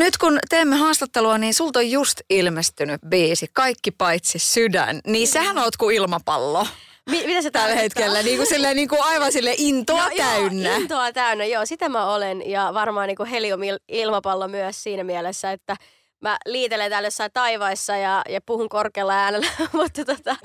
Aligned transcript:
Nyt 0.00 0.18
kun 0.18 0.38
teemme 0.48 0.76
haastattelua, 0.76 1.38
niin 1.38 1.54
sulta 1.54 1.78
on 1.78 1.90
just 1.90 2.20
ilmestynyt 2.30 3.00
biisi, 3.08 3.46
Kaikki 3.52 3.90
paitsi 3.90 4.38
sydän. 4.38 5.00
Niin 5.06 5.28
sähän 5.28 5.58
oot 5.58 5.76
kuin 5.76 5.96
ilmapallo. 5.96 6.66
Mi- 7.10 7.26
mitä 7.26 7.42
se 7.42 7.50
Tällä 7.50 7.74
hetkellä 7.74 8.22
niin 8.22 8.36
kuin, 8.36 8.46
silleen, 8.46 8.76
niin 8.76 8.88
kuin 8.88 9.02
aivan 9.02 9.32
sille 9.32 9.54
intoa 9.58 10.08
No, 10.08 10.10
täynnä. 10.16 10.68
Joo, 10.68 10.78
intoa 10.78 11.12
täynnä, 11.12 11.44
joo. 11.44 11.66
Sitä 11.66 11.88
mä 11.88 12.14
olen 12.14 12.50
ja 12.50 12.70
varmaan 12.74 13.08
niin 13.08 13.26
helium-ilmapallo 13.30 14.48
myös 14.48 14.82
siinä 14.82 15.04
mielessä, 15.04 15.52
että 15.52 15.76
mä 16.20 16.38
liitelen 16.46 16.90
täällä 16.90 17.06
jossain 17.06 17.30
taivaissa 17.34 17.96
ja, 17.96 18.22
ja 18.28 18.40
puhun 18.46 18.68
korkealla 18.68 19.14
äänellä, 19.14 19.46
mutta 19.72 20.04
tota, 20.04 20.36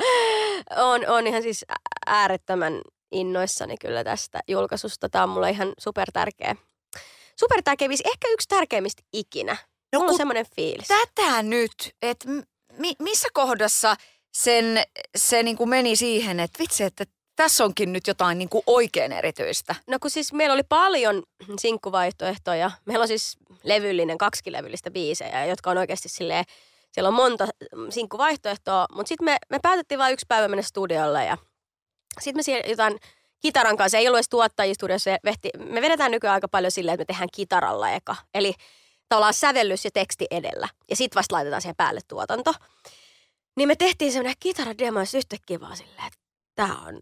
on, 0.77 1.07
on 1.07 1.27
ihan 1.27 1.41
siis 1.41 1.65
äärettömän 2.05 2.81
innoissani 3.11 3.75
kyllä 3.81 4.03
tästä 4.03 4.39
julkaisusta. 4.47 5.09
Tämä 5.09 5.23
on 5.23 5.29
mulle 5.29 5.49
ihan 5.49 5.73
super 5.79 6.11
tärkeä. 6.13 6.55
Super 7.39 7.61
tärkeä 7.63 7.87
biisi, 7.87 8.03
ehkä 8.05 8.27
yksi 8.27 8.47
tärkeimmistä 8.47 9.03
ikinä. 9.13 9.57
No 9.93 9.99
Mulla 9.99 10.11
on 10.11 10.17
semmoinen 10.17 10.45
fiilis. 10.55 10.87
Tätä 10.87 11.43
nyt, 11.43 11.95
että 12.01 12.27
mi- 12.73 12.95
missä 12.99 13.27
kohdassa 13.33 13.95
sen, 14.37 14.83
se 15.17 15.43
niin 15.43 15.57
kuin 15.57 15.69
meni 15.69 15.95
siihen, 15.95 16.39
että 16.39 16.59
vitsi, 16.59 16.83
että 16.83 17.05
tässä 17.35 17.63
onkin 17.63 17.93
nyt 17.93 18.07
jotain 18.07 18.37
niin 18.37 18.49
kuin 18.49 18.63
oikein 18.67 19.11
erityistä. 19.11 19.75
No 19.87 19.97
kun 20.01 20.11
siis 20.11 20.33
meillä 20.33 20.53
oli 20.53 20.63
paljon 20.69 21.23
sinkkuvaihtoehtoja. 21.59 22.71
Meillä 22.85 23.01
on 23.01 23.07
siis 23.07 23.37
levyllinen, 23.63 24.17
kaksikilevyllistä 24.17 24.91
biisejä, 24.91 25.45
jotka 25.45 25.71
on 25.71 25.77
oikeasti 25.77 26.09
silleen, 26.09 26.45
siellä 26.91 27.07
on 27.07 27.13
monta 27.13 27.47
sinkkuvaihtoehtoa, 27.89 28.85
mutta 28.91 29.07
sitten 29.09 29.25
me, 29.25 29.37
me 29.49 29.59
päätettiin 29.61 29.99
vain 29.99 30.13
yksi 30.13 30.25
päivä 30.27 30.47
mennä 30.47 30.61
studiolle 30.61 31.25
ja 31.25 31.37
sitten 32.21 32.39
me 32.39 32.43
siellä 32.43 32.69
jotain 32.69 32.99
kitaran 33.45 33.77
kanssa, 33.77 33.97
ei 33.97 34.07
ollut 34.07 34.17
edes 34.17 34.29
tuottajia 34.29 34.73
studiossa, 34.73 35.09
ja 35.09 35.17
vehti, 35.25 35.49
me 35.57 35.81
vedetään 35.81 36.11
nykyään 36.11 36.33
aika 36.33 36.47
paljon 36.47 36.71
silleen, 36.71 36.93
että 36.93 37.01
me 37.01 37.05
tehdään 37.05 37.29
kitaralla 37.33 37.91
eka. 37.91 38.15
Eli 38.33 38.53
tavallaan 39.09 39.33
sävellys 39.33 39.85
ja 39.85 39.91
teksti 39.91 40.27
edellä 40.31 40.67
ja 40.89 40.95
sitten 40.95 41.17
vasta 41.17 41.35
laitetaan 41.35 41.61
siihen 41.61 41.75
päälle 41.75 41.99
tuotanto. 42.07 42.53
Niin 43.57 43.67
me 43.67 43.75
tehtiin 43.75 44.11
semmoinen 44.11 44.35
kitarademo 44.39 44.99
ja 44.99 45.05
yhtäkkiä 45.15 45.59
vaan 45.59 45.77
silleen, 45.77 46.07
että 46.07 46.19
tämä 46.55 46.77
on, 46.87 46.99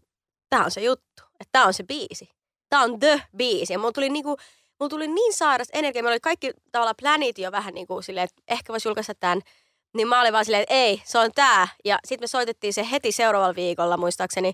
tää 0.50 0.64
on 0.64 0.70
se 0.70 0.80
juttu, 0.80 1.22
että 1.40 1.48
tämä 1.52 1.66
on 1.66 1.74
se 1.74 1.82
biisi. 1.82 2.30
Tämä 2.68 2.82
on 2.82 2.98
the 3.00 3.22
biisi. 3.36 3.72
Ja 3.72 3.78
mulla 3.78 3.92
tuli, 3.92 4.10
niinku, 4.10 4.36
mulla 4.80 4.90
tuli 4.90 5.08
niin 5.08 5.34
sairas 5.34 5.68
energia. 5.72 6.02
Meillä 6.02 6.14
oli 6.14 6.20
kaikki 6.20 6.52
tavallaan 6.72 6.96
planit 7.00 7.38
jo 7.38 7.52
vähän 7.52 7.74
niin 7.74 7.86
kuin 7.86 8.02
silleen, 8.02 8.24
että 8.24 8.42
ehkä 8.48 8.72
voisi 8.72 8.88
julkaista 8.88 9.14
tämän. 9.14 9.40
Niin 9.94 10.08
mä 10.08 10.20
olin 10.20 10.32
vaan 10.32 10.44
silleen, 10.44 10.62
että 10.62 10.74
ei, 10.74 11.02
se 11.04 11.18
on 11.18 11.30
tää. 11.34 11.68
Ja 11.84 11.98
sitten 12.04 12.22
me 12.22 12.26
soitettiin 12.26 12.72
se 12.72 12.90
heti 12.90 13.12
seuraavalla 13.12 13.56
viikolla, 13.56 13.96
muistaakseni, 13.96 14.52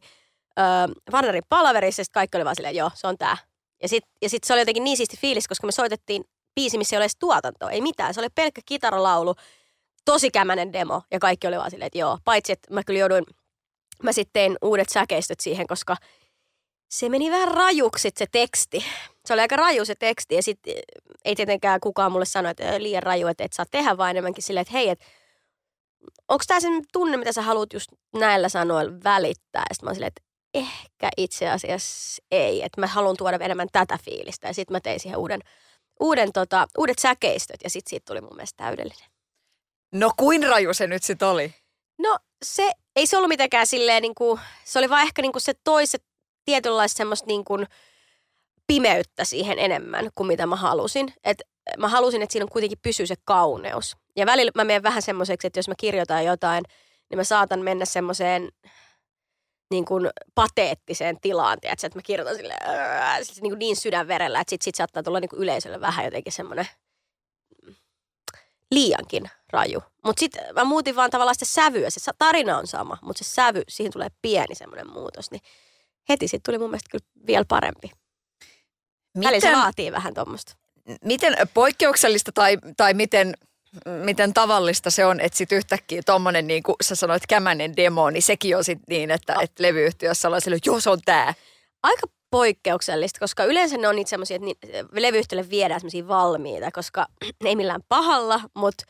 öö, 0.58 0.64
Vannerin 1.12 1.42
palaverissa. 1.48 2.00
Ja 2.00 2.04
sit 2.04 2.12
kaikki 2.12 2.36
oli 2.36 2.44
vaan 2.44 2.56
silleen, 2.56 2.76
joo, 2.76 2.90
se 2.94 3.06
on 3.06 3.18
tää. 3.18 3.36
Ja 3.82 3.88
sitten 3.88 4.12
ja 4.22 4.28
sit 4.28 4.44
se 4.44 4.52
oli 4.52 4.60
jotenkin 4.60 4.84
niin 4.84 4.96
siisti 4.96 5.16
fiilis, 5.16 5.48
koska 5.48 5.66
me 5.66 5.72
soitettiin 5.72 6.24
biisi, 6.54 6.78
missä 6.78 6.96
ei 6.96 6.98
ole 6.98 7.04
edes 7.04 7.16
tuotantoa, 7.18 7.70
ei 7.70 7.80
mitään. 7.80 8.14
Se 8.14 8.20
oli 8.20 8.28
pelkkä 8.34 8.60
kitaralaulu, 8.66 9.34
tosi 10.04 10.30
kämänen 10.30 10.72
demo. 10.72 11.02
Ja 11.10 11.18
kaikki 11.18 11.46
oli 11.46 11.56
vaan 11.56 11.70
silleen, 11.70 11.86
että 11.86 11.98
joo. 11.98 12.18
Paitsi, 12.24 12.52
että 12.52 12.74
mä 12.74 12.84
kyllä 12.84 13.00
jouduin, 13.00 13.24
mä 14.02 14.12
sitten 14.12 14.32
tein 14.32 14.56
uudet 14.62 14.88
säkeistöt 14.88 15.40
siihen, 15.40 15.66
koska 15.66 15.96
se 16.90 17.08
meni 17.08 17.30
vähän 17.30 17.48
rajuksi 17.48 18.10
se 18.16 18.26
teksti. 18.32 18.84
Se 19.26 19.32
oli 19.32 19.40
aika 19.40 19.56
raju 19.56 19.84
se 19.84 19.94
teksti 19.94 20.34
ja 20.34 20.42
sitten 20.42 20.74
ei 21.24 21.36
tietenkään 21.36 21.80
kukaan 21.80 22.12
mulle 22.12 22.24
sano, 22.24 22.48
että 22.48 22.82
liian 22.82 23.02
raju, 23.02 23.26
että 23.26 23.44
et 23.44 23.52
saa 23.52 23.66
tehdä 23.70 23.96
vaan 23.96 24.10
enemmänkin 24.10 24.42
silleen, 24.42 24.62
että 24.62 24.72
hei, 24.72 24.88
että 24.88 25.04
onko 26.28 26.44
tämä 26.46 26.60
se 26.60 26.68
tunne, 26.92 27.16
mitä 27.16 27.32
sä 27.32 27.42
haluat 27.42 27.72
just 27.72 27.90
näillä 28.14 28.48
sanoilla 28.48 28.92
välittää? 29.04 29.64
Ja 29.68 29.74
sitten 29.74 29.86
mä 29.86 29.88
oon 29.88 29.94
silleen, 29.94 30.12
että 30.16 30.29
ehkä 30.54 31.08
itse 31.16 31.48
asiassa 31.48 32.22
ei, 32.30 32.62
että 32.62 32.80
mä 32.80 32.86
haluan 32.86 33.16
tuoda 33.16 33.38
enemmän 33.40 33.68
tätä 33.72 33.98
fiilistä. 34.04 34.46
Ja 34.48 34.54
sitten 34.54 34.74
mä 34.74 34.80
tein 34.80 35.00
siihen 35.00 35.18
uuden, 35.18 35.40
uuden 36.00 36.32
tota, 36.32 36.66
uudet 36.78 36.98
säkeistöt 36.98 37.60
ja 37.64 37.70
sitten 37.70 37.90
siitä 37.90 38.04
tuli 38.06 38.20
mun 38.20 38.36
mielestä 38.36 38.64
täydellinen. 38.64 39.10
No 39.92 40.10
kuin 40.16 40.42
raju 40.42 40.74
se 40.74 40.86
nyt 40.86 41.02
sitten 41.02 41.28
oli? 41.28 41.54
No 41.98 42.18
se, 42.44 42.70
ei 42.96 43.06
se 43.06 43.16
ollut 43.16 43.28
mitenkään 43.28 43.66
silleen 43.66 44.02
niin 44.02 44.14
kuin, 44.14 44.40
se 44.64 44.78
oli 44.78 44.90
vaan 44.90 45.02
ehkä 45.02 45.22
niin 45.22 45.32
kuin 45.32 45.42
se 45.42 45.54
toiset 45.64 46.04
tietynlaista 46.44 46.96
semmoista 46.96 47.26
niin 47.26 47.44
kuin 47.44 47.66
pimeyttä 48.66 49.24
siihen 49.24 49.58
enemmän 49.58 50.10
kuin 50.14 50.26
mitä 50.26 50.46
mä 50.46 50.56
halusin. 50.56 51.12
Et 51.24 51.42
mä 51.78 51.88
halusin, 51.88 52.22
että 52.22 52.32
siinä 52.32 52.44
on 52.44 52.48
kuitenkin 52.48 52.78
pysyy 52.82 53.06
se 53.06 53.14
kauneus. 53.24 53.96
Ja 54.16 54.26
välillä 54.26 54.52
mä 54.54 54.64
menen 54.64 54.82
vähän 54.82 55.02
semmoiseksi, 55.02 55.46
että 55.46 55.58
jos 55.58 55.68
mä 55.68 55.74
kirjoitan 55.78 56.24
jotain, 56.24 56.64
niin 57.10 57.18
mä 57.18 57.24
saatan 57.24 57.60
mennä 57.60 57.84
semmoiseen 57.84 58.48
niin 59.70 59.84
kuin 59.84 60.10
pateettiseen 60.34 61.20
tilaan, 61.20 61.60
tiedätkö, 61.60 61.86
että 61.86 61.98
mä 61.98 62.02
kirjoitan 62.02 62.36
sille 62.36 62.54
niin, 63.40 63.50
kuin 63.50 63.58
niin 63.58 63.76
sydänverellä, 63.76 64.40
että 64.40 64.50
sit, 64.50 64.62
sit 64.62 64.74
saattaa 64.74 65.02
tulla 65.02 65.20
niin 65.20 65.28
kuin 65.28 65.42
yleisölle 65.42 65.80
vähän 65.80 66.04
jotenkin 66.04 66.32
semmoinen 66.32 66.68
liiankin 68.70 69.24
raju. 69.52 69.82
Mutta 70.04 70.20
sitten 70.20 70.54
mä 70.54 70.64
muutin 70.64 70.96
vaan 70.96 71.10
tavallaan 71.10 71.34
sitä 71.34 71.44
sävyä. 71.44 71.90
Se 71.90 72.10
tarina 72.18 72.58
on 72.58 72.66
sama, 72.66 72.98
mutta 73.02 73.24
se 73.24 73.30
sävy, 73.30 73.62
siihen 73.68 73.92
tulee 73.92 74.08
pieni 74.22 74.54
semmoinen 74.54 74.90
muutos. 74.90 75.30
Niin 75.30 75.42
heti 76.08 76.28
sitten 76.28 76.52
tuli 76.52 76.58
mun 76.58 76.70
mielestä 76.70 76.90
kyllä 76.90 77.26
vielä 77.26 77.44
parempi. 77.48 77.90
Välillä 79.16 79.40
se 79.40 79.46
Miten, 79.46 79.62
vaatii 79.62 79.92
vähän 79.92 80.14
tuommoista. 80.14 80.56
miten 81.04 81.34
poikkeuksellista 81.54 82.32
tai, 82.32 82.58
tai 82.76 82.94
miten, 82.94 83.34
miten 84.04 84.34
tavallista 84.34 84.90
se 84.90 85.06
on, 85.06 85.20
että 85.20 85.38
sitten 85.38 85.56
yhtäkkiä 85.56 86.02
tuommoinen, 86.06 86.46
niin 86.46 86.62
kuin 86.62 86.76
sä 86.82 86.94
sanoit, 86.94 87.26
kämänen 87.28 87.76
demo, 87.76 88.10
niin 88.10 88.22
sekin 88.22 88.56
on 88.56 88.64
sitten 88.64 88.84
niin, 88.88 89.10
että, 89.10 89.34
että 89.40 89.62
levyyhtiössä 89.62 90.28
ollaan 90.28 90.40
sille, 90.40 90.58
joo 90.66 90.80
se 90.80 90.90
on 90.90 91.00
tää. 91.04 91.34
Aika 91.82 92.06
poikkeuksellista, 92.30 93.20
koska 93.20 93.44
yleensä 93.44 93.78
ne 93.78 93.88
on 93.88 93.96
niitä 93.96 94.08
semmoisia, 94.08 94.36
että 94.36 94.44
ni- 94.44 95.02
levyyhtiölle 95.02 95.50
viedään 95.50 95.80
semmoisia 95.80 96.08
valmiita, 96.08 96.70
koska 96.70 97.06
ei 97.44 97.56
millään 97.56 97.82
pahalla, 97.88 98.40
mutta 98.54 98.84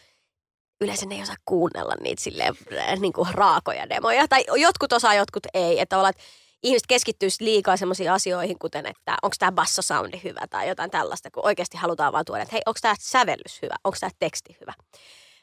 yleensä 0.80 1.06
ne 1.06 1.14
ei 1.14 1.22
osaa 1.22 1.36
kuunnella 1.44 1.94
niitä 2.00 2.22
silleen 2.22 2.54
niin 3.00 3.12
kuin 3.12 3.34
raakoja 3.34 3.88
demoja. 3.88 4.28
Tai 4.28 4.44
jotkut 4.56 4.92
osaa, 4.92 5.14
jotkut 5.14 5.46
ei. 5.54 5.80
Että 5.80 5.96
tavallaan, 5.96 6.10
että 6.10 6.22
ihmiset 6.62 6.86
keskittyisi 6.86 7.44
liikaa 7.44 7.76
semmoisiin 7.76 8.12
asioihin, 8.12 8.58
kuten 8.58 8.86
että 8.86 9.16
onko 9.22 9.34
tämä 9.38 9.52
bassosoundi 9.52 10.20
hyvä 10.24 10.40
tai 10.50 10.68
jotain 10.68 10.90
tällaista, 10.90 11.30
kun 11.30 11.46
oikeasti 11.46 11.76
halutaan 11.76 12.12
vaan 12.12 12.24
tuoda, 12.24 12.42
että 12.42 12.54
hei, 12.54 12.62
onko 12.66 12.78
tämä 12.82 12.94
sävellys 13.00 13.62
hyvä, 13.62 13.74
onko 13.84 13.96
tämä 14.00 14.10
teksti 14.18 14.56
hyvä. 14.60 14.72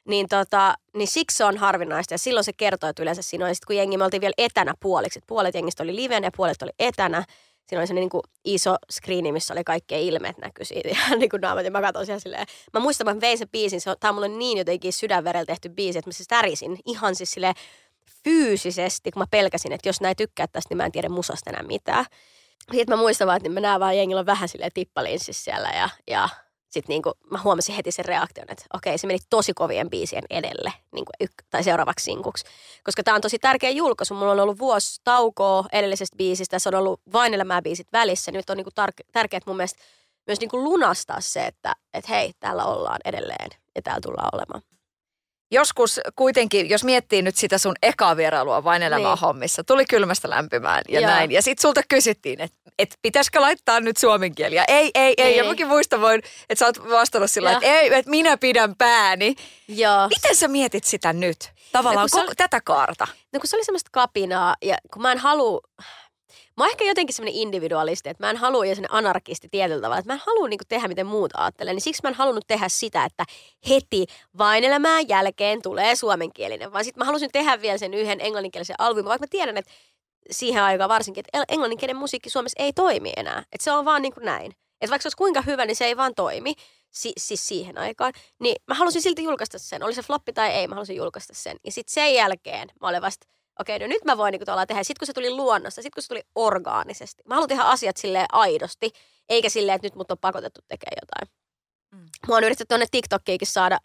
Niin, 0.08 0.28
tota, 0.30 0.76
niin 0.94 1.08
siksi 1.08 1.38
se 1.38 1.46
on 1.46 1.58
harvinaista 1.58 2.14
ja 2.14 2.18
silloin 2.18 2.44
se 2.44 2.54
kertoo, 2.54 2.90
että 2.90 3.02
yleensä 3.02 3.22
siinä 3.22 3.48
ja 3.48 3.54
sit 3.54 3.66
kun 3.66 3.76
jengi, 3.76 3.98
me 3.98 4.04
oltiin 4.04 4.22
vielä 4.22 4.34
etänä 4.38 4.74
puoliksi, 4.80 5.20
että 5.20 5.28
puolet 5.28 5.56
jengistä 5.56 5.84
oli 5.84 5.96
liven 5.96 6.24
ja 6.24 6.32
puolet 6.38 6.62
oli 6.62 6.72
etänä, 6.80 7.24
siinä 7.68 7.82
oli 7.82 7.88
se 7.88 7.94
niin 7.94 8.10
iso 8.46 8.76
screeni, 8.92 9.32
missä 9.32 9.54
oli 9.54 9.64
kaikkea 9.64 9.98
ilmeet 9.98 10.38
näkyy 10.38 10.66
siitä. 10.66 10.90
Ja 11.10 11.16
niin 11.16 11.30
kuin 11.30 11.42
naamat, 11.42 11.66
ja 11.66 11.72
mä 11.72 11.82
katsoin 11.82 12.06
siellä 12.06 12.20
silleen. 12.20 12.46
Mä 12.74 12.80
muistan, 12.80 13.08
mä 13.08 13.22
vein 13.22 13.38
sen 13.38 13.50
biisin. 13.50 13.82
Se 13.82 13.90
on, 13.90 13.96
tää 14.00 14.10
on 14.10 14.16
mulle 14.16 14.28
niin 14.28 14.58
jotenkin 14.58 14.94
sydänverellä 14.94 15.46
tehty 15.46 15.70
biisi, 15.70 16.00
että 16.00 16.10
mä 16.10 16.14
siis 16.14 16.28
tärisin 16.28 16.80
ihan 16.86 17.16
siis 17.16 17.32
silleen 17.32 17.56
fyysisesti, 18.24 19.12
kun 19.12 19.22
mä 19.22 19.28
pelkäsin, 19.32 19.72
että 19.72 19.90
jos 19.90 20.02
näin 20.02 20.16
tykkää 20.16 20.48
tästä, 20.48 20.68
niin 20.70 20.78
mä 20.78 20.86
en 20.86 20.92
tiedä 20.92 21.10
musasta 21.10 21.50
enää 21.50 21.64
mitään. 21.64 22.06
Sitten 22.72 22.98
mä 22.98 23.02
muistan 23.02 23.28
vaan, 23.28 23.38
että 23.38 23.50
mä 23.50 23.60
näen 23.60 23.80
vaan 23.80 23.98
jengillä 23.98 24.26
vähän 24.26 24.50
silleen 24.50 24.72
tippalinssissä 24.74 25.44
siellä 25.44 25.70
ja, 25.70 25.90
ja 26.08 26.30
sitten 26.70 26.94
niinku, 26.94 27.12
mä 27.32 27.40
huomasin 27.44 27.76
heti 27.76 27.92
sen 27.92 28.06
reaktion, 28.06 28.52
että 28.52 28.66
okei, 28.74 28.98
se 28.98 29.08
meni 29.08 29.20
tosi 29.30 29.54
kovien 29.54 29.90
biisien 29.90 30.24
edelle 30.30 30.74
niinku 30.92 31.12
yk- 31.22 31.44
tai 31.50 31.64
seuraavaksi 31.64 32.04
sinkuksi. 32.04 32.46
Koska 32.84 33.04
tämä 33.04 33.16
on 33.16 33.22
tosi 33.22 33.40
tärkeä 33.40 33.70
julkaisu. 33.70 34.14
Mulla 34.14 34.32
on 34.32 34.40
ollut 34.40 34.60
vuosi 34.60 35.02
taukoa 35.04 35.66
edellisestä 35.72 36.18
biisistä. 36.18 36.60
Se 36.60 36.70
on 36.70 36.76
ollut 36.76 37.02
vain 37.14 37.34
elämää 37.34 37.62
biisit 37.62 37.88
välissä. 37.94 38.32
Nyt 38.32 38.50
on 38.50 38.58
niinku 38.58 38.72
tar- 38.82 39.06
tärkeää 39.12 39.42
mun 39.46 39.58
mielestä 39.58 39.84
myös 40.28 40.40
niinku 40.40 40.64
lunastaa 40.64 41.22
se, 41.22 41.46
että 41.46 41.76
et 41.94 42.10
hei, 42.10 42.34
täällä 42.40 42.66
ollaan 42.66 43.00
edelleen 43.06 43.50
ja 43.76 43.82
täällä 43.82 44.02
tullaan 44.02 44.30
olemaan. 44.34 44.77
Joskus 45.52 46.00
kuitenkin, 46.16 46.70
jos 46.70 46.84
miettii 46.84 47.22
nyt 47.22 47.36
sitä 47.36 47.58
sun 47.58 47.76
ekaa 47.82 48.18
vierailua 48.18 48.64
vain 48.64 48.84
elämää 48.84 49.12
Niin. 49.12 49.20
hommissa, 49.20 49.64
tuli 49.64 49.86
kylmästä 49.86 50.30
lämpimään 50.30 50.82
ja 50.90 51.00
Joo. 51.00 51.12
näin. 51.12 51.32
Ja 51.32 51.42
sitten 51.42 51.62
sulta 51.62 51.82
kysyttiin, 51.90 52.42
että 52.42 52.58
et 52.80 52.98
pitäisikö 53.02 53.42
laittaa 53.42 53.80
nyt 53.80 53.98
suomen 53.98 54.36
kieli. 54.36 54.56
Ja 54.56 54.64
ei, 54.68 54.92
ei, 54.96 55.14
ei. 55.18 55.38
Ja 55.38 55.44
Ei. 55.44 55.50
mäkin 55.50 55.68
muistan 55.68 56.02
voin, 56.02 56.22
että 56.50 56.60
sä 56.60 56.66
oot 56.66 56.90
vastannut 56.90 57.32
sillä 57.32 57.52
että 57.52 57.66
ei, 57.66 57.94
että 57.94 58.12
minä 58.12 58.38
pidän 58.38 58.76
pääni. 58.76 59.36
Joo. 59.68 60.08
Miten 60.08 60.36
sä 60.36 60.48
mietit 60.48 60.84
sitä 60.84 61.14
nyt? 61.14 61.52
Tavallaan 61.72 62.04
No 62.04 62.08
koko, 62.12 62.26
oli- 62.28 62.36
tätä 62.38 62.62
kaarta. 62.62 63.08
No 63.34 63.40
kun 63.40 63.48
se 63.48 63.56
oli 63.56 63.66
semmoista 63.66 63.90
kapinaa 63.94 64.56
ja 64.62 64.78
kun 64.94 65.02
mä 65.02 65.12
en 65.12 65.18
halua, 65.18 65.60
Mä 66.58 66.64
oon 66.64 66.72
ehkä 66.72 66.84
jotenkin 66.86 67.16
semmoinen 67.16 67.42
individualisti, 67.42 68.10
että 68.10 68.24
mä 68.26 68.30
en 68.30 68.38
halua 68.38 68.66
ja 68.66 68.76
semmoinen 68.76 68.98
anarkisti 68.98 69.48
tietyllä 69.52 69.82
tavalla, 69.82 70.00
että 70.00 70.10
mä 70.10 70.14
en 70.14 70.24
halua 70.26 70.48
niinku 70.48 70.64
tehdä 70.68 70.88
miten 70.88 71.08
muut 71.08 71.32
ajattelee. 71.38 71.74
Niin 71.74 71.82
siksi 71.82 72.02
mä 72.04 72.10
en 72.10 72.16
halunnut 72.16 72.48
tehdä 72.48 72.70
sitä, 72.70 73.06
että 73.06 73.26
heti 73.70 74.06
vain 74.38 74.64
elämään 74.64 75.08
jälkeen 75.08 75.62
tulee 75.62 75.96
suomenkielinen, 75.96 76.74
vaan 76.74 76.84
sitten 76.84 77.02
mä 77.02 77.06
halusin 77.06 77.30
tehdä 77.34 77.62
vielä 77.62 77.78
sen 77.78 77.94
yhden 77.94 78.22
englanninkielisen 78.22 78.76
albumin, 78.80 79.06
vaikka 79.06 79.24
mä 79.24 79.28
tiedän, 79.30 79.58
että 79.58 79.72
siihen 80.32 80.64
aikaan 80.64 80.90
varsinkin, 80.90 81.24
että 81.28 81.54
englanninkielinen 81.54 82.00
musiikki 82.00 82.30
Suomessa 82.30 82.64
ei 82.64 82.74
toimi 82.74 83.14
enää. 83.18 83.40
Että 83.40 83.64
se 83.64 83.72
on 83.72 83.86
vaan 83.86 84.02
niin 84.02 84.14
kuin 84.14 84.26
näin. 84.26 84.52
Että 84.82 84.90
vaikka 84.90 85.04
se 85.04 85.08
olisi 85.08 85.18
kuinka 85.18 85.42
hyvä, 85.42 85.66
niin 85.66 85.76
se 85.76 85.86
ei 85.86 85.98
vaan 85.98 86.16
toimi. 86.16 86.54
Si- 86.92 87.14
siis 87.18 87.48
siihen 87.48 87.78
aikaan. 87.78 88.14
Niin 88.40 88.56
mä 88.68 88.74
halusin 88.74 89.02
silti 89.02 89.24
julkaista 89.24 89.60
sen. 89.60 89.84
Oli 89.84 89.94
se 89.94 90.02
floppi 90.02 90.34
tai 90.34 90.50
ei, 90.50 90.68
mä 90.68 90.76
halusin 90.76 90.96
julkaista 90.96 91.34
sen. 91.36 91.58
Ja 91.66 91.72
sitten 91.72 91.94
sen 91.94 92.14
jälkeen 92.14 92.70
mä 92.82 92.88
olin 92.88 93.02
vasta, 93.02 93.28
okei, 93.60 93.76
okay, 93.76 93.88
no 93.88 93.94
nyt 93.94 94.06
mä 94.06 94.18
voin 94.18 94.32
niinku 94.32 94.46
tehdä. 94.68 94.84
Sitten 94.84 95.00
kun 95.00 95.08
se 95.08 95.14
tuli 95.14 95.30
luonnossa, 95.30 95.82
sitten 95.82 95.96
kun 95.96 96.04
se 96.04 96.08
tuli 96.08 96.24
orgaanisesti. 96.36 97.24
Mä 97.26 97.36
haluan 97.36 97.50
tehdä 97.50 97.64
asiat 97.64 97.98
silleen 97.98 98.26
aidosti, 98.32 98.92
eikä 99.30 99.50
silleen, 99.50 99.76
että 99.76 99.86
nyt 99.86 99.96
mut 99.96 100.12
on 100.12 100.18
pakotettu 100.18 100.62
tekemään 100.68 100.98
jotain. 101.02 101.36
Mm. 101.92 102.10
Mä 102.28 102.34
oon 102.34 102.44
yrittänyt 102.44 102.68
tuonne 102.68 102.86
TikTokkiinkin 102.92 103.48
saada 103.48 103.80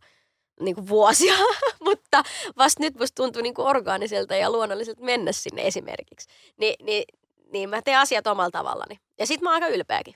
niin 0.60 0.74
kuin 0.74 0.88
vuosia, 0.88 1.34
mutta 1.84 2.22
vasta 2.58 2.82
nyt 2.82 2.94
musta 2.98 3.22
tuntuu 3.22 3.42
niin 3.42 3.54
kuin 3.54 3.68
orgaaniselta 3.68 4.36
ja 4.36 4.50
luonnolliselta 4.50 5.02
mennä 5.02 5.32
sinne 5.32 5.66
esimerkiksi. 5.66 6.28
Ni, 6.56 6.74
niin, 6.82 7.04
niin 7.52 7.70
mä 7.70 7.82
teen 7.82 7.98
asiat 7.98 8.26
omalla 8.26 8.50
tavallani. 8.50 8.98
Ja 9.18 9.26
sit 9.26 9.40
mä 9.40 9.50
oon 9.50 9.62
aika 9.62 9.74
ylpeäkin. 9.74 10.14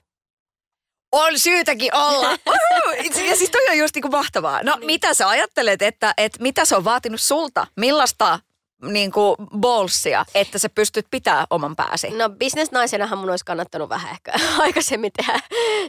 On 1.11 1.39
syytäkin 1.39 1.95
olla. 1.95 2.29
ja 3.29 3.35
siis 3.35 3.49
toi 3.49 3.69
on 3.69 3.77
just 3.77 3.95
niinku 3.95 4.09
mahtavaa. 4.09 4.63
No 4.63 4.75
niin. 4.75 4.85
mitä 4.85 5.13
sä 5.13 5.29
ajattelet, 5.29 5.81
että, 5.81 6.13
että 6.17 6.41
mitä 6.41 6.65
se 6.65 6.75
on 6.75 6.83
vaatinut 6.83 7.21
sulta? 7.21 7.67
Millaista 7.77 8.39
niin 8.81 9.11
kuin 9.11 9.35
ballsia, 9.57 10.25
että 10.35 10.59
sä 10.59 10.69
pystyt 10.69 11.05
pitää 11.11 11.45
oman 11.49 11.75
pääsi? 11.75 12.09
No 12.09 12.29
bisnesnaisenahan 12.29 13.19
mun 13.19 13.29
olisi 13.29 13.45
kannattanut 13.45 13.89
vähän 13.89 14.11
ehkä 14.11 14.33
aikaisemmin 14.59 15.11
tehdä, 15.17 15.39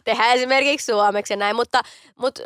tehdä 0.04 0.32
esimerkiksi 0.32 0.92
suomeksi 0.92 1.32
ja 1.32 1.36
näin, 1.36 1.56
mutta, 1.56 1.82
mutta 2.16 2.42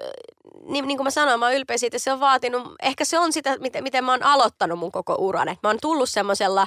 niin, 0.67 0.87
niin 0.87 0.99
kuin 0.99 1.05
mä 1.05 1.11
sanoin, 1.11 1.41
mä 1.41 1.47
oon 1.47 1.55
ylpeä 1.55 1.79
siitä, 1.79 1.99
se 1.99 2.13
on 2.13 2.21
vaatinut, 2.21 2.75
ehkä 2.83 3.05
se 3.05 3.19
on 3.19 3.33
sitä, 3.33 3.59
miten, 3.59 3.83
miten 3.83 4.05
mä 4.05 4.13
oon 4.13 4.23
aloittanut 4.23 4.79
mun 4.79 4.93
koko 4.93 5.17
uran. 5.19 5.49
Et 5.49 5.59
mä 5.63 5.69
oon 5.69 5.79
tullut 5.83 6.09
semmoisella 6.09 6.67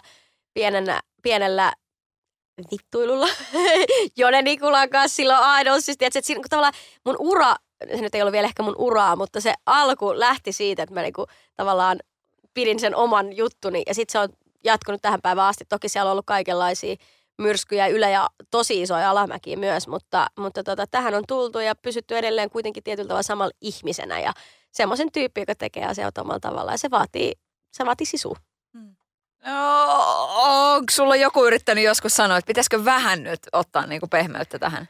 pienellä, 0.54 1.02
pienellä 1.24 1.74
vittuilulla 2.72 3.28
Jone 4.18 4.42
Nikulan 4.42 4.90
kanssa 4.90 5.16
silloin 5.16 5.40
aidollisesti, 5.40 6.06
että, 6.06 6.20
että 6.20 6.28
siinä, 6.28 6.42
tavallaan 6.50 6.74
mun 7.06 7.16
ura, 7.20 7.56
se 7.96 8.02
nyt 8.02 8.16
ei 8.16 8.22
ollut 8.22 8.32
vielä 8.32 8.48
ehkä 8.48 8.64
mun 8.64 8.76
uraa, 8.78 9.16
mutta 9.16 9.42
se 9.42 9.54
alku 9.66 10.20
lähti 10.20 10.52
siitä, 10.52 10.84
että 10.84 10.96
mä 10.96 11.02
niinku, 11.02 11.26
tavallaan 11.56 12.00
pidin 12.56 12.80
sen 12.80 12.96
oman 12.96 13.38
juttuni 13.38 13.84
ja 13.88 13.94
sitten 13.94 14.12
se 14.12 14.20
on 14.20 14.30
jatkunut 14.64 15.02
tähän 15.02 15.22
päivään 15.22 15.48
asti. 15.48 15.66
Toki 15.70 15.90
siellä 15.90 16.10
on 16.10 16.12
ollut 16.12 16.26
kaikenlaisia 16.26 16.96
myrskyjä 17.38 17.88
ylä- 17.88 18.10
ja 18.10 18.30
tosi 18.52 18.82
isoja 18.82 19.10
alamäkiä 19.10 19.58
myös, 19.58 19.88
mutta, 19.88 20.28
mutta 20.40 20.64
tota, 20.64 20.88
tähän 20.92 21.14
on 21.14 21.24
tultu 21.28 21.60
ja 21.60 21.76
pysytty 21.76 22.18
edelleen 22.18 22.50
kuitenkin 22.50 22.84
tietyllä 22.84 23.08
tavalla 23.08 23.24
samalla 23.24 23.54
ihmisenä 23.62 24.20
ja 24.20 24.34
semmoisen 24.72 25.12
tyyppi, 25.12 25.42
joka 25.42 25.56
tekee 25.56 25.86
asiat 25.86 26.18
omalla 26.18 26.40
tavalla 26.40 26.72
ja 26.72 26.78
se 26.78 26.92
vaatii, 26.92 27.32
se 27.72 27.86
vaatii 27.86 28.08
sisu. 28.08 28.38
Hmm. 28.74 28.96
onko 30.36 30.92
sulla 30.92 31.16
joku 31.16 31.46
yrittänyt 31.46 31.84
joskus 31.84 32.14
sanoa, 32.14 32.38
että 32.38 32.48
pitäisikö 32.48 32.86
vähän 32.86 33.24
nyt 33.24 33.40
ottaa 33.52 33.86
niinku 33.88 34.08
pehmeyttä 34.08 34.60
tähän? 34.60 34.90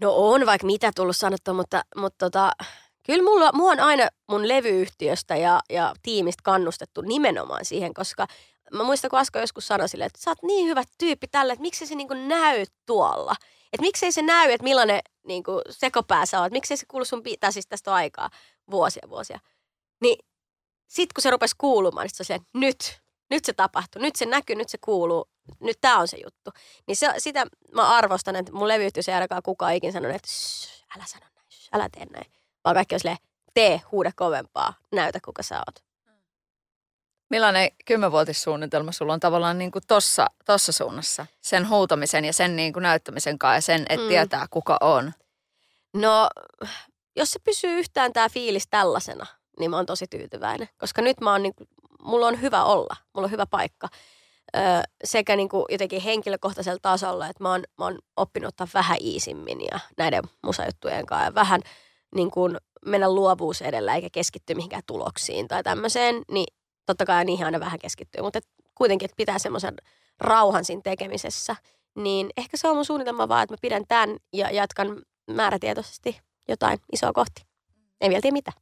No 0.00 0.12
on 0.16 0.46
vaikka 0.46 0.66
mitä 0.66 0.90
tullut 0.96 1.16
sanottua, 1.16 1.54
mutta, 1.54 1.82
mutta 1.96 2.30
tota, 2.30 2.52
kyllä 3.06 3.22
mulla, 3.22 3.52
mua 3.52 3.70
on 3.72 3.80
aina 3.80 4.08
mun 4.28 4.48
levyyhtiöstä 4.48 5.36
ja, 5.36 5.60
ja 5.70 5.94
tiimistä 6.02 6.40
kannustettu 6.44 7.00
nimenomaan 7.00 7.64
siihen, 7.64 7.94
koska 7.94 8.26
mä 8.72 8.82
muistan, 8.84 9.10
kun 9.10 9.18
Asko 9.18 9.38
joskus 9.38 9.66
sanoi 9.66 9.88
sille, 9.88 10.04
että 10.04 10.20
sä 10.22 10.30
oot 10.30 10.42
niin 10.42 10.68
hyvä 10.68 10.82
tyyppi 10.98 11.28
tälle, 11.28 11.52
että 11.52 11.62
miksi 11.62 11.86
se 11.86 11.94
niinku 11.94 12.14
näy 12.14 12.64
tuolla. 12.86 13.34
Että 13.72 13.82
miksei 13.82 14.12
se 14.12 14.22
näy, 14.22 14.50
että 14.50 14.64
millainen 14.64 15.00
niinku 15.26 15.62
sekopää 15.70 16.26
sä 16.26 16.40
oot, 16.40 16.52
miksei 16.52 16.76
se 16.76 16.86
kuulu 16.86 17.04
sun, 17.04 17.22
tai 17.40 17.52
siis 17.52 17.66
tästä 17.66 17.94
aikaa, 17.94 18.30
vuosia 18.70 19.02
vuosia. 19.08 19.38
Niin 20.00 20.18
sit 20.86 21.12
kun 21.12 21.22
se 21.22 21.30
rupesi 21.30 21.54
kuulumaan, 21.58 22.04
niin 22.06 22.26
se 22.26 22.34
on 22.34 22.40
nyt, 22.54 23.00
nyt 23.30 23.44
se 23.44 23.52
tapahtuu, 23.52 24.02
nyt 24.02 24.16
se 24.16 24.26
näkyy, 24.26 24.56
nyt 24.56 24.68
se 24.68 24.78
kuuluu, 24.78 25.30
nyt 25.60 25.78
tää 25.80 25.98
on 25.98 26.08
se 26.08 26.16
juttu. 26.24 26.50
Niin 26.86 26.96
se, 26.96 27.14
sitä 27.18 27.46
mä 27.74 27.88
arvostan, 27.88 28.36
että 28.36 28.52
mun 28.52 28.68
levyyhtiössä 28.68 29.12
ei 29.12 29.14
ainakaan 29.14 29.42
kukaan 29.42 29.74
ikin 29.74 29.92
sanonut, 29.92 30.16
että 30.16 30.28
älä 30.96 31.04
sano 31.06 31.26
näin, 31.34 31.46
älä 31.72 31.88
tee 31.88 32.06
näin. 32.06 32.41
Vaan 32.64 32.74
kaikki 32.74 32.94
on 32.94 33.00
silleen, 33.00 33.18
tee, 33.54 33.82
huuda 33.92 34.10
kovempaa, 34.16 34.74
näytä 34.92 35.18
kuka 35.24 35.42
sä 35.42 35.58
oot. 35.58 35.84
Millainen 37.30 37.70
kymmenvuotissuunnitelma 37.84 38.92
sulla 38.92 39.12
on 39.12 39.20
tavallaan 39.20 39.58
niin 39.58 39.70
kuin 39.70 39.82
tossa, 39.86 40.26
tossa 40.44 40.72
suunnassa? 40.72 41.26
Sen 41.40 41.68
huutamisen 41.68 42.24
ja 42.24 42.32
sen 42.32 42.56
niin 42.56 42.72
kuin 42.72 42.82
näyttämisen 42.82 43.38
kanssa 43.38 43.56
ja 43.56 43.60
sen, 43.60 43.86
että 43.88 44.04
mm. 44.04 44.08
tietää 44.08 44.46
kuka 44.50 44.76
on. 44.80 45.12
No, 45.94 46.28
jos 47.16 47.30
se 47.30 47.38
pysyy 47.38 47.78
yhtään 47.78 48.12
tämä 48.12 48.28
fiilis 48.28 48.66
tällaisena, 48.70 49.26
niin 49.58 49.70
mä 49.70 49.76
oon 49.76 49.86
tosi 49.86 50.06
tyytyväinen. 50.06 50.68
Koska 50.78 51.02
nyt 51.02 51.20
mä 51.20 51.32
oon 51.32 51.42
niin 51.42 51.54
kuin, 51.54 51.68
mulla 52.02 52.26
on 52.26 52.40
hyvä 52.40 52.64
olla, 52.64 52.96
mulla 53.14 53.26
on 53.26 53.30
hyvä 53.30 53.46
paikka. 53.46 53.88
Öö, 54.56 54.62
sekä 55.04 55.36
niin 55.36 55.48
kuin 55.48 55.64
jotenkin 55.68 56.02
henkilökohtaisella 56.02 56.78
tasolla, 56.82 57.26
että 57.26 57.42
mä 57.42 57.50
oon, 57.50 57.64
mä 57.78 57.84
oon 57.84 57.98
oppinut 58.16 58.48
ottaa 58.48 58.66
vähän 58.74 58.98
iisimmin 59.00 59.60
ja 59.72 59.80
näiden 59.98 60.22
musajuttujen 60.42 61.06
kanssa 61.06 61.24
ja 61.24 61.34
vähän 61.34 61.60
niin 62.14 62.30
kuin 62.30 62.56
mennä 62.86 63.14
luovuus 63.14 63.62
edellä 63.62 63.94
eikä 63.94 64.08
keskittyä 64.12 64.56
mihinkään 64.56 64.82
tuloksiin 64.86 65.48
tai 65.48 65.62
tämmöiseen, 65.62 66.22
niin 66.30 66.54
totta 66.86 67.06
kai 67.06 67.24
niihin 67.24 67.46
aina 67.46 67.60
vähän 67.60 67.78
keskittyy, 67.78 68.22
mutta 68.22 68.38
et 68.38 68.46
kuitenkin, 68.74 69.04
että 69.04 69.16
pitää 69.16 69.38
semmoisen 69.38 69.74
rauhan 70.20 70.64
siinä 70.64 70.82
tekemisessä, 70.84 71.56
niin 71.96 72.30
ehkä 72.36 72.56
se 72.56 72.68
on 72.68 72.76
mun 72.76 72.84
suunnitelma 72.84 73.28
vaan, 73.28 73.42
että 73.42 73.52
mä 73.52 73.58
pidän 73.62 73.84
tämän 73.88 74.16
ja 74.32 74.50
jatkan 74.50 75.02
määrätietoisesti 75.30 76.20
jotain 76.48 76.78
isoa 76.92 77.12
kohti. 77.12 77.42
Ei 78.00 78.08
vielä 78.08 78.20
tiedä 78.20 78.32
mitä. 78.32 78.52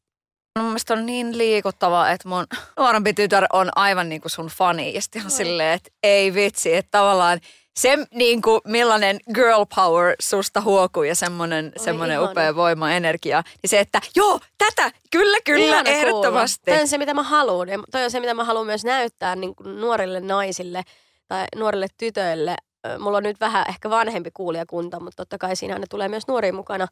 Mun 0.58 0.66
mielestä 0.66 0.94
on 0.94 1.06
niin 1.06 1.38
liikuttavaa, 1.38 2.10
että 2.10 2.28
mun 2.28 2.46
nuorempi 2.76 3.14
tytär 3.14 3.46
on 3.52 3.70
aivan 3.76 4.08
niin 4.08 4.20
kuin 4.20 4.30
sun 4.30 4.46
fani. 4.46 4.94
Ja 4.94 5.02
sitten 5.02 5.24
on 5.24 5.30
silleen, 5.30 5.74
että 5.74 5.90
ei 6.02 6.34
vitsi, 6.34 6.74
että 6.74 6.90
tavallaan 6.90 7.40
se 7.76 7.98
niin 8.14 8.42
kuin, 8.42 8.60
millainen 8.64 9.20
girl 9.34 9.64
power 9.74 10.16
susta 10.20 10.60
huokuu 10.60 11.02
ja 11.02 11.14
semmoinen, 11.14 11.72
semmoinen 11.76 12.22
upea 12.22 12.54
voima, 12.54 12.92
energia. 12.92 13.42
Niin 13.62 13.70
se, 13.70 13.80
että 13.80 14.00
joo, 14.16 14.40
tätä, 14.58 14.92
kyllä, 15.10 15.38
kyllä, 15.44 15.64
ihana 15.64 15.90
ehdottomasti. 15.90 16.70
Toi 16.70 16.80
on 16.80 16.88
se, 16.88 16.98
mitä 16.98 17.14
mä 17.14 17.22
haluan. 17.22 17.68
Ja 17.68 17.78
toi 17.90 18.04
on 18.04 18.10
se, 18.10 18.20
mitä 18.20 18.34
mä 18.34 18.44
haluan 18.44 18.66
myös 18.66 18.84
näyttää 18.84 19.36
niin 19.36 19.54
kuin 19.54 19.80
nuorille 19.80 20.20
naisille 20.20 20.82
tai 21.28 21.44
nuorille 21.56 21.86
tytöille. 21.98 22.56
Mulla 22.98 23.16
on 23.16 23.22
nyt 23.22 23.40
vähän 23.40 23.64
ehkä 23.68 23.90
vanhempi 23.90 24.30
kuulijakunta, 24.34 25.00
mutta 25.00 25.16
totta 25.16 25.38
kai 25.38 25.56
siinä 25.56 25.78
ne 25.78 25.86
tulee 25.90 26.08
myös 26.08 26.28
nuoria 26.28 26.52
mukana. 26.52 26.86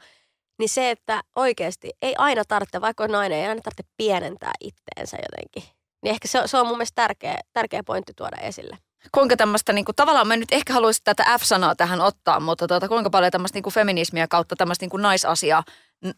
Niin 0.59 0.69
se, 0.69 0.91
että 0.91 1.23
oikeasti 1.37 1.91
ei 2.03 2.15
aina 2.19 2.45
tarvitse, 2.45 2.81
vaikka 2.81 3.05
on 3.05 3.11
nainen, 3.11 3.39
ei 3.39 3.47
aina 3.47 3.61
tarvitse 3.61 3.93
pienentää 3.97 4.53
itteensä 4.61 5.17
jotenkin. 5.17 5.75
Niin 6.03 6.11
ehkä 6.11 6.29
se, 6.29 6.43
se 6.47 6.57
on 6.57 6.67
mun 6.67 6.77
mielestä 6.77 7.03
tärkeä, 7.03 7.39
tärkeä 7.53 7.83
pointti 7.85 8.13
tuoda 8.17 8.37
esille 8.37 8.79
kuinka 9.15 9.37
tämmöistä, 9.37 9.73
niin 9.73 9.85
kuin, 9.85 9.97
tavallaan 9.97 10.29
mä 10.29 10.37
nyt 10.37 10.53
ehkä 10.53 10.73
haluaisin 10.73 11.05
tätä 11.05 11.39
F-sanaa 11.39 11.75
tähän 11.75 12.01
ottaa, 12.01 12.41
mutta 12.41 12.67
tuota, 12.67 12.89
kuinka 12.89 13.11
paljon 13.11 13.33
tämmöistä 13.33 13.57
niin 13.57 13.63
kuin 13.63 13.75
feminismiä 13.75 14.29
kautta 14.29 14.57
tämmöistä 14.57 14.83
niin 14.83 14.91
kuin 14.91 15.03
naisasia, 15.03 15.63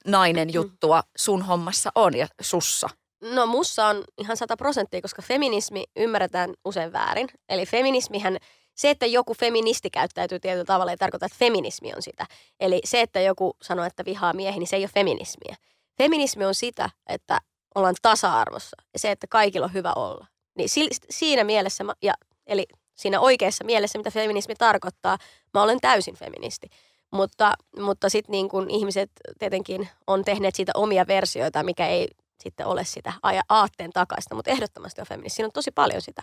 nainen 0.07 0.49
mm. 0.49 0.55
juttua 0.55 1.03
sun 1.17 1.43
hommassa 1.43 1.91
on 1.95 2.17
ja 2.17 2.27
sussa? 2.41 2.89
No 3.23 3.47
mussa 3.47 3.87
on 3.87 4.05
ihan 4.19 4.37
sata 4.37 4.57
prosenttia, 4.57 5.03
koska 5.03 5.23
feminismi 5.23 5.85
ymmärretään 5.97 6.55
usein 6.65 6.93
väärin. 6.93 7.29
Eli 7.49 7.67
feminismihän, 7.67 8.37
se, 8.75 8.91
että 8.91 9.07
joku 9.07 9.35
feministi 9.35 9.91
käyttäytyy 9.91 10.41
tietyllä 10.41 10.65
tavalla, 10.65 10.91
ei 10.91 10.97
tarkoita, 10.97 11.27
että 11.27 11.39
feminismi 11.39 11.93
on 11.97 12.03
sitä. 12.03 12.27
Eli 12.61 12.81
se, 12.85 13.01
että 13.01 13.21
joku 13.21 13.57
sanoo, 13.63 13.85
että 13.85 14.05
vihaa 14.05 14.33
miehi, 14.33 14.59
niin 14.59 14.67
se 14.67 14.77
ei 14.77 14.83
ole 14.83 14.91
feminismiä. 14.95 15.57
Feminismi 15.99 16.45
on 16.45 16.55
sitä, 16.55 16.91
että 17.07 17.41
ollaan 17.75 17.95
tasa-arvossa 18.03 18.77
ja 18.93 18.99
se, 18.99 19.11
että 19.11 19.27
kaikilla 19.27 19.67
on 19.67 19.73
hyvä 19.73 19.93
olla. 19.97 20.27
Niin 20.59 20.69
siinä 21.11 21.45
mielessä, 21.45 21.85
mä, 21.85 21.93
ja 22.03 22.15
Eli 22.51 22.67
siinä 22.95 23.21
oikeassa 23.21 23.65
mielessä, 23.65 23.99
mitä 23.99 24.11
feminismi 24.11 24.55
tarkoittaa, 24.55 25.19
mä 25.55 25.63
olen 25.63 25.81
täysin 25.81 26.15
feministi. 26.17 26.69
Mutta, 27.13 27.55
mutta 27.79 28.09
sitten 28.09 28.33
niin 28.33 28.49
kun 28.49 28.71
ihmiset 28.71 29.11
tietenkin 29.39 29.89
on 30.07 30.25
tehneet 30.25 30.55
siitä 30.55 30.73
omia 30.75 31.07
versioita, 31.07 31.63
mikä 31.63 31.87
ei 31.87 32.09
sitten 32.43 32.67
ole 32.67 32.85
sitä 32.85 33.13
aatteen 33.49 33.91
takaista, 33.93 34.35
mutta 34.35 34.51
ehdottomasti 34.51 35.01
on 35.01 35.07
feministi. 35.07 35.37
Siinä 35.37 35.47
on 35.47 35.53
tosi 35.53 35.71
paljon 35.71 36.03
sitä. 36.03 36.23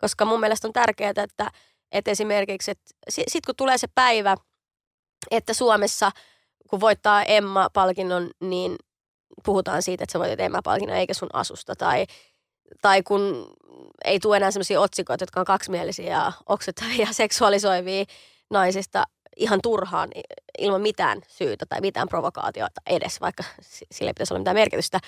Koska 0.00 0.24
mun 0.24 0.40
mielestä 0.40 0.68
on 0.68 0.72
tärkeää, 0.72 1.12
että, 1.16 1.50
että 1.92 2.10
esimerkiksi, 2.10 2.70
että 2.70 2.90
sitten 3.08 3.46
kun 3.46 3.56
tulee 3.56 3.78
se 3.78 3.86
päivä, 3.94 4.36
että 5.30 5.54
Suomessa, 5.54 6.10
kun 6.70 6.80
voittaa 6.80 7.22
Emma-palkinnon, 7.22 8.30
niin 8.40 8.76
puhutaan 9.44 9.82
siitä, 9.82 10.04
että 10.04 10.12
sä 10.12 10.18
voitit 10.18 10.40
Emma-palkinnon 10.40 10.96
eikä 10.96 11.14
sun 11.14 11.28
asusta. 11.32 11.76
Tai, 11.76 12.06
tai 12.82 13.02
kun 13.02 13.52
ei 14.04 14.20
tule 14.20 14.36
enää 14.36 14.50
sellaisia 14.50 14.80
otsikoita, 14.80 15.22
jotka 15.22 15.40
on 15.40 15.46
kaksimielisiä 15.46 16.12
ja 16.12 16.32
oksettavia 16.46 17.06
ja 17.06 17.12
seksuaalisoivia 17.12 18.04
naisista 18.50 19.04
ihan 19.36 19.60
turhaan 19.62 20.08
ilman 20.58 20.80
mitään 20.80 21.20
syytä 21.28 21.66
tai 21.66 21.80
mitään 21.80 22.08
provokaatiota 22.08 22.80
edes, 22.86 23.20
vaikka 23.20 23.44
sille 23.92 24.12
pitäisi 24.12 24.34
olla 24.34 24.40
mitään 24.40 24.56
merkitystä, 24.56 25.00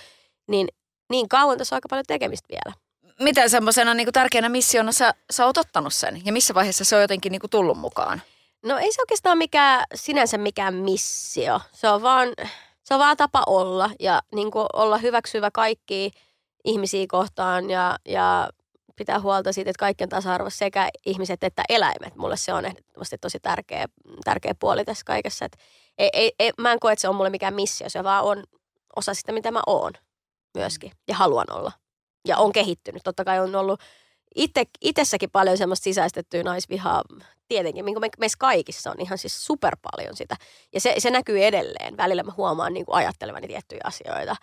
niin 0.49 0.69
niin 1.11 1.29
kauan 1.29 1.59
tässä 1.59 1.75
on 1.75 1.76
aika 1.76 1.88
paljon 1.88 2.05
tekemistä 2.09 2.49
vielä. 2.49 2.76
miten 3.21 3.50
semmoisena 3.50 3.95
niin 3.95 4.12
tärkeänä 4.12 4.49
missiona 4.49 4.93
sä, 4.93 5.14
sä 5.31 5.47
oot 5.47 5.59
ottanut 5.59 5.95
sen? 5.95 6.23
Ja 6.25 6.33
missä 6.33 6.55
vaiheessa 6.55 6.85
se 6.85 6.97
on 6.97 7.02
jotenkin 7.02 7.33
niin 7.33 7.40
kuin 7.40 7.50
tullut 7.50 7.79
mukaan? 7.79 8.23
No 8.62 8.79
ei 8.79 8.93
se 8.93 9.02
oikeastaan 9.02 9.38
mikään, 9.38 9.85
sinänsä 9.95 10.38
mikään 10.38 10.75
missio. 10.75 11.61
Se 11.73 11.88
on 11.88 12.02
vaan, 12.02 12.29
se 12.83 12.95
on 12.95 13.00
vaan 13.00 13.17
tapa 13.17 13.43
olla 13.47 13.90
ja 14.00 14.23
niin 14.35 14.50
kuin 14.50 14.67
olla 14.73 14.99
hyväksyvä 14.99 15.50
kaikki 15.50 16.11
ihmisiä 16.64 17.07
kohtaan 17.09 17.71
ja, 17.71 17.99
ja 18.05 18.50
pitää 18.97 19.21
huolta 19.21 19.52
siitä, 19.52 19.71
että 19.71 19.81
kaikki 19.81 20.05
on 20.05 20.11
tasa-arvossa 20.11 20.59
sekä 20.59 20.88
ihmiset 21.07 21.45
että 21.45 21.62
eläimet. 21.69 22.17
Mulle 22.17 22.37
se 22.37 22.52
on 22.52 22.64
ehdottomasti 22.64 23.19
tosi 23.19 23.40
tärkeä, 23.40 23.87
tärkeä 24.25 24.55
puoli 24.55 24.85
tässä 24.85 25.05
kaikessa. 25.07 25.45
Et 25.45 25.57
ei, 25.99 26.11
ei, 26.12 26.33
ei, 26.38 26.52
mä 26.59 26.73
en 26.73 26.81
koe, 26.81 26.93
että 26.93 27.00
se 27.00 27.09
on 27.09 27.14
mulle 27.14 27.31
mikään 27.31 27.55
missio, 27.55 27.88
se 27.88 28.05
vaan 28.05 28.25
on 28.25 28.45
osa 28.97 29.14
sitä, 29.14 29.33
mitä 29.33 29.50
mä 29.50 29.61
oon 29.67 29.93
myöskin 30.55 30.93
ja 31.09 31.14
haluan 31.14 31.47
olla. 31.50 31.73
Ja 32.29 32.38
on 32.38 32.52
kehittynyt. 32.52 33.02
Totta 33.05 33.25
kai 33.25 33.40
on 33.40 33.57
ollut 33.57 33.81
itse, 34.35 34.64
itsessäkin 34.81 35.31
paljon 35.31 35.59
semmoista 35.59 35.85
sisäistettyä 35.85 36.43
naisvihaa. 36.43 37.02
Tietenkin, 37.49 37.85
minkä 37.85 38.00
meissä 38.19 38.38
kaikissa 38.38 38.90
on 38.90 39.00
ihan 39.00 39.19
siis 39.19 39.47
super 39.47 39.76
paljon 39.83 40.17
sitä. 40.17 40.37
Ja 40.75 40.81
se, 40.81 40.95
se 40.99 41.11
näkyy 41.11 41.45
edelleen. 41.45 41.97
Välillä 41.97 42.23
mä 42.23 42.33
huomaan 42.37 42.73
niin 42.73 42.87
kuin 42.87 42.97
ajattelevani 42.97 43.49
tiettyjä 43.49 43.81
asioita. 43.85 44.37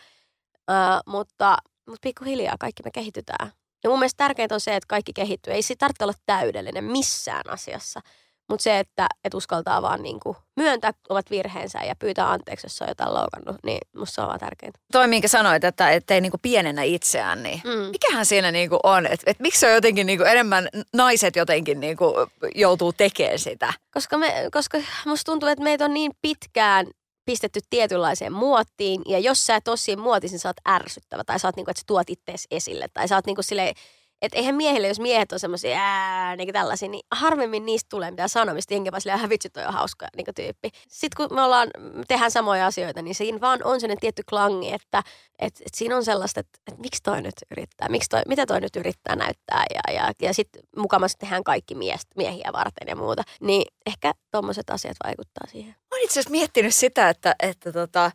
Uh, 0.71 1.13
mutta, 1.13 1.57
mutta 1.87 1.99
pikkuhiljaa 2.01 2.55
kaikki 2.59 2.83
me 2.83 2.91
kehitytään. 2.91 3.51
Ja 3.83 3.89
mun 3.89 3.99
mielestä 3.99 4.23
tärkeintä 4.23 4.55
on 4.55 4.61
se, 4.61 4.75
että 4.75 4.87
kaikki 4.87 5.13
kehittyy. 5.13 5.53
Ei 5.53 5.61
se 5.61 5.75
tarvitse 5.75 6.03
olla 6.03 6.13
täydellinen 6.25 6.83
missään 6.83 7.49
asiassa. 7.49 8.01
Mutta 8.49 8.63
se, 8.63 8.79
että 8.79 9.07
et 9.23 9.33
uskaltaa 9.33 9.81
vaan 9.81 10.03
niinku 10.03 10.37
myöntää 10.55 10.91
omat 11.09 11.31
virheensä 11.31 11.79
ja 11.79 11.95
pyytää 11.99 12.31
anteeksi, 12.31 12.65
jos 12.65 12.81
on 12.81 12.87
jotain 12.87 13.13
loukannut, 13.13 13.55
niin 13.63 13.77
musta 13.95 14.15
se 14.15 14.21
on 14.21 14.27
vaan 14.27 14.39
tärkeintä. 14.39 14.79
Toi, 14.91 15.07
minkä 15.07 15.27
sanoit, 15.27 15.63
että 15.63 15.89
ei 16.09 16.21
niinku 16.21 16.37
pienennä 16.41 16.83
itseään, 16.83 17.43
niin 17.43 17.61
mm. 17.63 17.91
mikähän 17.91 18.25
siinä 18.25 18.51
niinku 18.51 18.79
on? 18.83 19.05
Että 19.05 19.31
et 19.31 19.39
miksi 19.39 19.59
se 19.59 19.67
on 19.67 19.73
jotenkin 19.73 20.07
niinku 20.07 20.23
enemmän 20.23 20.69
naiset 20.93 21.35
jotenkin 21.35 21.79
niinku 21.79 22.13
joutuu 22.55 22.93
tekemään 22.93 23.39
sitä? 23.39 23.73
Koska, 23.93 24.17
me, 24.17 24.33
koska 24.51 24.77
musta 25.05 25.31
tuntuu, 25.31 25.49
että 25.49 25.63
meitä 25.63 25.85
on 25.85 25.93
niin 25.93 26.11
pitkään 26.21 26.87
pistetty 27.27 27.59
tietynlaiseen 27.69 28.33
muottiin, 28.33 29.01
ja 29.05 29.19
jos 29.19 29.45
sä 29.45 29.55
et 29.55 29.67
ole 29.67 29.77
siinä 29.77 30.01
muotissa, 30.01 30.33
niin 30.33 30.39
sä 30.39 30.49
oot 30.49 30.75
ärsyttävä, 30.81 31.23
tai 31.23 31.39
sä 31.39 31.47
oot 31.47 31.55
niinku, 31.55 31.71
että 31.71 31.81
sä 31.81 31.87
tuot 31.87 32.09
ittees 32.09 32.47
esille, 32.51 32.87
tai 32.93 33.07
sä 33.07 33.15
oot 33.15 33.25
niinku 33.25 33.43
silleen, 33.43 33.75
että 34.21 34.37
eihän 34.37 34.55
miehille, 34.55 34.87
jos 34.87 34.99
miehet 34.99 35.31
on 35.31 35.39
semmoisia 35.39 35.77
ää, 35.79 36.35
niin 36.35 36.53
tällaisia, 36.53 36.89
niin 36.89 37.03
harvemmin 37.11 37.65
niistä 37.65 37.87
tulee 37.89 38.11
mitään 38.11 38.29
sanomista. 38.29 38.73
Jengi 38.73 38.91
vaan 38.91 39.01
silleen, 39.01 39.29
vitsi 39.29 39.49
toi 39.49 39.65
on 39.65 39.73
hauska 39.73 40.07
niin 40.15 40.25
tyyppi. 40.35 40.69
Sitten 40.87 41.27
kun 41.27 41.35
me 41.37 41.41
ollaan, 41.41 41.69
tehdään 42.07 42.31
samoja 42.31 42.65
asioita, 42.65 43.01
niin 43.01 43.15
siinä 43.15 43.41
vaan 43.41 43.59
on 43.63 43.79
sellainen 43.79 43.99
tietty 43.99 44.23
klangi, 44.29 44.71
että 44.71 45.03
et, 45.39 45.61
et 45.65 45.73
siinä 45.75 45.95
on 45.95 46.05
sellaista, 46.05 46.39
että 46.39 46.59
et 46.71 46.77
miksi 46.77 47.03
toi 47.03 47.21
nyt 47.21 47.35
yrittää, 47.51 47.89
miksi 47.89 48.09
toi, 48.09 48.21
mitä 48.27 48.45
toi 48.45 48.61
nyt 48.61 48.75
yrittää 48.75 49.15
näyttää. 49.15 49.65
Ja, 49.75 49.93
ja, 49.93 50.11
ja 50.21 50.33
sitten 50.33 50.61
mukamassa 50.77 51.17
tehdään 51.17 51.43
kaikki 51.43 51.75
miest, 51.75 52.07
miehiä 52.15 52.49
varten 52.53 52.87
ja 52.87 52.95
muuta. 52.95 53.23
Niin 53.41 53.63
ehkä 53.85 54.13
tuommoiset 54.31 54.69
asiat 54.69 54.97
vaikuttaa 55.03 55.47
siihen. 55.51 55.75
Olen 55.91 56.03
itse 56.03 56.13
asiassa 56.13 56.31
miettinyt 56.31 56.75
sitä, 56.75 57.09
että, 57.09 57.35
että 57.43 57.71
tota, 57.71 58.11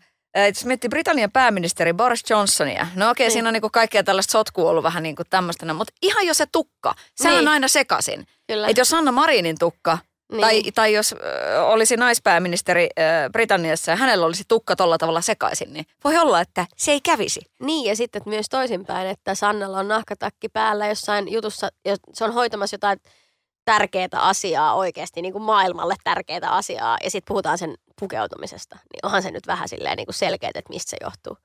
jos 0.48 0.64
miettii 0.64 0.88
Britannian 0.88 1.32
pääministeri 1.32 1.92
Boris 1.92 2.30
Johnsonia, 2.30 2.86
no 2.94 3.10
okei, 3.10 3.24
niin. 3.24 3.32
siinä 3.32 3.48
on 3.48 3.52
niinku 3.52 3.70
kaikkea 3.70 4.02
tällaista 4.02 4.32
sotkua 4.32 4.70
ollut 4.70 4.84
vähän 4.84 5.02
niin 5.02 5.16
kuin 5.16 5.26
tämmöistä, 5.30 5.74
mutta 5.74 5.94
ihan 6.02 6.26
jo 6.26 6.34
se 6.34 6.46
tukka, 6.52 6.94
se 7.14 7.28
niin. 7.28 7.38
on 7.38 7.48
aina 7.48 7.68
sekaisin. 7.68 8.26
Että 8.68 8.80
jos 8.80 8.94
Anna 8.94 9.12
Marinin 9.12 9.58
tukka, 9.58 9.98
niin. 10.32 10.40
tai, 10.40 10.62
tai 10.74 10.92
jos 10.92 11.12
ö, 11.12 11.64
olisi 11.64 11.96
naispääministeri 11.96 12.88
ö, 12.98 13.30
Britanniassa 13.32 13.90
ja 13.90 13.96
hänellä 13.96 14.26
olisi 14.26 14.44
tukka 14.48 14.76
tolla 14.76 14.98
tavalla 14.98 15.20
sekaisin, 15.20 15.72
niin 15.72 15.86
voi 16.04 16.18
olla, 16.18 16.40
että 16.40 16.66
se 16.76 16.92
ei 16.92 17.00
kävisi. 17.00 17.40
Niin, 17.60 17.84
ja 17.84 17.96
sitten 17.96 18.22
myös 18.26 18.46
toisinpäin, 18.50 19.08
että 19.08 19.34
Sannalla 19.34 19.78
on 19.78 19.88
nahkatakki 19.88 20.48
päällä 20.48 20.86
jossain 20.86 21.32
jutussa, 21.32 21.68
jos 21.84 21.98
se 22.12 22.24
on 22.24 22.34
hoitamassa 22.34 22.74
jotain 22.74 22.98
tärkeää 23.64 24.08
asiaa 24.12 24.74
oikeasti, 24.74 25.22
niin 25.22 25.32
kuin 25.32 25.42
maailmalle 25.42 25.94
tärkeää 26.04 26.50
asiaa, 26.50 26.98
ja 27.04 27.10
sitten 27.10 27.28
puhutaan 27.28 27.58
sen 27.58 27.74
pukeutumisesta, 28.02 28.78
niin 28.92 29.06
onhan 29.06 29.22
se 29.22 29.30
nyt 29.30 29.46
vähän 29.46 29.68
silleen 29.68 29.96
niin 29.96 30.06
kuin 30.06 30.14
selkeä, 30.14 30.50
että 30.54 30.68
mistä 30.68 30.90
se 30.90 30.96
johtuu. 31.00 31.38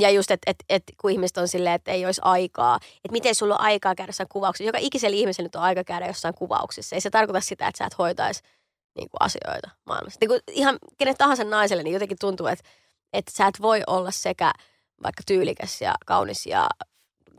Ja 0.00 0.10
just, 0.10 0.30
että 0.30 0.50
et, 0.50 0.56
et, 0.68 0.82
kun 1.00 1.10
ihmiset 1.10 1.36
on 1.36 1.48
silleen, 1.48 1.74
että 1.74 1.90
ei 1.90 2.06
olisi 2.06 2.20
aikaa, 2.24 2.76
että 2.76 3.12
miten 3.12 3.34
sulla 3.34 3.54
on 3.54 3.60
aikaa 3.60 3.94
käydä 3.94 4.08
jossain 4.08 4.28
kuvauksessa. 4.28 4.68
Joka 4.68 4.78
ikisellä 4.78 5.16
ihmisellä 5.16 5.46
nyt 5.46 5.54
on 5.54 5.62
aika 5.62 5.84
käydä 5.84 6.06
jossain 6.06 6.34
kuvauksessa. 6.34 6.96
Ei 6.96 7.00
se 7.00 7.10
tarkoita 7.10 7.40
sitä, 7.40 7.68
että 7.68 7.78
sä 7.78 7.84
et 7.86 7.98
hoitaisi 7.98 8.42
niin 8.96 9.10
kuin 9.10 9.20
asioita 9.20 9.70
maailmassa. 9.86 10.18
Niin 10.20 10.28
kuin 10.28 10.40
ihan 10.50 10.78
kenet 10.98 11.18
tahansa 11.18 11.44
naiselle, 11.44 11.82
niin 11.82 11.92
jotenkin 11.92 12.18
tuntuu, 12.20 12.46
että, 12.46 12.68
että 13.12 13.32
sä 13.32 13.46
et 13.46 13.62
voi 13.62 13.82
olla 13.86 14.10
sekä 14.10 14.52
vaikka 15.02 15.22
tyylikäs 15.26 15.80
ja 15.80 15.94
kaunis 16.06 16.46
ja 16.46 16.68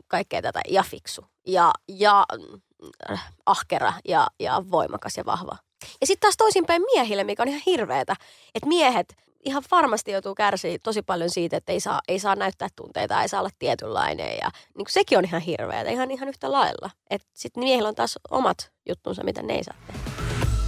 kaikkea 0.08 0.42
tätä 0.42 0.60
ja 0.68 0.82
fiksu 0.82 1.26
ja, 1.46 1.70
ja 1.88 2.26
äh, 3.10 3.32
ahkera 3.46 3.92
ja, 4.08 4.26
ja 4.40 4.62
voimakas 4.70 5.16
ja 5.16 5.24
vahva. 5.24 5.56
Ja 6.00 6.06
sitten 6.06 6.20
taas 6.20 6.36
toisinpäin 6.36 6.82
miehille, 6.82 7.24
mikä 7.24 7.42
on 7.42 7.48
ihan 7.48 7.62
hirveetä, 7.66 8.16
että 8.54 8.68
miehet 8.68 9.16
ihan 9.44 9.62
varmasti 9.70 10.10
joutuu 10.10 10.34
kärsiä 10.34 10.78
tosi 10.82 11.02
paljon 11.02 11.30
siitä, 11.30 11.56
että 11.56 11.72
ei 11.72 11.80
saa, 11.80 12.00
ei 12.08 12.18
saa 12.18 12.36
näyttää 12.36 12.68
tunteita, 12.76 13.22
ei 13.22 13.28
saa 13.28 13.40
olla 13.40 13.50
tietynlainen 13.58 14.36
ja 14.42 14.50
niin 14.74 14.84
kuin 14.84 14.92
sekin 14.92 15.18
on 15.18 15.24
ihan 15.24 15.40
hirveetä, 15.40 15.90
ihan, 15.90 16.10
ihan 16.10 16.28
yhtä 16.28 16.52
lailla. 16.52 16.90
Että 17.10 17.28
sitten 17.34 17.64
miehillä 17.64 17.88
on 17.88 17.94
taas 17.94 18.18
omat 18.30 18.72
juttunsa, 18.88 19.24
mitä 19.24 19.42
ne 19.42 19.54
ei 19.54 19.64
saa 19.64 19.74
tehdä. 19.86 20.00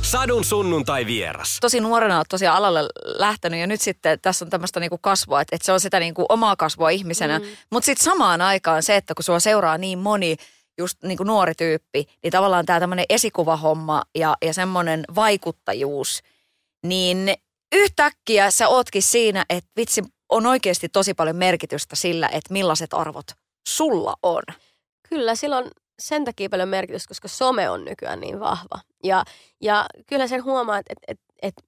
Sadun 0.02 0.44
sunnuntai 0.44 1.06
vieras. 1.06 1.58
Tosi 1.60 1.80
nuorena 1.80 2.16
olet 2.16 2.28
tosiaan 2.28 2.56
alalle 2.56 2.88
lähtenyt 3.04 3.60
ja 3.60 3.66
nyt 3.66 3.80
sitten 3.80 4.20
tässä 4.20 4.44
on 4.44 4.50
tämmöistä 4.50 4.80
niinku 4.80 4.98
kasvua, 4.98 5.40
että, 5.40 5.56
että 5.56 5.66
se 5.66 5.72
on 5.72 5.80
sitä 5.80 6.00
niinku 6.00 6.26
omaa 6.28 6.56
kasvua 6.56 6.90
ihmisenä. 6.90 7.38
Mm. 7.38 7.44
Mutta 7.70 7.86
sitten 7.86 8.04
samaan 8.04 8.40
aikaan 8.40 8.82
se, 8.82 8.96
että 8.96 9.14
kun 9.14 9.24
sua 9.24 9.40
seuraa 9.40 9.78
niin 9.78 9.98
moni 9.98 10.36
just 10.78 11.02
niin 11.02 11.16
kuin 11.16 11.26
nuori 11.26 11.54
tyyppi, 11.54 12.06
niin 12.22 12.30
tavallaan 12.30 12.66
tämä 12.66 12.80
tämmöinen 12.80 13.04
esikuvahomma 13.08 14.02
ja, 14.14 14.36
ja 14.42 14.54
semmoinen 14.54 15.04
vaikuttajuus, 15.14 16.22
niin 16.86 17.34
yhtäkkiä 17.72 18.50
sä 18.50 18.68
ootkin 18.68 19.02
siinä, 19.02 19.44
että 19.48 19.70
vitsi, 19.76 20.02
on 20.28 20.46
oikeasti 20.46 20.88
tosi 20.88 21.14
paljon 21.14 21.36
merkitystä 21.36 21.96
sillä, 21.96 22.28
että 22.28 22.52
millaiset 22.52 22.94
arvot 22.94 23.26
sulla 23.68 24.14
on. 24.22 24.42
Kyllä, 25.08 25.34
silloin 25.34 25.70
sen 25.98 26.24
takia 26.24 26.48
paljon 26.48 26.68
merkitystä, 26.68 27.08
koska 27.08 27.28
some 27.28 27.70
on 27.70 27.84
nykyään 27.84 28.20
niin 28.20 28.40
vahva. 28.40 28.80
Ja, 29.04 29.24
ja 29.60 29.86
kyllä 30.06 30.26
sen 30.26 30.44
huomaa, 30.44 30.78
että, 30.78 30.92
että, 30.92 31.04
että, 31.08 31.24
että 31.42 31.62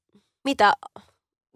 mitä 0.45 0.73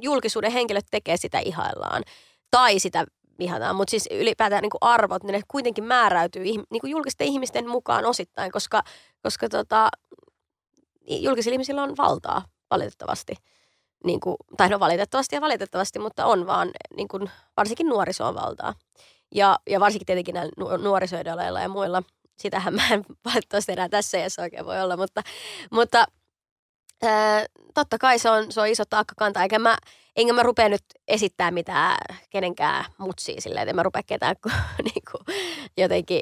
julkisuuden 0.03 0.53
henkilöt 0.53 0.87
tekee, 0.91 1.17
sitä 1.17 1.39
ihaillaan. 1.39 2.03
Tai 2.51 2.79
sitä 2.79 3.05
vihataan, 3.39 3.77
mutta 3.77 3.91
siis 3.91 4.09
ylipäätään 4.11 4.63
niin 4.63 4.71
kuin 4.71 4.79
arvot, 4.81 5.23
niin 5.23 5.33
ne 5.33 5.41
kuitenkin 5.49 5.85
määräytyy 5.85 6.43
niin 6.45 6.81
kuin 6.81 6.91
julkisten 6.91 7.27
ihmisten 7.27 7.69
mukaan 7.69 8.05
osittain, 8.05 8.53
koska, 8.53 8.83
koska 9.23 9.49
tota, 9.49 9.89
julkisilla 11.09 11.55
ihmisillä 11.55 11.83
on 11.83 11.97
valtaa 11.99 12.45
valitettavasti. 12.71 13.35
Niin 14.05 14.21
kuin, 14.21 14.37
tai 14.57 14.69
no 14.69 14.81
valitettavasti 14.81 15.37
ja 15.37 15.41
valitettavasti, 15.41 15.99
mutta 15.99 16.27
on 16.27 16.47
vaan 16.47 16.71
niin 16.97 17.09
kuin, 17.09 17.31
varsinkin 17.57 17.87
nuorisoon 17.87 18.35
valtaa. 18.35 18.75
Ja, 19.35 19.59
ja 19.71 19.81
varsinkin 19.81 20.07
tietenkin 20.07 20.35
näillä 20.35 20.79
nuorisoidoleilla 20.79 21.61
ja 21.61 21.69
muilla. 21.69 22.03
Sitähän 22.39 22.75
mä 22.75 22.89
en 22.91 23.05
valitettavasti 23.25 23.73
enää 23.73 23.89
tässä 23.89 24.19
ei 24.19 24.25
oikein 24.43 24.67
voi 24.67 24.81
olla, 24.81 24.97
mutta, 24.97 25.23
mutta 25.71 26.05
ää, 27.03 27.47
totta 27.75 27.99
kai 27.99 28.19
se 28.19 28.31
on, 28.31 28.53
se 28.53 28.61
on 28.61 28.67
iso 28.67 28.85
taakka 28.85 29.15
kantaa, 29.19 29.43
eikä 29.43 29.59
mä, 29.59 29.77
enkä 30.17 30.33
mä 30.33 30.43
rupea 30.43 30.69
nyt 30.69 30.85
esittää 31.09 31.51
mitään 31.51 31.97
kenenkään 32.31 32.85
mutsia 32.99 33.41
silleen, 33.41 33.63
että 33.63 33.71
en 33.71 33.77
mä 33.77 33.83
rupea 33.83 34.03
ketään 34.07 34.37
niin 34.85 35.03
kuin, 35.11 35.37
jotenkin 35.77 36.21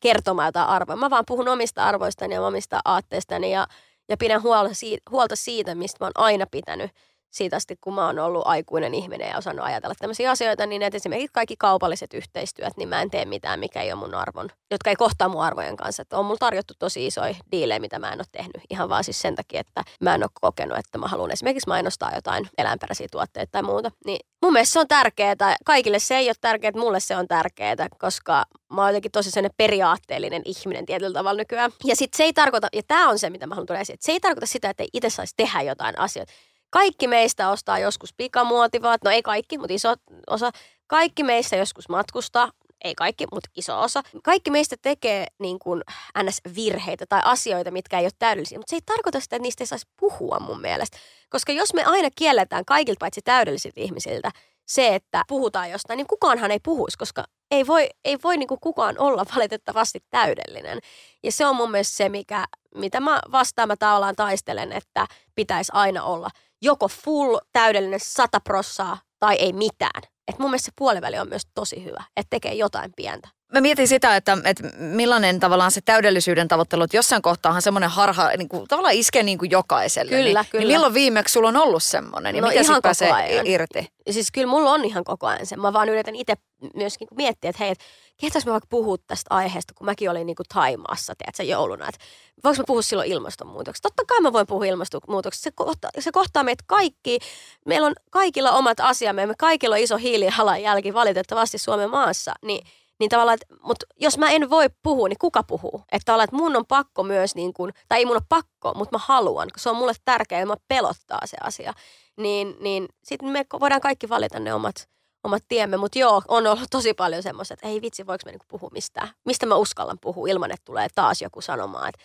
kertomaan 0.00 0.48
jotain 0.48 0.68
arvoa. 0.68 0.96
Mä 0.96 1.10
vaan 1.10 1.24
puhun 1.26 1.48
omista 1.48 1.84
arvoistani 1.84 2.34
ja 2.34 2.46
omista 2.46 2.80
aatteistani 2.84 3.52
ja, 3.52 3.66
ja 4.08 4.16
pidän 4.16 4.42
huolta 4.42 4.74
siitä, 4.74 5.02
huolta 5.10 5.36
siitä, 5.36 5.74
mistä 5.74 5.96
mä 6.00 6.06
oon 6.06 6.24
aina 6.24 6.46
pitänyt– 6.50 6.90
siitä 7.34 7.56
asti, 7.56 7.76
kun 7.80 7.94
mä 7.94 8.06
oon 8.06 8.18
ollut 8.18 8.42
aikuinen 8.46 8.94
ihminen 8.94 9.28
ja 9.28 9.38
osannut 9.38 9.66
ajatella 9.66 9.94
tämmöisiä 9.98 10.30
asioita, 10.30 10.66
niin 10.66 10.82
että 10.82 10.96
esimerkiksi 10.96 11.32
kaikki 11.32 11.54
kaupalliset 11.58 12.14
yhteistyöt, 12.14 12.76
niin 12.76 12.88
mä 12.88 13.02
en 13.02 13.10
tee 13.10 13.24
mitään, 13.24 13.60
mikä 13.60 13.82
ei 13.82 13.92
ole 13.92 14.00
mun 14.00 14.14
arvon, 14.14 14.48
jotka 14.70 14.90
ei 14.90 14.96
kohtaa 14.96 15.28
mun 15.28 15.42
arvojen 15.42 15.76
kanssa. 15.76 16.02
Että 16.02 16.18
on 16.18 16.24
mulla 16.24 16.38
tarjottu 16.38 16.74
tosi 16.78 17.06
isoja 17.06 17.34
diilejä, 17.52 17.78
mitä 17.78 17.98
mä 17.98 18.12
en 18.12 18.18
ole 18.18 18.26
tehnyt. 18.32 18.62
Ihan 18.70 18.88
vaan 18.88 19.04
siis 19.04 19.20
sen 19.20 19.34
takia, 19.34 19.60
että 19.60 19.82
mä 20.00 20.14
en 20.14 20.22
ole 20.22 20.30
kokenut, 20.40 20.78
että 20.78 20.98
mä 20.98 21.08
haluan 21.08 21.30
esimerkiksi 21.30 21.68
mainostaa 21.68 22.14
jotain 22.14 22.48
eläinperäisiä 22.58 23.06
tuotteita 23.10 23.52
tai 23.52 23.62
muuta. 23.62 23.90
Niin 24.06 24.18
mun 24.42 24.52
mielestä 24.52 24.72
se 24.72 24.80
on 24.80 24.88
tärkeää. 24.88 25.56
Kaikille 25.64 25.98
se 25.98 26.16
ei 26.16 26.28
ole 26.28 26.34
tärkeää, 26.40 26.72
mulle 26.76 27.00
se 27.00 27.16
on 27.16 27.28
tärkeää, 27.28 27.88
koska 27.98 28.44
mä 28.72 28.80
oon 28.80 28.90
jotenkin 28.90 29.12
tosi 29.12 29.30
sellainen 29.30 29.56
periaatteellinen 29.56 30.42
ihminen 30.44 30.86
tietyllä 30.86 31.12
tavalla 31.12 31.38
nykyään. 31.38 31.70
Ja 31.84 31.96
sitten 31.96 32.16
se 32.16 32.24
ei 32.24 32.32
tarkoita, 32.32 32.68
ja 32.72 32.82
tämä 32.88 33.08
on 33.08 33.18
se, 33.18 33.30
mitä 33.30 33.46
mä 33.46 33.54
haluan 33.54 33.66
tulla 33.66 33.80
esiin, 33.80 33.94
että 33.94 34.06
se 34.06 34.12
ei 34.12 34.20
tarkoita 34.20 34.46
sitä, 34.46 34.70
että 34.70 34.82
ei 34.82 34.88
itse 34.92 35.10
saisi 35.10 35.34
tehdä 35.36 35.62
jotain 35.62 35.98
asioita 35.98 36.32
kaikki 36.74 37.08
meistä 37.08 37.50
ostaa 37.50 37.78
joskus 37.78 38.14
pikamuotivaat, 38.16 39.04
no 39.04 39.10
ei 39.10 39.22
kaikki, 39.22 39.58
mutta 39.58 39.74
iso 39.74 39.94
osa. 40.26 40.50
Kaikki 40.86 41.22
meistä 41.22 41.56
joskus 41.56 41.88
matkustaa, 41.88 42.50
ei 42.84 42.94
kaikki, 42.94 43.26
mutta 43.32 43.50
iso 43.56 43.80
osa. 43.80 44.02
Kaikki 44.22 44.50
meistä 44.50 44.76
tekee 44.82 45.26
niin 45.38 45.58
kuin 45.58 45.82
NS-virheitä 46.22 47.06
tai 47.08 47.20
asioita, 47.24 47.70
mitkä 47.70 47.98
ei 47.98 48.04
ole 48.04 48.10
täydellisiä, 48.18 48.58
mutta 48.58 48.70
se 48.70 48.76
ei 48.76 48.82
tarkoita 48.86 49.20
sitä, 49.20 49.36
että 49.36 49.42
niistä 49.42 49.62
ei 49.62 49.66
saisi 49.66 49.86
puhua 50.00 50.40
mun 50.40 50.60
mielestä. 50.60 50.98
Koska 51.30 51.52
jos 51.52 51.74
me 51.74 51.84
aina 51.84 52.08
kielletään 52.16 52.64
kaikilta 52.64 52.98
paitsi 53.00 53.20
täydellisiltä 53.24 53.80
ihmisiltä 53.80 54.30
se, 54.66 54.94
että 54.94 55.22
puhutaan 55.28 55.70
jostain, 55.70 55.96
niin 55.96 56.06
kukaanhan 56.06 56.50
ei 56.50 56.60
puhuisi, 56.64 56.98
koska 56.98 57.24
ei 57.50 57.66
voi, 57.66 57.88
ei 58.04 58.18
voi 58.24 58.36
niin 58.36 58.48
kuin 58.48 58.60
kukaan 58.60 58.98
olla 58.98 59.24
valitettavasti 59.36 59.98
täydellinen. 60.10 60.78
Ja 61.22 61.32
se 61.32 61.46
on 61.46 61.56
mun 61.56 61.70
mielestä 61.70 61.96
se, 61.96 62.08
mikä, 62.08 62.44
mitä 62.74 63.00
mä 63.00 63.20
vastaan 63.32 63.68
mä 63.68 63.76
tavallaan 63.76 64.16
taistelen, 64.16 64.72
että 64.72 65.06
pitäisi 65.34 65.72
aina 65.74 66.04
olla 66.04 66.30
joko 66.64 66.88
full 66.88 67.38
täydellinen 67.52 68.00
sata 68.00 68.40
prossaa 68.40 68.98
tai 69.18 69.34
ei 69.34 69.52
mitään. 69.52 70.02
Et 70.28 70.38
mun 70.38 70.50
mielestä 70.50 70.66
se 70.66 70.72
puoliväli 70.76 71.18
on 71.18 71.28
myös 71.28 71.42
tosi 71.54 71.84
hyvä, 71.84 72.04
että 72.16 72.30
tekee 72.30 72.54
jotain 72.54 72.92
pientä. 72.96 73.28
Mä 73.52 73.60
mietin 73.60 73.88
sitä, 73.88 74.16
että, 74.16 74.38
että 74.44 74.62
millainen 74.78 75.40
tavallaan 75.40 75.70
se 75.70 75.80
täydellisyyden 75.84 76.48
tavoittelu, 76.48 76.82
että 76.82 76.96
jossain 76.96 77.22
kohtaahan 77.22 77.62
semmoinen 77.62 77.90
harha 77.90 78.30
niin 78.36 78.48
kuin, 78.48 78.68
tavallaan 78.68 78.94
iskee 78.94 79.22
niin 79.22 79.38
kuin 79.38 79.50
jokaiselle. 79.50 80.10
Kyllä, 80.10 80.40
niin, 80.40 80.50
kyllä. 80.50 80.62
Niin 80.62 80.74
milloin 80.74 80.94
viimeksi 80.94 81.32
sulla 81.32 81.48
on 81.48 81.56
ollut 81.56 81.82
semmoinen? 81.82 82.36
Ja 82.36 82.42
No 82.42 82.48
mitä 82.48 82.60
ihan 82.60 82.82
pääsee 82.82 83.08
koko 83.08 83.20
ajan. 83.20 83.46
irti? 83.46 83.88
Siis 84.10 84.30
kyllä 84.32 84.46
mulla 84.46 84.70
on 84.70 84.84
ihan 84.84 85.04
koko 85.04 85.26
ajan 85.26 85.46
se. 85.46 85.56
Mä 85.56 85.72
vaan 85.72 85.88
yritän 85.88 86.16
itse 86.16 86.34
myöskin 86.74 87.08
miettiä, 87.16 87.50
että 87.50 87.64
hei, 87.64 87.70
et 87.72 87.78
kehtäis 88.16 88.46
mä 88.46 88.52
vaikka 88.52 88.66
puhua 88.70 88.96
tästä 89.06 89.34
aiheesta, 89.34 89.74
kun 89.74 89.84
mäkin 89.84 90.10
olin 90.10 90.26
niinku 90.26 90.42
Taimaassa, 90.54 91.14
tiedätkö, 91.18 91.42
jouluna. 91.42 91.88
Että 91.88 92.04
voinko 92.44 92.62
mä 92.62 92.64
puhua 92.66 92.82
silloin 92.82 93.12
ilmastonmuutoksesta? 93.12 93.88
Totta 93.88 94.02
kai 94.06 94.20
mä 94.20 94.32
voin 94.32 94.46
puhua 94.46 94.64
ilmastonmuutoksesta. 94.64 95.44
Se, 95.44 95.50
kohta, 95.54 95.88
se 95.98 96.12
kohtaa 96.12 96.44
meitä 96.44 96.64
kaikki. 96.66 97.18
Meillä 97.66 97.86
on 97.86 97.94
kaikilla 98.10 98.50
omat 98.50 98.80
asiamme. 98.80 99.26
Me 99.26 99.34
kaikilla 99.38 99.74
on 99.74 99.80
iso 99.82 99.96
hiilijalanjälki 99.96 100.94
valitettavasti 100.94 101.58
Suomen 101.58 101.90
maassa. 101.90 102.32
Niin 102.42 102.66
niin 103.00 103.10
tavallaan, 103.10 103.34
että, 103.34 103.54
mutta 103.62 103.86
jos 104.00 104.18
mä 104.18 104.30
en 104.30 104.50
voi 104.50 104.66
puhua, 104.82 105.08
niin 105.08 105.18
kuka 105.18 105.42
puhuu? 105.42 105.82
Että 105.92 106.04
tavallaan, 106.04 106.24
että 106.24 106.36
mun 106.36 106.56
on 106.56 106.66
pakko 106.66 107.02
myös, 107.02 107.34
niin 107.34 107.52
kuin, 107.52 107.72
tai 107.88 107.98
ei 107.98 108.06
mun 108.06 108.16
ole 108.16 108.22
pakko, 108.28 108.72
mutta 108.74 108.98
mä 108.98 109.04
haluan, 109.06 109.48
koska 109.52 109.62
se 109.62 109.70
on 109.70 109.76
mulle 109.76 109.92
tärkeää 110.04 110.40
ja 110.40 110.46
mä 110.46 110.56
pelottaa 110.68 111.20
se 111.24 111.36
asia. 111.40 111.72
Niin, 112.16 112.56
niin 112.60 112.88
sitten 113.04 113.28
me 113.28 113.46
voidaan 113.60 113.80
kaikki 113.80 114.08
valita 114.08 114.40
ne 114.40 114.54
omat, 114.54 114.88
omat 115.24 115.42
tiemme. 115.48 115.76
Mutta 115.76 115.98
joo, 115.98 116.22
on 116.28 116.46
ollut 116.46 116.70
tosi 116.70 116.94
paljon 116.94 117.22
semmoista, 117.22 117.54
että 117.54 117.68
ei 117.68 117.82
vitsi, 117.82 118.06
voiko 118.06 118.22
mä 118.24 118.30
niinku 118.30 118.46
puhua 118.48 118.70
mistään. 118.72 119.08
Mistä 119.24 119.46
mä 119.46 119.54
uskallan 119.54 119.98
puhua 120.00 120.28
ilman, 120.28 120.50
että 120.50 120.64
tulee 120.64 120.86
taas 120.94 121.22
joku 121.22 121.40
sanomaan, 121.40 121.88
että 121.88 122.00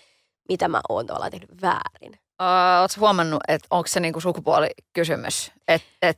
mitä 0.50 0.68
mä 0.68 0.82
oon 0.90 1.06
tavallaan 1.06 1.32
tehnyt 1.32 1.62
väärin. 1.62 2.20
Uh, 2.42 2.82
Oletko 2.82 3.00
huomannut, 3.00 3.40
että 3.48 3.68
onko 3.70 3.88
se 3.88 4.00
niinku 4.00 4.22
sukupuolikysymys? 4.22 5.52
Et, 5.68 5.82
et, 6.02 6.18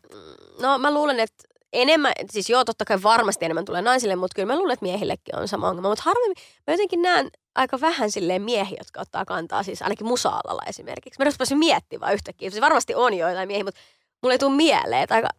No 0.61 0.77
mä 0.77 0.93
luulen, 0.93 1.19
että 1.19 1.43
enemmän, 1.73 2.13
siis 2.31 2.49
joo 2.49 2.65
totta 2.65 2.85
kai 2.85 3.03
varmasti 3.03 3.45
enemmän 3.45 3.65
tulee 3.65 3.81
naisille, 3.81 4.15
mutta 4.15 4.35
kyllä 4.35 4.53
mä 4.53 4.59
luulen, 4.59 4.73
että 4.73 4.85
miehillekin 4.85 5.35
on 5.35 5.47
sama 5.47 5.69
ongelma. 5.69 5.89
Mutta 5.89 6.03
harvemmin, 6.05 6.35
mä 6.67 6.73
jotenkin 6.73 7.01
näen 7.01 7.29
aika 7.55 7.81
vähän 7.81 8.11
silleen 8.11 8.41
miehiä, 8.41 8.77
jotka 8.79 9.01
ottaa 9.01 9.25
kantaa, 9.25 9.63
siis 9.63 9.81
ainakin 9.81 10.07
musa-alalla 10.07 10.61
esimerkiksi. 10.67 11.19
Mä 11.19 11.25
rupesin 11.25 11.57
miettimään 11.57 12.13
yhtäkkiä, 12.13 12.49
siis 12.49 12.61
varmasti 12.61 12.95
on 12.95 13.13
joitain 13.13 13.47
miehiä, 13.47 13.63
mutta 13.63 13.81
mulle 14.23 14.33
ei 14.33 14.39
tule 14.39 14.55
mieleen, 14.55 15.01
että 15.03 15.15
aika, 15.15 15.29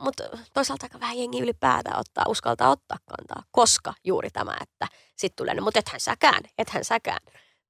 mutta 0.00 0.24
toisaalta 0.54 0.86
aika 0.86 1.00
vähän 1.00 1.18
jengi 1.18 1.40
ylipäätään 1.40 2.00
ottaa, 2.00 2.24
uskaltaa 2.28 2.70
ottaa 2.70 2.98
kantaa, 3.08 3.42
koska 3.50 3.94
juuri 4.04 4.30
tämä, 4.30 4.56
että 4.60 4.86
sit 5.16 5.36
tulee, 5.36 5.54
no, 5.54 5.62
mutta 5.62 5.78
ethän 5.78 6.00
säkään, 6.00 6.42
ethän 6.58 6.84
säkään. 6.84 7.20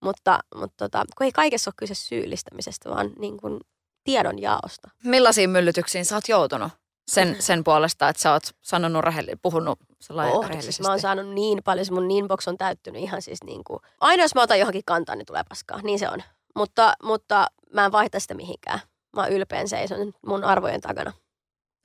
Mutta, 0.04 0.38
mutta 0.54 0.74
tota, 0.76 1.04
kun 1.18 1.24
ei 1.24 1.32
kaikessa 1.32 1.68
ole 1.68 1.74
kyse 1.76 1.94
syyllistämisestä, 1.94 2.90
vaan 2.90 3.10
niin 3.18 3.36
kuin 3.36 3.60
tiedon 4.04 4.42
jaosta. 4.42 4.90
millaisiin 5.04 5.50
myllytyksiin 5.50 6.04
sä 6.04 6.14
oot 6.14 6.28
joutunut 6.28 6.72
sen, 7.08 7.36
sen 7.42 7.64
puolesta, 7.64 8.08
että 8.08 8.22
sä 8.22 8.32
oot 8.32 8.42
sanonut 8.62 9.04
rehelli, 9.04 9.32
puhunut 9.42 9.78
sellainen 10.00 10.34
Oh, 10.36 10.42
rehellisesti? 10.42 10.72
siis 10.72 10.86
mä 10.86 10.88
oon 10.90 11.00
saanut 11.00 11.28
niin 11.34 11.62
paljon, 11.64 11.86
se 11.86 11.92
mun 11.92 12.10
inbox 12.10 12.48
on 12.48 12.58
täyttynyt 12.58 13.02
ihan 13.02 13.22
siis 13.22 13.44
niin 13.44 13.64
kuin, 13.64 13.78
aina 14.00 14.22
jos 14.22 14.34
mä 14.34 14.42
otan 14.42 14.58
johonkin 14.58 14.82
kantaa, 14.86 15.16
niin 15.16 15.26
tulee 15.26 15.42
paskaa, 15.48 15.80
niin 15.82 15.98
se 15.98 16.08
on. 16.08 16.22
Mutta, 16.56 16.94
mutta 17.02 17.46
mä 17.72 17.84
en 17.84 17.92
vaihta 17.92 18.20
sitä 18.20 18.34
mihinkään. 18.34 18.80
Mä 19.16 19.22
oon 19.22 19.32
ylpeän 19.32 19.68
seison 19.68 20.12
mun 20.26 20.44
arvojen 20.44 20.80
takana 20.80 21.12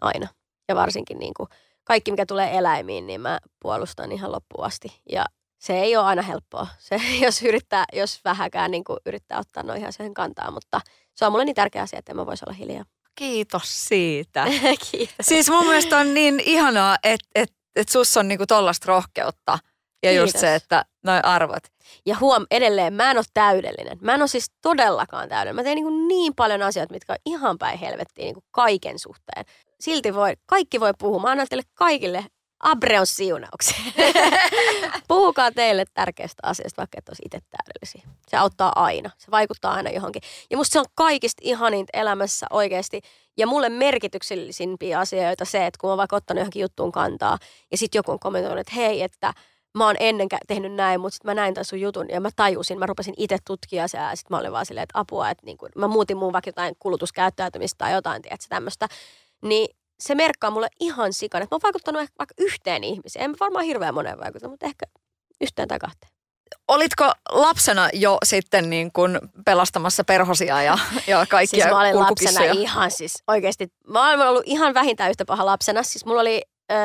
aina. 0.01 0.27
Ja 0.67 0.75
varsinkin 0.75 1.19
niin 1.19 1.33
kuin, 1.38 1.50
kaikki, 1.83 2.12
mikä 2.12 2.25
tulee 2.25 2.57
eläimiin, 2.57 3.07
niin 3.07 3.21
mä 3.21 3.39
puolustan 3.62 4.12
ihan 4.12 4.31
loppuun 4.31 4.65
asti. 4.65 5.01
Ja 5.12 5.25
se 5.57 5.79
ei 5.79 5.97
ole 5.97 6.05
aina 6.05 6.21
helppoa, 6.21 6.67
se, 6.77 7.01
jos, 7.25 7.41
yrittää, 7.41 7.86
jos 7.93 8.21
vähäkään 8.25 8.71
niin 8.71 8.83
kuin, 8.83 9.00
yrittää 9.05 9.39
ottaa 9.39 9.63
noihin 9.63 9.88
asioihin 9.88 10.13
kantaa, 10.13 10.51
mutta 10.51 10.81
se 11.15 11.25
on 11.25 11.31
mulle 11.31 11.45
niin 11.45 11.55
tärkeä 11.55 11.81
asia, 11.81 12.00
että 12.00 12.12
en 12.12 12.15
mä 12.15 12.25
voisi 12.25 12.45
olla 12.47 12.53
hiljaa. 12.53 12.86
Kiitos 13.17 13.88
siitä. 13.88 14.45
Kiitos. 14.91 15.15
siis 15.21 15.50
mun 15.50 15.65
mielestä 15.65 15.97
on 15.97 16.13
niin 16.13 16.39
ihanaa, 16.45 16.97
että 17.03 17.27
et, 17.36 17.53
et 17.75 17.89
sus 17.89 18.17
on 18.17 18.27
niinku 18.27 18.45
tollasta 18.47 18.86
rohkeutta. 18.88 19.59
Ja 20.03 20.12
just 20.12 20.25
Kiitos. 20.25 20.41
se, 20.41 20.55
että 20.55 20.86
noin 21.03 21.25
arvot. 21.25 21.63
Ja 22.05 22.15
huom, 22.21 22.45
edelleen, 22.51 22.93
mä 22.93 23.12
en 23.12 23.17
ole 23.17 23.25
täydellinen. 23.33 23.97
Mä 24.01 24.13
en 24.13 24.21
ole 24.21 24.27
siis 24.27 24.51
todellakaan 24.62 25.30
täydellinen. 25.30 25.56
Mä 25.56 25.63
teen 25.63 25.75
niin, 25.75 26.08
niin 26.08 26.36
paljon 26.36 26.62
asioita, 26.62 26.93
mitkä 26.93 27.13
on 27.13 27.19
ihan 27.25 27.58
päin 27.58 27.80
helvettiin 27.80 28.25
niin 28.25 28.43
kaiken 28.51 28.99
suhteen. 28.99 29.45
Silti 29.80 30.13
voi, 30.13 30.34
kaikki 30.45 30.80
voi 30.80 30.91
puhua. 30.99 31.19
Mä 31.19 31.32
annan 31.32 31.47
teille 31.49 31.63
kaikille 31.73 32.25
Abreon 32.60 33.08
siunauksen. 33.08 33.76
Puhukaa 35.08 35.52
teille 35.52 35.86
tärkeästä 35.93 36.39
asiasta, 36.43 36.82
vaikka 36.82 36.98
et 36.98 37.10
olisi 37.10 37.24
itse 37.26 37.39
täydellisiä. 37.39 38.13
Se 38.28 38.38
auttaa 38.38 38.72
aina. 38.76 39.10
Se 39.17 39.32
vaikuttaa 39.32 39.74
aina 39.74 39.89
johonkin. 39.89 40.22
Ja 40.50 40.58
musta 40.58 40.74
se 40.74 40.80
on 40.80 40.86
kaikista 40.96 41.41
ihaninta 41.46 41.89
elämässä 41.93 42.48
oikeasti. 42.50 43.02
Ja 43.38 43.48
mulle 43.48 43.70
merkityksellisimpiä 43.70 45.00
asioita 45.00 45.46
se, 45.46 45.65
että 45.65 45.78
kun 45.82 45.89
mä 45.89 45.98
vaikka 45.98 46.15
ottanut 46.15 46.39
johonkin 46.39 46.62
juttuun 46.62 46.91
kantaa, 46.91 47.38
ja 47.72 47.78
sitten 47.78 48.00
joku 48.00 48.12
on 48.12 48.20
kommentoinut, 48.20 48.60
että 48.60 48.76
hei, 48.76 49.02
että 49.02 49.34
mä 49.78 49.86
oon 49.86 49.96
ennen 50.00 50.28
tehnyt 50.48 50.74
näin, 50.74 51.02
mutta 51.02 51.13
sitten 51.13 51.30
mä 51.30 51.36
näin 51.36 51.54
tämän 51.54 51.65
sun 51.65 51.82
jutun 51.82 52.06
ja 52.10 52.22
mä 52.22 52.30
tajusin, 52.36 52.80
mä 52.80 52.86
rupesin 52.86 53.13
itse 53.17 53.38
tutkia 53.48 53.88
sitä 53.88 54.04
ja 54.04 54.15
sitten 54.15 54.36
mä 54.36 54.39
olin 54.39 54.52
vaan 54.52 54.65
silleen, 54.65 54.84
että 54.84 55.00
apua, 55.00 55.30
että 55.30 55.46
niin 55.46 55.58
mä 55.76 55.88
muutin 55.88 56.17
mun 56.17 56.34
vaikka 56.34 56.50
jotain 56.50 56.76
kulutuskäyttäytymistä 56.80 57.78
tai 57.78 57.93
jotain, 57.93 58.22
tiedätkö, 58.22 58.46
tämmöistä. 58.50 58.88
Niin 59.41 59.77
se 59.99 60.15
merkkaa 60.15 60.51
mulle 60.51 60.67
ihan 60.79 61.13
sikana, 61.13 61.43
mä 61.43 61.47
oon 61.51 61.60
vaikuttanut 61.63 62.01
ehkä 62.01 62.15
vaikka 62.19 62.36
yhteen 62.38 62.83
ihmiseen. 62.83 63.25
En 63.25 63.31
mä 63.31 63.38
varmaan 63.39 63.65
hirveän 63.65 63.93
moneen 63.93 64.19
vaikuta, 64.19 64.47
mutta 64.47 64.65
ehkä 64.65 64.86
yhteen 65.41 65.67
tai 65.67 65.79
kahteen. 65.79 66.12
Olitko 66.67 67.12
lapsena 67.29 67.89
jo 67.93 68.17
sitten 68.25 68.69
niin 68.69 68.91
kuin 68.91 69.19
pelastamassa 69.45 70.03
perhosia 70.03 70.63
ja, 70.63 70.77
ja 71.07 71.25
kaikkia 71.29 71.63
Siis 71.63 71.73
mä 71.73 71.79
olin 71.79 71.99
lapsena 71.99 72.43
ihan 72.43 72.91
siis 72.91 73.23
oikeasti, 73.27 73.67
mä 73.88 74.07
olen 74.07 74.27
ollut 74.27 74.43
ihan 74.45 74.73
vähintään 74.73 75.10
yhtä 75.10 75.25
paha 75.25 75.45
lapsena. 75.45 75.83
Siis 75.83 76.05
mulla 76.05 76.21
oli, 76.21 76.41
öö, 76.71 76.77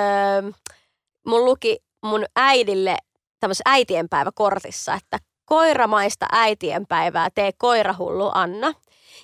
mun 1.26 1.44
luki 1.44 1.78
mun 2.02 2.24
äidille 2.36 2.96
tämmöisessä 3.40 3.62
äitienpäiväkortissa, 3.66 4.94
että 4.94 5.18
koiramaista 5.44 6.26
äitienpäivää, 6.32 7.30
tee 7.30 7.52
koirahullu 7.58 8.30
Anna. 8.34 8.72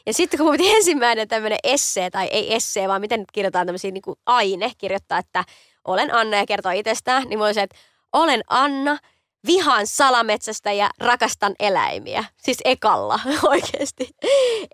Ja 0.09 0.14
sitten 0.14 0.38
kun 0.38 0.47
mun 0.47 0.57
ensimmäinen 0.77 1.29
tämmöinen 1.29 1.59
essee, 1.64 2.11
tai 2.11 2.27
ei 2.27 2.55
essee, 2.55 2.88
vaan 2.88 3.01
miten 3.01 3.21
nyt 3.21 3.33
kirjoitetaan 3.33 3.66
tämmöisiä 3.66 3.90
niin 3.90 4.03
kuin 4.03 4.16
aine, 4.27 4.73
kirjoittaa, 4.79 5.18
että 5.18 5.44
olen 5.85 6.14
Anna 6.14 6.37
ja 6.37 6.47
kertoo 6.47 6.73
itsestään, 6.73 7.29
niin 7.29 7.38
mä 7.38 7.44
olin 7.44 7.55
se, 7.55 7.62
että 7.62 7.77
olen 8.12 8.40
Anna, 8.49 8.99
vihaan 9.47 9.87
salametsästä 9.87 10.73
ja 10.73 10.90
rakastan 10.99 11.55
eläimiä. 11.61 12.25
Siis 12.37 12.59
ekalla 12.64 13.21
oikeasti. 13.53 14.09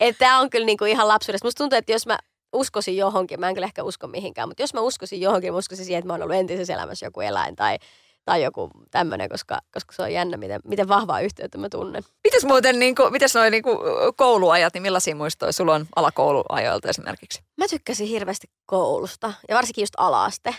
Että 0.01 0.19
tämä 0.19 0.41
on 0.41 0.51
kyllä 0.51 0.67
niinku 0.67 0.85
ihan 0.85 1.09
lapsuudesta. 1.09 1.47
Musta 1.47 1.59
tuntuu, 1.59 1.79
että 1.79 1.93
jos 1.93 2.07
mä 2.07 2.19
uskoisin 2.53 2.97
johonkin, 2.97 3.41
mä 3.41 3.49
en 3.49 3.55
kyllä 3.55 3.67
ehkä 3.67 3.83
usko 3.83 4.07
mihinkään, 4.07 4.49
mutta 4.49 4.63
jos 4.63 4.75
mä 4.75 4.81
uskoisin 4.81 5.21
johonkin, 5.21 5.53
mä 5.53 5.59
uskoisin 5.59 5.87
siihen, 5.87 5.99
että 5.99 6.07
mä 6.07 6.13
oon 6.13 6.23
ollut 6.23 6.37
entisessä 6.37 6.75
elämässä 6.75 7.07
joku 7.07 7.21
eläin 7.21 7.57
tai, 7.57 7.79
tai 8.25 8.43
joku 8.43 8.71
tämmöinen, 8.91 9.29
koska, 9.29 9.59
koska 9.73 9.93
se 9.93 10.03
on 10.03 10.13
jännä, 10.13 10.37
miten, 10.37 10.61
miten 10.65 10.89
vahvaa 10.89 11.21
yhteyttä 11.21 11.59
mä 11.59 11.69
tunnen. 11.69 12.03
Mites 12.25 12.45
muuten, 12.45 12.79
niin 12.79 12.95
kuin, 12.95 13.13
mites 13.13 13.35
noi 13.35 13.51
niin 13.51 13.63
kuin 13.63 13.79
kouluajat, 14.17 14.75
niin 14.75 14.83
millaisia 14.83 15.17
muistoja 15.17 15.53
sulla 15.53 15.75
on 15.75 15.87
alakouluajoilta 15.97 16.89
esimerkiksi? 16.89 17.43
Mä 17.57 17.69
tykkäsin 17.69 18.07
hirveästi 18.07 18.47
koulusta 18.67 19.33
ja 19.49 19.57
varsinkin 19.57 19.83
just 19.83 19.95
alaaste. 19.97 20.55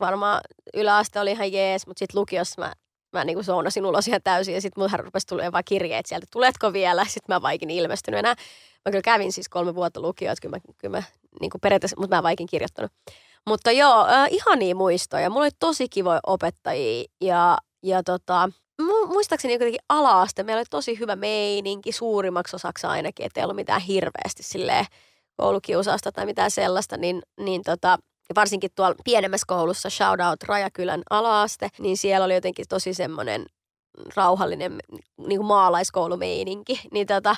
Varmaan 0.00 0.40
yläaste 0.74 1.20
oli 1.20 1.30
ihan 1.30 1.52
jees, 1.52 1.86
mutta 1.86 1.98
sitten 1.98 2.20
lukiossa 2.20 2.62
mä, 2.62 2.72
mä 3.12 3.24
niinku 3.24 3.42
zoonasin 3.42 3.86
ulos 3.86 4.08
ihan 4.08 4.20
täysin 4.24 4.54
ja 4.54 4.60
sitten 4.60 4.82
mulla 4.84 4.96
rupesi 4.96 5.26
tulemaan 5.26 5.52
vaan 5.52 5.64
kirjeet 5.64 6.06
sieltä, 6.06 6.26
tuletko 6.32 6.72
vielä? 6.72 7.04
Sitten 7.04 7.34
mä 7.34 7.42
vaikin 7.42 7.70
ilmestynyt 7.70 8.18
enää. 8.18 8.34
Mä 8.84 8.90
kyllä 8.90 9.02
kävin 9.02 9.32
siis 9.32 9.48
kolme 9.48 9.74
vuotta 9.74 10.00
lukioa, 10.00 10.32
että 10.32 10.42
kyllä 10.42 10.56
mä, 10.56 10.74
kyllä 10.78 10.96
mä 10.96 11.02
niinku 11.40 11.58
periaatteessa, 11.58 11.96
mutta 12.00 12.16
mä 12.16 12.18
en 12.18 12.22
vaikin 12.22 12.46
kirjoittanut. 12.46 12.92
Mutta 13.48 13.72
joo, 13.72 14.06
äh, 14.06 14.28
ihania 14.30 14.74
muistoja. 14.74 15.30
Mulla 15.30 15.44
oli 15.44 15.50
tosi 15.58 15.88
kivoja 15.88 16.20
opettajia 16.26 17.04
ja, 17.20 17.58
ja 17.82 18.02
tota, 18.02 18.50
mu- 18.82 19.06
muistaakseni 19.06 19.54
jotenkin 19.54 19.80
ala-aste, 19.88 20.42
meillä 20.42 20.60
oli 20.60 20.66
tosi 20.70 20.98
hyvä 20.98 21.16
meininki 21.16 21.92
suurimmaksi 21.92 22.56
osaksi 22.56 22.86
ainakin, 22.86 23.26
että 23.26 23.40
ei 23.40 23.44
ollut 23.44 23.56
mitään 23.56 23.80
hirveästi 23.80 24.42
silleen 24.42 24.86
koulukiusausta 25.36 26.12
tai 26.12 26.26
mitään 26.26 26.50
sellaista, 26.50 26.96
niin, 26.96 27.22
niin 27.40 27.62
tota, 27.62 27.88
ja 28.28 28.34
varsinkin 28.34 28.70
tuolla 28.74 28.94
pienemmässä 29.04 29.44
koulussa, 29.48 29.90
shout 29.90 30.20
out 30.30 30.42
Rajakylän 30.42 31.02
alaaste, 31.10 31.68
niin 31.78 31.96
siellä 31.96 32.24
oli 32.24 32.34
jotenkin 32.34 32.66
tosi 32.68 32.94
semmoinen 32.94 33.46
rauhallinen 34.16 34.78
niin 35.26 35.38
kuin 35.38 35.46
maalaiskoulumeininki. 35.46 36.80
Niin 36.92 37.06
tota, 37.06 37.36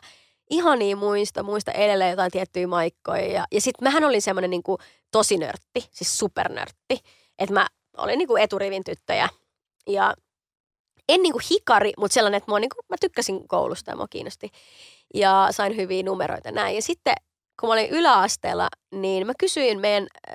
ihania 0.51 0.97
muista, 0.97 1.43
muista 1.43 1.73
edelleen 1.73 2.11
jotain 2.11 2.31
tiettyjä 2.31 2.67
maikkoja. 2.67 3.33
Ja, 3.33 3.45
ja 3.53 3.61
sitten 3.61 3.85
mähän 3.89 4.05
olin 4.05 4.23
semmoinen 4.23 4.51
niin 4.51 4.63
tosi 5.11 5.37
nörtti, 5.37 5.89
siis 5.91 6.19
supernörtti. 6.19 6.99
Että 7.39 7.55
mä 7.55 7.67
olin 7.97 8.19
niin 8.19 8.29
kuin 8.29 8.43
eturivin 8.43 8.85
tyttöjä. 8.85 9.29
Ja 9.87 10.15
en 11.09 11.23
niin 11.23 11.33
kuin 11.33 11.45
hikari, 11.51 11.93
mutta 11.99 12.15
sellainen, 12.15 12.39
että 12.39 12.51
mua, 12.51 12.61
niin 12.61 12.71
kuin, 12.71 12.85
mä 12.89 12.97
tykkäsin 13.01 13.49
koulusta 13.49 13.91
ja 13.91 13.97
mua 13.97 14.09
kiinnosti. 14.09 14.51
Ja 15.15 15.49
sain 15.51 15.77
hyviä 15.77 16.03
numeroita 16.03 16.51
näin. 16.51 16.75
Ja 16.75 16.83
sitten 16.83 17.15
kun 17.61 17.69
mä 17.69 17.73
olin 17.73 17.91
yläasteella, 17.91 18.69
niin 18.93 19.27
mä 19.27 19.33
kysyin 19.39 19.81
meidän 19.81 20.07
äh, 20.31 20.35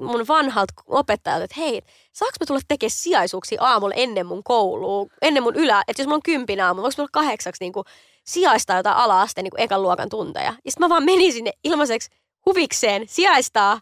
mun 0.00 0.28
vanhalta 0.28 0.72
opettajalta, 0.86 1.44
että 1.44 1.60
hei, 1.60 1.82
saaks 2.12 2.40
mä 2.40 2.46
tulla 2.46 2.60
tekemään 2.68 2.90
sijaisuuksia 2.90 3.62
aamulla 3.62 3.94
ennen 3.94 4.26
mun 4.26 4.44
koulua, 4.44 5.06
ennen 5.22 5.42
mun 5.42 5.56
ylä, 5.56 5.84
että 5.88 6.02
jos 6.02 6.06
mulla 6.06 6.16
on 6.16 6.22
kympin 6.22 6.60
aamu, 6.60 6.82
voiko 6.82 6.94
mulla 6.98 7.10
kahdeksaksi 7.12 7.64
niin 7.64 7.72
kuin 7.72 7.84
sijaistaa 8.24 8.76
jotain 8.76 8.96
ala-asteen 8.96 9.42
niin 9.44 9.64
ekan 9.64 9.82
luokan 9.82 10.08
tunteja. 10.08 10.44
Ja 10.64 10.70
sitten 10.70 10.84
mä 10.84 10.88
vaan 10.88 11.04
menin 11.04 11.32
sinne 11.32 11.52
ilmaiseksi 11.64 12.10
huvikseen 12.46 13.08
sijaistaa 13.08 13.80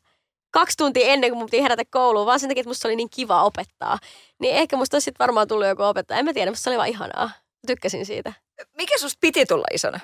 kaksi 0.50 0.76
tuntia 0.76 1.06
ennen 1.06 1.30
kuin 1.30 1.38
mun 1.38 1.46
piti 1.50 1.62
herätä 1.62 1.82
kouluun, 1.90 2.26
vaan 2.26 2.40
sen 2.40 2.48
takia, 2.48 2.60
että 2.60 2.70
musta 2.70 2.88
oli 2.88 2.96
niin 2.96 3.10
kiva 3.10 3.42
opettaa. 3.42 3.98
Niin 4.40 4.54
ehkä 4.54 4.76
musta 4.76 4.94
olisi 4.94 5.04
sitten 5.04 5.24
varmaan 5.24 5.48
tullut 5.48 5.66
joku 5.66 5.82
opettaja. 5.82 6.18
En 6.18 6.24
mä 6.24 6.32
tiedä, 6.32 6.50
musta 6.50 6.62
se 6.62 6.70
oli 6.70 6.76
vaan 6.76 6.88
ihanaa. 6.88 7.30
Tykkäsin 7.66 8.06
siitä. 8.06 8.32
Mikä 8.76 8.98
susta 8.98 9.18
piti 9.20 9.46
tulla 9.46 9.66
isona? 9.72 10.00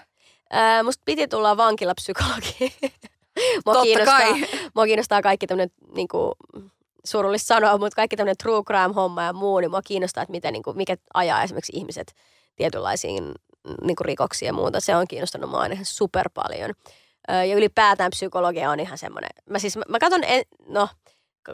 Ää, 0.50 0.82
musta 0.82 1.02
piti 1.04 1.28
tulla 1.28 1.56
vankilapsykologi. 1.56 2.56
mua, 3.66 3.74
Totta 3.74 3.82
kiinnostaa, 3.82 4.18
kai. 4.18 4.44
mua 4.74 4.86
kiinnostaa 4.86 5.22
kaikki 5.22 5.46
tämmöinen, 5.46 5.70
niin 5.94 6.08
kuin, 6.08 6.32
surullista 7.04 7.46
sanoa, 7.46 7.78
mutta 7.78 7.96
kaikki 7.96 8.16
tämmöinen 8.16 8.36
true 8.36 8.62
crime-homma 8.62 9.22
ja 9.22 9.32
muu, 9.32 9.60
niin 9.60 9.70
mua 9.70 9.82
kiinnostaa, 9.82 10.22
että 10.22 10.30
miten, 10.30 10.52
niin 10.52 10.62
kuin, 10.62 10.76
mikä 10.76 10.96
ajaa 11.14 11.42
esimerkiksi 11.42 11.72
ihmiset 11.74 12.14
tietynlaisiin 12.56 13.34
niin 13.82 13.96
kuin 13.96 14.04
rikoksiin 14.04 14.46
ja 14.46 14.52
muuta. 14.52 14.80
Se 14.80 14.96
on 14.96 15.08
kiinnostanut 15.08 15.50
mua 15.50 15.60
aina 15.60 15.76
super 15.82 16.30
paljon. 16.34 16.72
Ja 17.28 17.56
ylipäätään 17.56 18.10
psykologia 18.10 18.70
on 18.70 18.80
ihan 18.80 18.98
semmoinen. 18.98 19.30
Mä 19.50 19.58
siis, 19.58 19.76
mä, 19.76 19.82
mä 19.88 19.98
katson, 19.98 20.24
en, 20.24 20.44
no, 20.66 20.88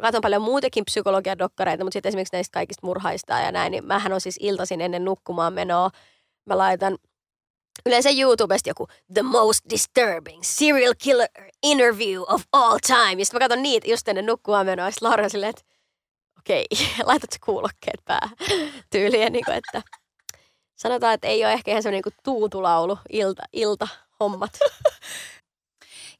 katson 0.00 0.20
paljon 0.20 0.42
muutenkin 0.42 0.84
psykologiadokkareita, 0.84 1.84
mutta 1.84 1.92
sitten 1.92 2.08
esimerkiksi 2.08 2.36
näistä 2.36 2.54
kaikista 2.54 2.86
murhaista 2.86 3.32
ja 3.32 3.52
näin, 3.52 3.70
niin 3.70 3.84
mähän 3.84 4.12
on 4.12 4.20
siis 4.20 4.36
iltaisin 4.40 4.80
ennen 4.80 5.04
nukkumaan 5.04 5.52
menoa. 5.52 5.90
Mä 6.46 6.58
laitan 6.58 6.98
yleensä 7.86 8.10
YouTubesta 8.18 8.70
joku 8.70 8.86
The 9.14 9.22
Most 9.22 9.60
Disturbing 9.70 10.42
Serial 10.42 10.94
Killer 10.98 11.28
Interview 11.62 12.22
of 12.26 12.42
All 12.52 12.78
Time. 12.86 13.16
Ja 13.18 13.24
sitten 13.24 13.42
mä 13.42 13.48
katson 13.48 13.62
niitä 13.62 13.90
just 13.90 14.08
ennen 14.08 14.26
nukkumaan 14.26 14.66
menoa. 14.66 14.86
Ja 14.86 14.90
sitten 14.90 15.08
Laura 15.08 15.28
silleen, 15.28 15.50
että 15.50 15.62
okei, 16.38 16.66
laitat 17.04 17.32
sä 17.32 17.38
kuulokkeet 17.44 18.04
päähän 18.04 18.36
tyyliin, 18.90 19.32
niin 19.32 19.44
kuin, 19.44 19.56
että 19.56 19.82
sanotaan, 20.82 21.14
että 21.14 21.28
ei 21.28 21.44
ole 21.44 21.52
ehkä 21.52 21.70
ihan 21.70 21.82
semmoinen 21.82 21.96
niin 21.96 22.12
kuin 22.12 22.22
tuutulaulu, 22.24 22.98
ilta, 23.12 23.42
ilta 23.52 23.88
hommat. 24.20 24.50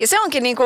Ja 0.01 0.07
se 0.07 0.20
onkin 0.20 0.42
niinku 0.42 0.64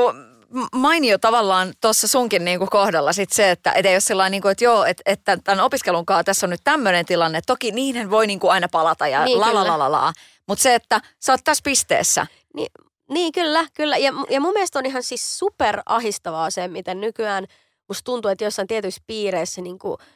mainio 0.72 1.18
tavallaan 1.18 1.72
tuossa 1.80 2.08
sunkin 2.08 2.44
niinku 2.44 2.66
kohdalla 2.70 3.12
sit 3.12 3.32
se, 3.32 3.50
että 3.50 3.72
et 3.72 3.86
ei 3.86 3.94
ole 3.94 4.00
sellainen, 4.00 4.30
niinku, 4.30 4.48
että 4.48 4.64
joo, 4.64 4.84
että, 4.84 5.02
että 5.06 5.38
tämän 5.44 5.64
opiskelun 5.64 6.06
kanssa 6.06 6.24
tässä 6.24 6.46
on 6.46 6.50
nyt 6.50 6.60
tämmöinen 6.64 7.06
tilanne. 7.06 7.40
Toki 7.46 7.72
niihin 7.72 8.10
voi 8.10 8.26
niinku 8.26 8.48
aina 8.48 8.68
palata 8.72 9.08
ja 9.08 9.24
Niin, 9.24 9.40
la 9.40 9.54
la 9.54 9.66
la 9.66 9.78
la 9.78 9.92
la. 9.92 10.12
Mutta 10.48 10.62
se, 10.62 10.74
että 10.74 11.00
sä 11.20 11.32
oot 11.32 11.40
tässä 11.44 11.62
pisteessä. 11.64 12.26
Niin, 12.54 12.72
niin 13.10 13.32
kyllä, 13.32 13.66
kyllä. 13.74 13.96
Ja, 13.96 14.12
ja 14.30 14.40
mun 14.40 14.52
mielestä 14.52 14.78
on 14.78 14.86
ihan 14.86 15.02
siis 15.02 15.38
super 15.38 15.82
ahistavaa 15.86 16.50
se, 16.50 16.68
miten 16.68 17.00
nykyään 17.00 17.46
musta 17.88 18.04
tuntuu, 18.04 18.30
että 18.30 18.44
jossain 18.44 18.68
tietyissä 18.68 19.02
piireissä 19.06 19.60
niin 19.60 19.78
kuin, 19.78 19.96
äh, 20.00 20.06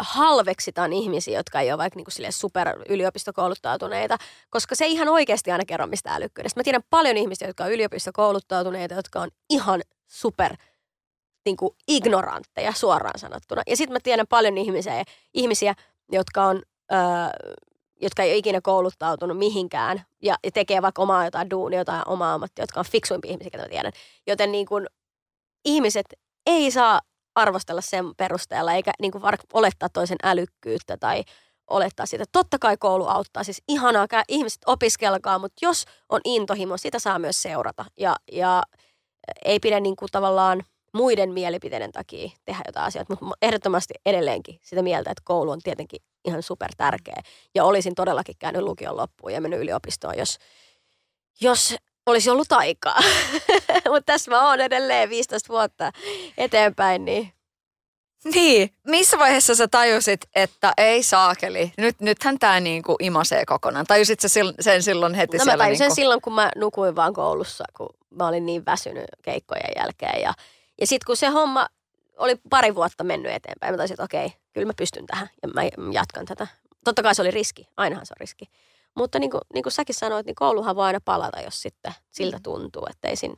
halveksitaan 0.00 0.92
ihmisiä, 0.92 1.38
jotka 1.38 1.60
ei 1.60 1.72
ole 1.72 1.78
vaikka 1.78 1.96
niin 1.96 2.04
kuin 2.04 2.32
super 2.32 2.68
yliopistokouluttautuneita, 2.88 4.16
koska 4.50 4.74
se 4.74 4.84
ei 4.84 4.92
ihan 4.92 5.08
oikeasti 5.08 5.52
aina 5.52 5.64
kerro 5.64 5.86
mistä 5.86 6.14
älykkyydestä. 6.14 6.60
Mä 6.60 6.64
tiedän 6.64 6.82
paljon 6.90 7.16
ihmisiä, 7.16 7.48
jotka 7.48 7.64
on 7.64 7.72
yliopistokouluttautuneita, 7.72 8.94
jotka 8.94 9.20
on 9.20 9.30
ihan 9.50 9.82
super 10.06 10.56
niin 11.44 11.56
kuin 11.56 11.74
ignorantteja 11.88 12.72
suoraan 12.72 13.18
sanottuna. 13.18 13.62
Ja 13.66 13.76
sitten 13.76 13.92
mä 13.92 14.00
tiedän 14.02 14.26
paljon 14.26 14.58
ihmisiä, 14.58 15.04
ihmisiä 15.34 15.74
jotka 16.12 16.44
on... 16.44 16.62
Öö, 16.92 16.98
jotka 18.02 18.22
ei 18.22 18.30
ole 18.30 18.36
ikinä 18.36 18.60
kouluttautunut 18.60 19.38
mihinkään 19.38 20.02
ja, 20.22 20.36
ja 20.44 20.50
tekee 20.50 20.82
vaikka 20.82 21.02
omaa 21.02 21.24
jotain 21.24 21.50
duunia, 21.50 21.78
jotain 21.78 22.02
omaa 22.06 22.34
ammattia, 22.34 22.62
jotka 22.62 22.80
on 22.80 22.86
fiksuimpia 22.86 23.30
ihmisiä, 23.30 23.50
ketä 23.50 23.62
mä 23.62 23.68
tiedän. 23.68 23.92
Joten 24.26 24.52
niin 24.52 24.66
kuin, 24.66 24.86
ihmiset 25.64 26.06
ei 26.46 26.70
saa 26.70 27.00
arvostella 27.34 27.80
sen 27.80 28.14
perusteella 28.16 28.72
eikä 28.72 28.92
niin 29.00 29.12
kuin 29.12 29.24
olettaa 29.52 29.88
toisen 29.88 30.18
älykkyyttä 30.22 30.96
tai 30.96 31.24
olettaa 31.70 32.06
sitä. 32.06 32.24
Totta 32.32 32.58
kai 32.58 32.76
koulu 32.76 33.06
auttaa, 33.06 33.44
siis 33.44 33.62
ihanaa, 33.68 34.06
ihmiset 34.28 34.62
opiskelkaa, 34.66 35.38
mutta 35.38 35.58
jos 35.62 35.84
on 36.08 36.20
intohimo, 36.24 36.76
sitä 36.76 36.98
saa 36.98 37.18
myös 37.18 37.42
seurata. 37.42 37.84
Ja, 37.98 38.16
ja 38.32 38.62
ei 39.44 39.60
pidä 39.60 39.80
niin 39.80 39.96
kuin 39.96 40.08
tavallaan 40.12 40.62
muiden 40.94 41.32
mielipiteiden 41.32 41.92
takia 41.92 42.30
tehdä 42.44 42.62
jotain 42.66 42.86
asioita, 42.86 43.16
mutta 43.20 43.36
ehdottomasti 43.42 43.94
edelleenkin 44.06 44.58
sitä 44.62 44.82
mieltä, 44.82 45.10
että 45.10 45.22
koulu 45.24 45.50
on 45.50 45.60
tietenkin 45.62 46.00
ihan 46.24 46.42
super 46.42 46.70
tärkeä. 46.76 47.22
Ja 47.54 47.64
olisin 47.64 47.94
todellakin 47.94 48.34
käynyt 48.38 48.62
lukion 48.62 48.96
loppuun 48.96 49.32
ja 49.32 49.40
mennyt 49.40 49.60
yliopistoon, 49.60 50.18
jos, 50.18 50.38
jos 51.40 51.76
olisi 52.06 52.30
ollut 52.30 52.52
aikaa. 52.52 52.98
mutta 53.92 54.02
tässä 54.06 54.30
mä 54.30 54.48
oon 54.48 54.60
edelleen 54.60 55.10
15 55.10 55.48
vuotta 55.48 55.92
eteenpäin, 56.38 57.04
niin 57.04 57.32
Niin, 58.34 58.70
missä 58.86 59.18
vaiheessa 59.18 59.54
sä 59.54 59.68
tajusit, 59.68 60.20
että 60.34 60.72
ei 60.76 61.02
saakeli, 61.02 61.72
nyt, 61.78 62.00
nythän 62.00 62.38
tämä 62.38 62.60
niinku 62.60 62.96
imasee 63.00 63.44
kokonaan. 63.46 63.86
Tajusit 63.86 64.20
sä 64.20 64.28
sen 64.60 64.82
silloin 64.82 65.14
heti 65.14 65.36
No 65.36 65.44
mä 65.44 65.44
siellä? 65.44 65.64
tajusin 65.64 65.84
niinku... 65.84 65.94
silloin, 65.94 66.20
kun 66.20 66.32
mä 66.32 66.50
nukuin 66.56 66.96
vaan 66.96 67.12
koulussa, 67.14 67.64
kun 67.76 67.88
mä 68.10 68.28
olin 68.28 68.46
niin 68.46 68.66
väsynyt 68.66 69.04
keikkojen 69.22 69.70
jälkeen. 69.76 70.22
Ja, 70.22 70.32
ja 70.80 70.86
sitten 70.86 71.06
kun 71.06 71.16
se 71.16 71.26
homma 71.26 71.66
oli 72.16 72.36
pari 72.50 72.74
vuotta 72.74 73.04
mennyt 73.04 73.32
eteenpäin, 73.32 73.72
mä 73.72 73.76
tajusin, 73.76 73.94
että 73.94 74.04
okei, 74.04 74.32
kyllä 74.52 74.66
mä 74.66 74.72
pystyn 74.76 75.06
tähän 75.06 75.30
ja 75.42 75.48
mä 75.48 75.62
jatkan 75.92 76.26
tätä. 76.26 76.46
Totta 76.84 77.02
kai 77.02 77.14
se 77.14 77.22
oli 77.22 77.30
riski, 77.30 77.68
ainahan 77.76 78.06
se 78.06 78.12
on 78.12 78.20
riski. 78.20 78.44
Mutta 78.94 79.18
niin 79.18 79.30
kuin, 79.30 79.40
niin 79.54 79.62
kuin 79.62 79.72
säkin 79.72 79.94
sanoit, 79.94 80.26
niin 80.26 80.34
kouluhan 80.34 80.76
voi 80.76 80.84
aina 80.84 81.00
palata, 81.04 81.40
jos 81.40 81.62
sitten 81.62 81.92
siltä 82.10 82.38
tuntuu, 82.42 82.86
että 82.90 83.08
ei 83.08 83.16
siinä 83.16 83.36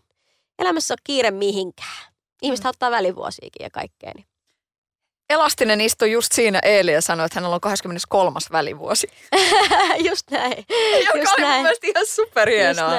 elämässä 0.58 0.94
ole 0.94 1.00
kiire 1.04 1.30
mihinkään. 1.30 2.12
Ihmiset 2.42 2.64
mm. 2.64 2.70
ottaa 2.70 2.90
välivuosiakin 2.90 3.64
ja 3.64 3.70
kaikkea. 3.70 4.12
Niin. 4.14 4.26
Elastinen 5.30 5.80
istui 5.80 6.12
just 6.12 6.32
siinä 6.32 6.58
eilen 6.62 6.94
ja 6.94 7.00
sanoi, 7.00 7.26
että 7.26 7.40
hänellä 7.40 7.54
on 7.54 7.60
23. 7.60 8.38
välivuosi. 8.52 9.06
Just 10.08 10.30
näin. 10.30 10.64
Joka 11.06 11.18
Just 11.18 11.32
oli 11.32 11.40
mun 11.40 11.50
näin. 11.50 11.62
mielestä 11.62 11.86
ihan 11.86 12.06
superhienoa. 12.06 12.92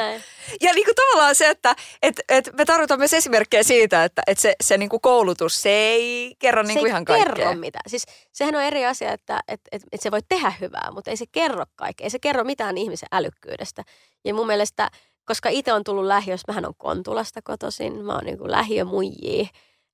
Ja 0.62 0.74
niin 0.74 0.86
kuin 0.86 0.96
tavallaan 0.96 1.36
se, 1.36 1.50
että 1.50 1.76
et, 2.02 2.22
et 2.30 2.50
me 2.58 2.66
tarvitaan 2.66 3.00
myös 3.00 3.14
esimerkkejä 3.14 3.64
siitä, 3.64 4.04
että 4.04 4.22
et 4.28 4.38
se, 4.40 4.56
se 4.64 4.78
niin 4.78 4.90
kuin 4.90 5.02
koulutus, 5.02 5.62
se 5.62 5.70
ei 5.70 6.36
kerro 6.40 6.64
niin 6.64 6.74
se 6.74 6.80
kuin 6.80 6.88
ei 6.88 6.90
ihan 6.90 7.06
kerro 7.06 7.36
kaikkea. 7.36 7.56
mitään. 7.56 7.84
Siis 7.88 8.04
sehän 8.32 8.56
on 8.56 8.62
eri 8.62 8.86
asia, 8.86 9.12
että 9.12 9.40
et, 9.48 9.62
et, 9.72 9.82
et 9.92 10.02
se 10.02 10.12
voi 10.12 10.22
tehdä 10.30 10.54
hyvää, 10.62 10.90
mutta 10.92 11.12
ei 11.12 11.18
se 11.18 11.26
kerro 11.32 11.66
kaikkea. 11.76 12.06
Ei 12.06 12.10
se 12.10 12.20
kerro 12.20 12.44
mitään 12.44 12.78
ihmisen 12.78 13.10
älykkyydestä. 13.12 13.84
Ja 14.26 14.34
mun 14.34 14.48
mielestä, 14.48 14.90
koska 15.26 15.50
itse 15.50 15.74
on 15.74 15.84
tullut 15.84 16.06
lähiöstä, 16.06 16.52
mähän 16.52 16.66
on 16.66 16.74
Kontulasta 16.78 17.42
kotoisin, 17.42 18.06
mä 18.06 18.14
oon 18.14 18.26
niin 18.26 18.52
lähiömuijia, 18.52 19.48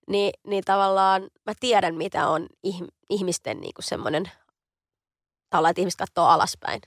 niin, 0.08 0.34
niin 0.48 0.64
tavallaan 0.64 1.22
mä 1.22 1.54
tiedän, 1.60 1.96
mitä 1.96 2.28
on 2.28 2.48
ihm, 2.64 2.88
ihmisten 3.10 3.62
niin 3.62 3.74
kuin 3.74 3.86
semmoinen, 3.86 4.32
tavallaan, 5.50 5.70
että 5.70 5.82
ihmiset 5.82 5.98
katsoo 5.98 6.26
alaspäin. 6.26 6.82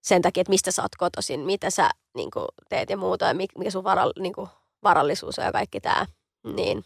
Sen 0.00 0.22
takia, 0.22 0.40
että 0.40 0.50
mistä 0.50 0.70
sä 0.70 0.82
oot 0.82 0.96
kotoisin, 0.98 1.40
mitä 1.40 1.70
sä 1.70 1.90
niin 2.14 2.30
kuin 2.30 2.46
teet 2.68 2.90
ja 2.90 2.96
muuta, 2.96 3.24
ja 3.24 3.32
mik- 3.32 3.58
mikä 3.58 3.70
sun 3.70 3.84
varal, 3.84 4.12
niin 4.18 4.32
kuin 4.32 4.48
varallisuus 4.82 5.38
on 5.38 5.44
ja 5.44 5.52
kaikki 5.52 5.80
tämä. 5.80 6.06
Niin 6.54 6.84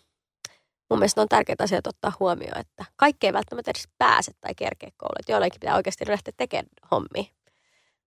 mun 0.90 0.98
mielestä 0.98 1.20
on 1.20 1.28
tärkeitä 1.28 1.64
asioita 1.64 1.90
ottaa 1.90 2.12
huomioon, 2.20 2.58
että 2.58 2.84
kaikki 2.96 3.26
ei 3.26 3.32
välttämättä 3.32 3.70
edes 3.70 3.88
pääse 3.98 4.32
tai 4.40 4.54
kerkeä 4.54 4.90
kouluun. 4.96 5.24
Joillekin 5.28 5.60
pitää 5.60 5.76
oikeasti 5.76 6.04
lähteä 6.08 6.34
tekemään 6.36 6.66
hommia 6.90 7.24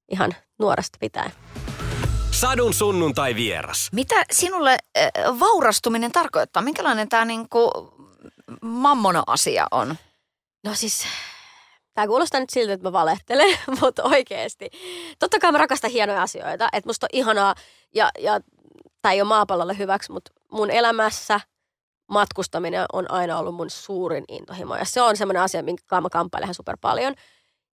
ihan 0.10 0.36
nuoresta 0.60 0.98
pitäen. 1.02 1.32
Sadun 2.40 2.74
sunnuntai 2.74 3.36
vieras. 3.36 3.90
Mitä 3.92 4.16
sinulle 4.32 4.78
äh, 4.98 5.12
vaurastuminen 5.40 6.12
tarkoittaa? 6.12 6.64
Minkälainen 6.64 7.10
tämä 7.10 7.26
niin 7.26 7.50
kuin 7.50 7.72
mammona-asia 8.62 9.68
on? 9.72 9.96
No 10.64 10.72
siis, 10.74 11.06
tämä 11.94 12.08
kuulostaa 12.08 12.40
nyt 12.40 12.50
siltä, 12.50 12.74
että 12.74 12.88
mä 12.88 12.92
valehtelen, 12.92 13.58
mutta 13.82 14.04
oikeasti. 14.04 14.70
Totta 15.20 15.40
kai 15.40 15.52
mä 15.52 15.58
rakastan 15.58 15.92
hienoja 15.92 16.22
asioita, 16.22 16.70
että 16.74 16.90
musta 16.90 17.06
on 17.06 17.10
ihanaa, 17.20 17.56
ja, 17.96 18.10
ja 18.20 18.40
tämä 19.02 19.14
ei 19.14 19.22
ole 19.22 19.28
maapallolle 19.28 19.78
hyväksi, 19.78 20.12
mutta 20.12 20.32
mun 20.52 20.72
elämässä 20.72 21.40
matkustaminen 22.08 22.86
on 22.94 23.12
aina 23.12 23.40
ollut 23.40 23.56
mun 23.56 23.70
suurin 23.70 24.24
intohimo. 24.28 24.76
Ja 24.76 24.86
se 24.86 25.02
on 25.02 25.18
semmoinen 25.18 25.44
asia, 25.44 25.64
minkä 25.64 26.02
mä 26.02 26.10
kamppailen 26.10 26.46
ihan 26.46 26.56
super 26.56 26.78
paljon. 26.82 27.14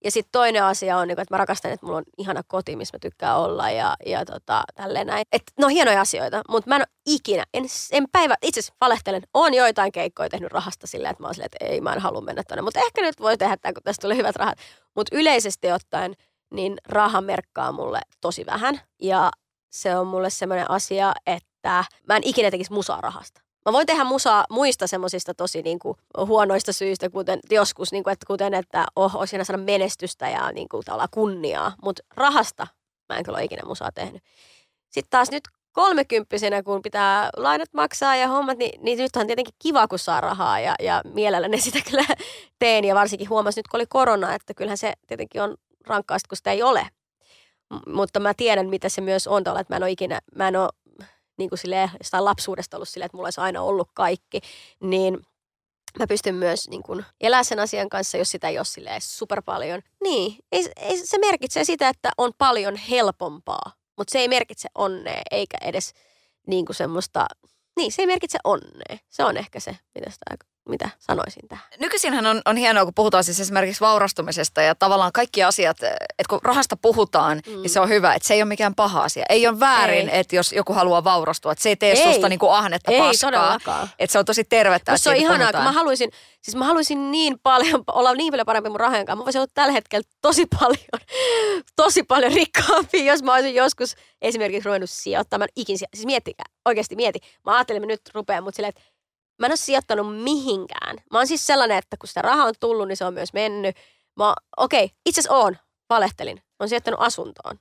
Ja 0.03 0.11
sitten 0.11 0.31
toinen 0.31 0.63
asia 0.63 0.97
on, 0.97 1.07
niinku, 1.07 1.21
että 1.21 1.33
mä 1.33 1.37
rakastan, 1.37 1.71
että 1.71 1.85
mulla 1.85 1.97
on 1.97 2.03
ihana 2.17 2.41
koti, 2.47 2.75
missä 2.75 2.95
mä 2.95 2.99
tykkään 2.99 3.37
olla 3.37 3.71
ja, 3.71 3.95
ja 4.05 4.25
tota, 4.25 4.63
tälleen 4.75 5.07
näin. 5.07 5.25
Et, 5.31 5.43
no 5.59 5.67
hienoja 5.67 6.01
asioita, 6.01 6.41
mutta 6.49 6.69
mä 6.69 6.75
en 6.75 6.81
ole 6.81 6.87
ikinä, 7.05 7.43
en, 7.53 7.65
en 7.91 8.05
päivä, 8.11 8.35
itse 8.41 8.59
asiassa 8.59 8.75
valehtelen, 8.81 9.23
on 9.33 9.53
joitain 9.53 9.91
keikkoja 9.91 10.29
tehnyt 10.29 10.51
rahasta 10.51 10.87
silleen, 10.87 11.11
että 11.11 11.23
mä 11.23 11.27
oon 11.27 11.35
silleen, 11.35 11.49
että 11.53 11.65
ei 11.65 11.81
mä 11.81 11.93
en 11.93 12.01
halua 12.01 12.21
mennä 12.21 12.43
tonne. 12.47 12.61
Mutta 12.61 12.79
ehkä 12.79 13.01
nyt 13.01 13.19
voi 13.19 13.37
tehdä 13.37 13.57
tämän, 13.57 13.73
kun 13.73 13.83
tästä 13.83 14.01
tulee 14.01 14.17
hyvät 14.17 14.35
rahat. 14.35 14.57
Mutta 14.95 15.15
yleisesti 15.15 15.71
ottaen, 15.71 16.15
niin 16.53 16.77
raha 16.87 17.21
merkkaa 17.21 17.71
mulle 17.71 18.01
tosi 18.21 18.45
vähän. 18.45 18.81
Ja 19.01 19.31
se 19.71 19.97
on 19.97 20.07
mulle 20.07 20.29
semmoinen 20.29 20.71
asia, 20.71 21.13
että 21.25 21.83
mä 22.07 22.15
en 22.17 22.23
ikinä 22.23 22.51
tekisi 22.51 22.73
musaa 22.73 23.01
rahasta. 23.01 23.44
Mä 23.65 23.73
voin 23.73 23.87
tehdä 23.87 24.03
musaa 24.03 24.45
muista 24.49 24.87
semmoisista 24.87 25.33
tosi 25.33 25.61
niin 25.61 25.79
kuin 25.79 25.97
huonoista 26.17 26.73
syistä, 26.73 27.09
kuten 27.09 27.39
joskus, 27.51 27.91
niin 27.91 28.03
kuin, 28.03 28.11
että 28.11 28.25
kuten 28.27 28.53
että 28.53 28.85
oh, 28.95 29.15
olisi 29.15 29.37
saada 29.43 29.63
menestystä 29.63 30.29
ja 30.29 30.51
niin 30.51 30.69
kuin, 30.69 30.83
kunniaa, 31.11 31.73
mutta 31.83 32.03
rahasta 32.15 32.67
mä 33.09 33.17
en 33.17 33.23
kyllä 33.23 33.35
ole 33.35 33.43
ikinä 33.43 33.61
musaa 33.65 33.91
tehnyt. 33.91 34.23
Sitten 34.89 35.09
taas 35.09 35.31
nyt 35.31 35.43
kolmekymppisenä, 35.71 36.63
kun 36.63 36.81
pitää 36.81 37.29
lainat 37.37 37.73
maksaa 37.73 38.15
ja 38.15 38.27
hommat, 38.27 38.57
niin, 38.57 38.83
niin 38.83 38.97
nyt 38.97 39.15
on 39.15 39.27
tietenkin 39.27 39.55
kiva, 39.61 39.87
kun 39.87 39.99
saa 39.99 40.21
rahaa 40.21 40.59
ja, 40.59 40.75
ja 40.79 41.01
mielelläni 41.13 41.61
sitä 41.61 41.79
kyllä 41.89 42.05
teen. 42.59 42.85
Ja 42.85 42.95
varsinkin 42.95 43.29
huomasin 43.29 43.59
nyt, 43.59 43.67
kun 43.67 43.77
oli 43.77 43.85
korona, 43.89 44.33
että 44.33 44.53
kyllähän 44.53 44.77
se 44.77 44.93
tietenkin 45.07 45.41
on 45.41 45.55
rankkaa, 45.87 46.17
kun 46.29 46.37
sitä 46.37 46.51
ei 46.51 46.63
ole. 46.63 46.87
M- 47.73 47.91
mutta 47.91 48.19
mä 48.19 48.33
tiedän, 48.33 48.69
mitä 48.69 48.89
se 48.89 49.01
myös 49.01 49.27
on 49.27 49.43
tuolla, 49.43 49.59
että 49.59 49.73
mä 49.73 49.77
en 49.77 49.83
ole 49.83 49.91
ikinä, 49.91 50.21
mä 50.35 50.47
en 50.47 50.55
ole 50.55 50.69
niin 51.37 51.49
kuin 51.49 51.59
silleen, 51.59 51.89
jostain 51.99 52.25
lapsuudesta 52.25 52.77
ollut 52.77 52.89
silleen, 52.89 53.05
että 53.05 53.17
mulla 53.17 53.27
olisi 53.27 53.41
aina 53.41 53.61
ollut 53.61 53.89
kaikki, 53.93 54.39
niin 54.79 55.19
mä 55.99 56.07
pystyn 56.07 56.35
myös 56.35 56.69
niin 56.69 56.83
kuin 56.83 57.05
elää 57.21 57.43
sen 57.43 57.59
asian 57.59 57.89
kanssa, 57.89 58.17
jos 58.17 58.31
sitä 58.31 58.49
ei 58.49 58.57
ole 58.57 58.65
silleen 58.65 59.01
super 59.01 59.41
paljon. 59.41 59.81
Niin, 60.03 60.37
ei, 60.51 60.71
ei, 60.75 61.05
se 61.05 61.17
merkitsee 61.17 61.63
sitä, 61.63 61.89
että 61.89 62.11
on 62.17 62.31
paljon 62.37 62.75
helpompaa, 62.75 63.71
mutta 63.97 64.11
se 64.11 64.19
ei 64.19 64.27
merkitse 64.27 64.69
onnea 64.75 65.21
eikä 65.31 65.57
edes 65.61 65.93
niin 66.47 66.65
kuin 66.65 66.75
semmoista, 66.75 67.25
niin 67.75 67.91
se 67.91 68.01
ei 68.01 68.07
merkitse 68.07 68.37
onnea. 68.43 68.97
Se 69.09 69.23
on 69.23 69.37
ehkä 69.37 69.59
se, 69.59 69.77
mitä, 69.95 70.09
sitä, 70.09 70.45
mitä 70.69 70.89
sanoisin 70.99 71.47
tähän. 71.47 71.65
Nykyisinhän 71.79 72.25
on, 72.25 72.41
on 72.45 72.57
hienoa, 72.57 72.83
kun 72.83 72.93
puhutaan 72.93 73.23
siis 73.23 73.39
esimerkiksi 73.39 73.81
vaurastumisesta 73.81 74.61
ja 74.61 74.75
tavallaan 74.75 75.11
kaikki 75.11 75.43
asiat, 75.43 75.77
että 75.83 76.29
kun 76.29 76.39
rahasta 76.43 76.77
puhutaan, 76.77 77.41
mm. 77.47 77.61
niin 77.61 77.69
se 77.69 77.79
on 77.79 77.89
hyvä, 77.89 78.13
että 78.13 78.27
se 78.27 78.33
ei 78.33 78.41
ole 78.41 78.47
mikään 78.47 78.75
paha 78.75 79.03
asia. 79.03 79.25
Ei 79.29 79.47
ole 79.47 79.59
väärin, 79.59 80.09
Ei. 80.09 80.19
että 80.19 80.35
jos 80.35 80.53
joku 80.53 80.73
haluaa 80.73 81.03
vaurastua, 81.03 81.51
että 81.51 81.63
se 81.63 81.69
ei 81.69 81.75
tee 81.75 81.91
Ei. 81.91 82.13
susta 82.13 82.29
niinku 82.29 82.49
ahnetta 82.49 82.91
Ei 82.91 82.99
paskaa. 82.99 83.31
todellakaan. 83.31 83.89
Että 83.99 84.11
se 84.11 84.19
on 84.19 84.25
tosi 84.25 84.43
tervettä, 84.43 84.91
Musta 84.91 85.09
että 85.09 85.19
se 85.19 85.25
on 85.25 85.31
ihanaa, 85.31 85.37
kun 85.37 85.45
puhutaan. 85.45 85.63
mä 85.63 85.71
haluaisin, 85.71 86.09
siis 86.41 86.55
mä 86.55 86.65
haluaisin 86.65 87.11
niin 87.11 87.39
paljon, 87.43 87.83
olla 87.91 88.13
niin 88.13 88.31
paljon 88.33 88.45
parempi 88.45 88.69
mun 88.69 88.79
rahojen 88.79 89.05
kanssa. 89.05 89.21
Mä 89.21 89.25
voisin 89.25 89.41
olla 89.41 89.51
tällä 89.53 89.71
hetkellä 89.73 90.09
tosi 90.21 90.45
paljon, 90.59 91.01
tosi 91.75 92.03
paljon 92.03 92.33
rikkaampi, 92.33 93.05
jos 93.05 93.23
mä 93.23 93.33
olisin 93.33 93.55
joskus 93.55 93.95
esimerkiksi 94.21 94.65
ruvennut 94.65 94.89
sijoittamaan. 94.89 95.49
Ikin, 95.55 95.77
siis 95.77 96.05
miettikää, 96.05 96.45
oikeasti 96.65 96.95
mieti. 96.95 97.19
Mä 97.45 97.55
ajattelin, 97.55 97.77
että 97.83 97.87
mä 97.87 97.91
nyt 97.93 98.01
rupean, 98.13 98.43
mutta 98.43 98.55
silleen, 98.55 98.69
että 98.69 98.81
mä 99.39 99.45
en 99.45 99.51
ole 99.51 99.57
sijoittanut 99.57 100.23
mihinkään. 100.23 100.95
Mä 101.11 101.17
oon 101.17 101.27
siis 101.27 101.47
sellainen, 101.47 101.77
että 101.77 101.97
kun 101.97 102.07
sitä 102.07 102.21
rahaa 102.21 102.45
on 102.45 102.53
tullut, 102.59 102.87
niin 102.87 102.97
se 102.97 103.05
on 103.05 103.13
myös 103.13 103.33
mennyt. 103.33 103.75
Mä, 104.15 104.33
okei, 104.57 104.91
itse 105.05 105.21
asiassa 105.21 105.37
oon, 105.37 105.57
valehtelin. 105.89 106.35
Mä 106.37 106.43
oon 106.59 106.69
sijoittanut 106.69 107.01
asuntoon. 107.01 107.59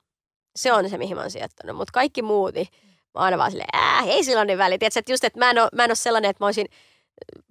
Se 0.56 0.72
on 0.72 0.90
se, 0.90 0.98
mihin 0.98 1.16
mä 1.16 1.20
oon 1.20 1.30
sijoittanut. 1.30 1.76
Mutta 1.76 1.92
kaikki 1.92 2.22
muut, 2.22 2.54
niin 2.54 2.66
mä 3.14 3.20
oon 3.20 3.24
aina 3.24 3.38
vaan 3.38 3.50
silleen, 3.50 3.76
äh, 3.76 4.08
ei 4.08 4.24
sillä 4.24 4.38
ole 4.38 4.44
niin 4.44 4.58
väliä. 4.58 4.78
Tiedätkö, 4.78 4.98
että 4.98 5.12
just, 5.12 5.24
että 5.24 5.38
mä 5.38 5.50
en, 5.50 5.58
ole, 5.58 5.68
mä 5.74 5.84
en 5.84 5.90
ole 5.90 5.94
sellainen, 5.94 6.30
että 6.30 6.44
mä 6.44 6.46
olisin, 6.46 6.66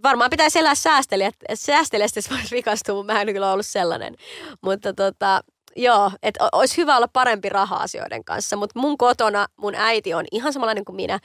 varmaan 0.03 0.29
pitäisi 0.29 0.59
elää 0.59 0.75
säästelijä, 0.75 1.27
että 1.27 1.55
säästelijästä 1.55 2.21
voisi 2.29 2.55
rikastua, 2.55 2.95
mutta 2.95 3.13
mä 3.13 3.21
en 3.21 3.33
kyllä 3.33 3.51
ollut 3.51 3.65
sellainen. 3.65 4.15
Mutta 4.61 4.93
tota, 4.93 5.41
joo, 5.75 6.11
että 6.23 6.49
olisi 6.51 6.77
hyvä 6.77 6.97
olla 6.97 7.07
parempi 7.07 7.49
raha-asioiden 7.49 8.23
kanssa, 8.23 8.55
mutta 8.55 8.79
mun 8.79 8.97
kotona 8.97 9.47
mun 9.57 9.75
äiti 9.75 10.13
on 10.13 10.25
ihan 10.31 10.53
samanlainen 10.53 10.85
kuin 10.85 10.95
minä. 10.95 11.19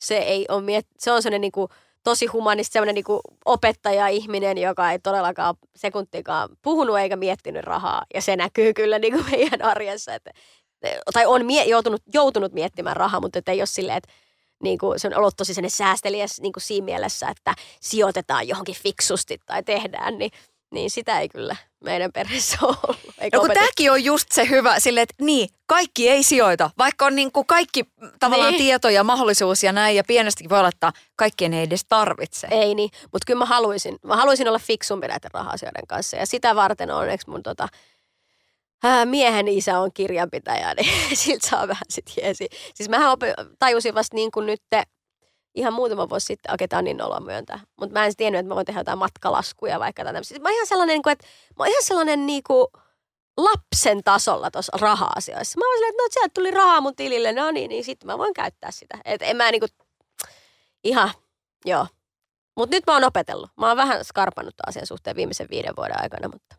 Se, 0.00 0.18
ei 0.18 0.46
ole 0.48 0.62
miet- 0.62 0.94
se 0.98 1.12
on 1.12 1.22
sellainen 1.22 1.40
niin 1.40 1.52
kuin, 1.52 1.68
tosi 2.06 2.26
humanista, 2.26 2.72
sellainen 2.72 2.94
niin 2.94 3.04
kuin 3.04 3.20
opettaja-ihminen, 3.44 4.58
joka 4.58 4.90
ei 4.92 4.98
todellakaan 4.98 5.54
sekuntikaan 5.76 6.48
puhunut 6.62 6.98
eikä 6.98 7.16
miettinyt 7.16 7.64
rahaa. 7.64 8.02
Ja 8.14 8.22
se 8.22 8.36
näkyy 8.36 8.74
kyllä 8.74 8.98
niin 8.98 9.12
kuin 9.12 9.24
meidän 9.30 9.62
arjessa, 9.62 10.14
että, 10.14 10.30
tai 11.12 11.26
on 11.26 11.46
mie- 11.46 11.64
joutunut, 11.64 12.02
joutunut 12.14 12.52
miettimään 12.52 12.96
rahaa, 12.96 13.20
mutta 13.20 13.40
ei 13.46 13.60
ole 13.60 13.66
silleen, 13.66 13.96
että 13.96 14.12
niin 14.62 14.78
kuin, 14.78 15.00
se 15.00 15.08
on 15.08 15.16
ollut 15.16 15.36
tosi 15.36 15.54
säästeliäs 15.68 16.40
niin 16.40 16.52
kuin 16.52 16.62
siinä 16.62 16.84
mielessä, 16.84 17.28
että 17.28 17.54
sijoitetaan 17.80 18.48
johonkin 18.48 18.74
fiksusti 18.74 19.38
tai 19.46 19.62
tehdään, 19.62 20.18
niin, 20.18 20.30
niin 20.70 20.90
sitä 20.90 21.20
ei 21.20 21.28
kyllä 21.28 21.56
meidän 21.86 22.12
perheessä 22.12 22.58
ole 22.62 22.76
ollut. 22.88 23.14
Eikä 23.18 23.36
No 23.36 23.40
kun 23.40 23.50
tämäkin 23.54 23.92
on 23.92 24.04
just 24.04 24.32
se 24.32 24.48
hyvä, 24.48 24.80
silleen, 24.80 25.02
että 25.02 25.14
niin, 25.20 25.48
kaikki 25.66 26.08
ei 26.08 26.22
sijoita. 26.22 26.70
Vaikka 26.78 27.06
on 27.06 27.16
niin 27.16 27.32
kuin 27.32 27.46
kaikki 27.46 27.84
tavallaan 28.20 28.52
Niin. 28.52 28.62
tieto 28.62 28.88
ja 28.88 29.04
mahdollisuus 29.04 29.62
ja 29.62 29.72
näin, 29.72 29.96
ja 29.96 30.04
pienestäkin 30.04 30.50
voi 30.50 30.58
olla, 30.58 30.68
että 30.68 30.92
kaikkien 31.16 31.54
ei 31.54 31.62
edes 31.62 31.84
tarvitse. 31.88 32.46
Ei 32.50 32.74
niin, 32.74 32.90
mutta 33.02 33.26
kyllä 33.26 33.38
mä 33.38 33.44
haluaisin, 33.44 33.96
mä 34.02 34.16
haluaisin 34.16 34.48
olla 34.48 34.58
fiksumpi 34.58 35.08
näiden 35.08 35.30
raha-asioiden 35.34 35.86
kanssa. 35.88 36.16
Ja 36.16 36.26
sitä 36.26 36.54
varten 36.56 36.90
on 36.90 37.00
onneksi 37.00 37.30
mun 37.30 37.42
tota, 37.42 37.68
miehen 39.04 39.48
isä 39.48 39.78
on 39.78 39.90
kirjanpitäjä, 39.94 40.74
niin 40.76 41.16
siltä 41.16 41.48
saa 41.48 41.68
vähän 41.68 41.84
sit 41.90 42.12
jeesi. 42.22 42.48
Siis 42.74 42.88
mähän 42.88 43.10
opi, 43.10 43.26
tajusin 43.58 43.94
vasta 43.94 44.14
niin 44.14 44.30
kuin 44.30 44.46
nyt 44.46 44.62
ihan 45.56 45.72
muutama 45.72 46.08
vuosi 46.08 46.26
sitten, 46.26 46.78
on 46.78 46.84
niin 46.84 46.96
noloa 46.96 47.20
myöntää, 47.20 47.60
mutta 47.80 47.92
mä 47.92 48.06
en 48.06 48.16
tiennyt, 48.16 48.38
että 48.38 48.48
mä 48.48 48.54
voin 48.54 48.66
tehdä 48.66 48.80
jotain 48.80 48.98
matkalaskuja 48.98 49.80
vaikka 49.80 50.04
tai 50.04 50.12
tämmöisiä. 50.12 50.38
Mä 50.38 50.48
oon 50.48 50.54
ihan 50.54 50.66
sellainen, 50.66 51.02
kuin, 51.02 51.12
että 51.12 51.26
mä 51.58 51.64
oon 51.64 51.68
ihan 51.68 51.84
sellainen 51.84 52.26
niin 52.26 52.42
kuin, 52.46 52.66
lapsen 53.36 54.04
tasolla 54.04 54.50
tuossa 54.50 54.78
raha-asioissa. 54.80 55.58
Mä 55.58 55.68
oon 55.68 55.76
silleen, 55.76 55.90
että 55.90 56.02
no 56.02 56.08
sieltä 56.10 56.34
tuli 56.34 56.50
rahaa 56.50 56.80
mun 56.80 56.96
tilille, 56.96 57.32
no 57.32 57.50
niin, 57.50 57.68
niin 57.68 57.84
sitten 57.84 58.06
mä 58.06 58.18
voin 58.18 58.34
käyttää 58.34 58.70
sitä. 58.70 58.98
Et 59.04 59.22
en 59.22 59.36
mä 59.36 59.50
niinku, 59.50 59.66
ihan, 60.84 61.10
joo. 61.64 61.86
Mutta 62.56 62.76
nyt 62.76 62.86
mä 62.86 62.92
oon 62.92 63.04
opetellut. 63.04 63.50
Mä 63.56 63.68
oon 63.68 63.76
vähän 63.76 64.04
skarpannut 64.04 64.54
asian 64.66 64.86
suhteen 64.86 65.16
viimeisen 65.16 65.48
viiden 65.50 65.76
vuoden 65.76 66.02
aikana, 66.02 66.28
mutta 66.28 66.56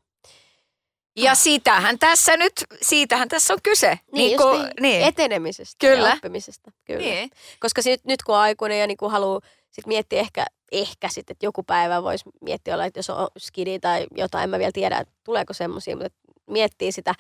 Ja 1.18 1.36
siitähän 1.36 2.00
tässä 2.00 2.38
nyt, 2.38 2.54
siitähän 2.82 3.28
tässä 3.28 3.54
on 3.54 3.60
kyse. 3.64 3.88
niin, 3.88 4.00
Niinku- 4.14 4.48
just 4.48 4.64
niin, 4.64 4.74
niin. 4.82 5.02
etenemisestä 5.08 5.88
Kyllä. 5.88 6.08
ja 6.08 6.14
oppimisesta. 6.14 6.72
Kyllä. 6.86 7.00
niin. 7.00 7.30
Koska 7.60 7.82
sit, 7.82 8.06
nyt 8.06 8.24
kun 8.24 8.36
on 8.36 8.42
aikuinen 8.42 8.80
ja 8.80 8.88
niinku 8.88 9.10
haluaa 9.10 9.42
sit 9.72 9.86
miettiä 9.88 10.20
ehkä, 10.20 10.46
ehkä 10.72 11.08
sitten, 11.10 11.34
että 11.34 11.46
joku 11.46 11.64
päivä 11.64 12.04
voisi 12.04 12.26
miettiä 12.42 12.74
olla, 12.74 12.86
että 12.86 13.00
jos 13.00 13.10
on 13.10 13.28
skidi 13.38 13.80
tai 13.80 14.08
jotain, 14.16 14.44
en 14.44 14.50
mä 14.50 14.60
vielä 14.60 14.72
tiedä, 14.72 14.98
että 14.98 15.14
tuleeko 15.24 15.54
semmoisia, 15.54 15.96
mutta 15.96 16.20
miettii 16.50 16.92
sitä, 16.92 17.14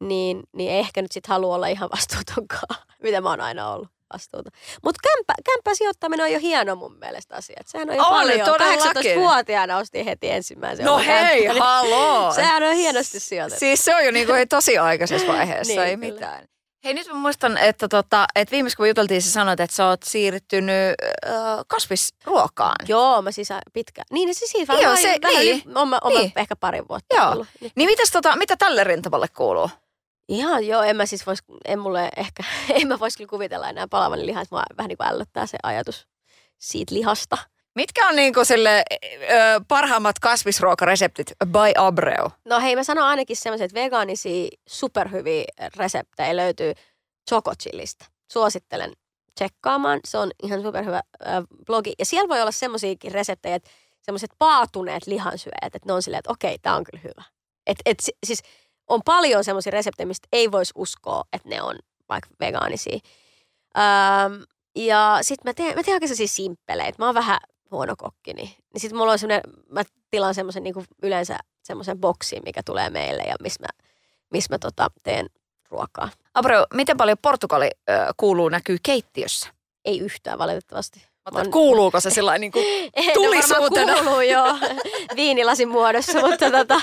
niin, 0.00 0.42
niin 0.52 0.70
ehkä 0.70 1.02
nyt 1.02 1.12
sitten 1.12 1.32
haluaa 1.32 1.56
olla 1.56 1.66
ihan 1.66 1.90
vastuutonkaan, 1.96 2.76
mitä 3.02 3.20
mä 3.20 3.30
oon 3.30 3.40
aina 3.40 3.72
ollut 3.72 3.88
vastuuta. 4.12 4.50
Mutta 4.84 5.00
kämppä, 5.02 5.34
kämppä 5.44 5.74
sijoittaminen 5.74 6.24
on 6.24 6.32
jo 6.32 6.38
hieno 6.38 6.76
mun 6.76 6.98
mielestä 6.98 7.34
asia. 7.36 7.56
Et 7.60 7.68
Sehän 7.68 7.90
on 7.90 7.96
jo 7.96 8.02
On, 8.02 8.08
paljon. 8.08 8.46
todellakin. 8.46 9.16
18-vuotiaana 9.16 9.76
ostin 9.78 10.04
heti 10.04 10.30
ensimmäisen. 10.30 10.86
No 10.86 10.98
hei, 10.98 11.42
kämppän. 11.42 11.66
haloo. 11.66 12.32
Sehän 12.34 12.62
on 12.62 12.74
hienosti 12.74 13.20
sijoitettu. 13.20 13.60
Siis 13.60 13.84
se 13.84 13.94
on 13.96 14.04
jo 14.04 14.10
niinku, 14.10 14.32
tosi 14.48 14.78
aikaisessa 14.78 15.26
vaiheessa, 15.28 15.72
Niin, 15.80 15.82
ei 15.82 15.96
kyllä. 15.96 16.12
mitään. 16.14 16.44
Hei 16.84 16.94
nyt 16.94 17.06
mä 17.06 17.14
muistan, 17.14 17.58
että, 17.58 17.88
tota, 17.88 18.26
että 18.34 18.50
viimeksi 18.52 18.76
kun 18.76 18.88
juteltiin, 18.88 19.22
sä 19.22 19.30
sanoit, 19.30 19.60
että 19.60 19.76
sä 19.76 19.86
oot 19.86 20.02
siirtynyt 20.02 20.94
äh, 21.26 21.32
kasvisruokaan. 21.66 22.76
Joo, 22.88 23.22
mä 23.22 23.32
sisä 23.32 23.60
pitkä. 23.72 24.02
Niin, 24.12 24.26
niin 24.54 24.66
Joo, 24.68 24.76
vähän, 24.82 24.96
se- 24.98 25.18
vähän 25.22 25.40
niin. 25.40 25.62
yli- 25.66 25.74
on 25.74 25.88
mä 25.88 25.98
Niin. 26.08 26.32
ehkä 26.36 26.56
pari 26.56 26.82
vuotta 26.88 27.16
Joo. 27.16 27.30
ollut. 27.30 27.46
Niin. 27.60 27.72
Niin 27.76 27.90
mitäs 27.90 28.10
tota, 28.10 28.36
mitä 28.36 28.56
tälle 28.56 28.84
rintamalle 28.84 29.26
kuuluu? 29.36 29.70
Ihan 30.30 30.66
joo, 30.66 30.82
en 30.82 30.96
mä 30.96 31.06
siis 31.06 31.26
vois, 31.26 31.38
en 31.64 31.78
mulle 31.78 32.10
ehkä, 32.16 32.42
en 32.80 32.88
mä 32.88 33.00
vois 33.00 33.16
kyllä 33.16 33.28
kuvitella 33.28 33.68
enää 33.68 33.88
palavan 33.88 34.26
lihaa, 34.26 34.42
että 34.42 34.54
mua 34.54 34.62
vähän 34.78 34.88
niin 34.88 34.96
kuin 34.96 35.06
ällöttää 35.08 35.46
se 35.46 35.58
ajatus 35.62 36.08
siitä 36.58 36.94
lihasta. 36.94 37.38
Mitkä 37.74 38.08
on 38.08 38.16
niinku 38.16 38.44
sille 38.44 38.84
ö, 39.02 39.60
parhaimmat 39.68 40.18
kasvisruokareseptit 40.18 41.32
by 41.46 41.72
Abreu? 41.76 42.30
No 42.44 42.60
hei, 42.60 42.76
mä 42.76 42.84
sanon 42.84 43.04
ainakin 43.04 43.36
semmoiset, 43.36 43.64
että 43.64 43.80
vegaanisia 43.80 44.48
superhyviä 44.68 45.44
reseptejä 45.76 46.36
löytyy 46.36 46.72
Chocochillista. 47.30 48.04
Suosittelen 48.32 48.92
tsekkaamaan. 49.34 50.00
Se 50.04 50.18
on 50.18 50.30
ihan 50.42 50.62
superhyvä 50.62 51.00
äh, 51.26 51.42
blogi. 51.66 51.92
Ja 51.98 52.04
siellä 52.04 52.28
voi 52.28 52.40
olla 52.40 52.52
semmoisiakin 52.52 53.12
reseptejä, 53.12 53.54
että 53.54 53.70
semmoiset 54.02 54.30
paatuneet 54.38 55.06
lihansyöjät, 55.06 55.74
että 55.74 55.86
ne 55.86 55.92
on 55.92 56.02
silleen, 56.02 56.18
että 56.18 56.32
okei, 56.32 56.58
tää 56.58 56.76
on 56.76 56.84
kyllä 56.84 57.02
hyvä. 57.02 57.22
Et, 57.66 57.78
et, 57.86 58.00
si- 58.00 58.16
siis 58.26 58.42
on 58.90 59.00
paljon 59.04 59.44
semmoisia 59.44 59.70
reseptejä, 59.70 60.06
mistä 60.06 60.28
ei 60.32 60.52
voisi 60.52 60.72
uskoa, 60.76 61.24
että 61.32 61.48
ne 61.48 61.62
on 61.62 61.78
vaikka 62.08 62.30
vegaanisia. 62.40 62.98
Ähm, 63.78 64.42
ja 64.76 65.18
sitten 65.22 65.50
mä 65.50 65.54
teen, 65.54 65.76
mä 65.76 65.82
teen 65.82 65.94
oikein 65.94 66.08
sellaisia 66.08 66.34
simppeleitä. 66.34 66.96
Mä 66.98 67.06
oon 67.06 67.14
vähän 67.14 67.38
huono 67.70 67.94
kokki, 67.98 68.32
niin, 68.32 68.48
niin 68.72 68.80
sitten 68.80 68.98
mulla 68.98 69.12
on 69.12 69.18
semmoinen, 69.18 69.52
mä 69.68 69.82
tilaan 70.10 70.34
semmoisen 70.34 70.62
niin 70.62 70.74
yleensä 71.02 71.36
semmoisen 71.64 71.98
boksiin, 71.98 72.42
mikä 72.44 72.62
tulee 72.64 72.90
meille 72.90 73.22
ja 73.22 73.34
missä 73.42 73.62
mä, 73.62 73.86
missä 74.30 74.54
mä 74.54 74.58
tota, 74.58 74.90
teen 75.02 75.26
ruokaa. 75.70 76.08
Abreu, 76.34 76.64
miten 76.74 76.96
paljon 76.96 77.18
Portugali 77.22 77.70
ö, 77.90 77.92
kuuluu 78.16 78.48
näkyy 78.48 78.76
keittiössä? 78.82 79.48
Ei 79.84 79.98
yhtään 79.98 80.38
valitettavasti. 80.38 81.09
Mä 81.32 81.44
kuuluuko 81.52 82.00
se 82.00 82.10
sillä 82.10 82.38
niin 82.38 82.52
kuin 82.52 82.64
tulisuutena? 83.14 83.92
No 83.92 84.02
kuuluu 84.02 84.20
joo, 84.20 84.58
viinilasin 85.16 85.68
muodossa, 85.68 86.20
mutta 86.20 86.50
tota, 86.50 86.80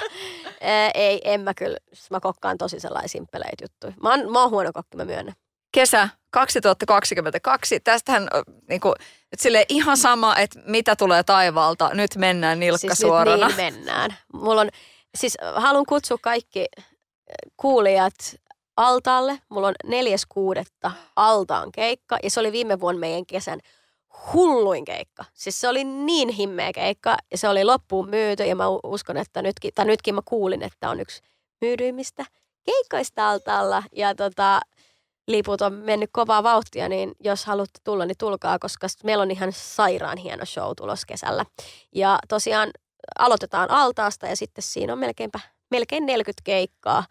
ää, 0.62 0.92
ei, 0.94 1.22
en 1.24 1.42
mä 1.42 1.54
kyllä, 1.54 1.78
mä 2.10 2.20
kokkaan 2.20 2.58
tosi 2.58 2.80
sellaisia 2.80 3.08
simppeleitä 3.08 3.64
juttuja. 3.64 3.94
Mä 4.02 4.10
oon, 4.10 4.32
mä 4.32 4.42
oon 4.42 4.50
huono 4.52 4.72
kokki, 4.74 4.98
mä 4.98 5.06
myönnän. 5.06 5.36
kesä 5.72 6.10
2022. 6.32 7.80
Tästähän 7.80 8.28
niin 8.70 8.82
kuin, 8.82 8.94
että 9.32 9.44
sille 9.44 9.66
ihan 9.70 9.98
sama, 9.98 10.36
että 10.36 10.60
mitä 10.66 10.96
tulee 10.96 11.24
taivaalta. 11.24 11.90
Nyt 11.94 12.16
mennään 12.16 12.60
nilkka 12.60 12.96
siis 12.96 12.98
suorana. 13.00 13.48
Nyt 13.48 13.58
niin 13.58 13.74
mennään. 13.74 14.16
Mulla 14.34 14.62
on, 14.62 14.70
siis 15.18 15.38
haluan 15.56 15.86
kutsua 15.86 16.18
kaikki 16.22 16.66
kuulijat 17.58 18.14
altaalle. 18.78 19.40
Mulla 19.50 19.68
on 19.68 19.76
neljäs 19.86 20.26
kuudetta 20.30 20.92
altaan 21.16 21.72
keikka 21.72 22.18
ja 22.24 22.30
se 22.30 22.40
oli 22.40 22.52
viime 22.52 22.80
vuonna 22.80 23.00
meidän 23.00 23.26
kesän 23.26 23.60
hulluin 24.34 24.86
keikka. 24.86 25.26
Siis 25.34 25.62
se 25.62 25.68
oli 25.68 25.84
niin 25.84 26.30
himmeä 26.30 26.74
keikka 26.74 27.18
ja 27.32 27.38
se 27.38 27.50
oli 27.50 27.64
loppuun 27.64 28.10
myyty 28.10 28.44
ja 28.44 28.56
mä 28.56 28.64
uskon, 28.84 29.18
että 29.18 29.42
nytkin, 29.42 29.72
tai 29.76 29.86
nytkin 29.86 30.16
mä 30.16 30.22
kuulin, 30.26 30.64
että 30.64 30.90
on 30.90 31.00
yksi 31.00 31.22
myydyimmistä 31.62 32.26
keikoista 32.66 33.30
altaalla. 33.30 33.84
Ja 33.92 34.16
tota, 34.16 34.60
liput 35.28 35.62
on 35.62 35.74
mennyt 35.74 36.10
kovaa 36.14 36.44
vauhtia, 36.44 36.90
niin 36.90 37.12
jos 37.20 37.46
haluatte 37.46 37.80
tulla, 37.84 38.06
niin 38.06 38.18
tulkaa, 38.18 38.60
koska 38.60 38.88
meillä 39.04 39.22
on 39.22 39.32
ihan 39.32 39.52
sairaan 39.52 40.18
hieno 40.18 40.46
show 40.46 40.72
tulos 40.78 41.06
kesällä. 41.06 41.46
Ja 41.96 42.20
tosiaan 42.28 42.70
aloitetaan 43.20 43.72
altaasta 43.72 44.28
ja 44.28 44.36
sitten 44.36 44.64
siinä 44.64 44.94
on 44.94 45.00
melkeinpä, 45.00 45.40
melkein 45.72 46.06
40 46.06 46.42
keikkaa 46.44 47.04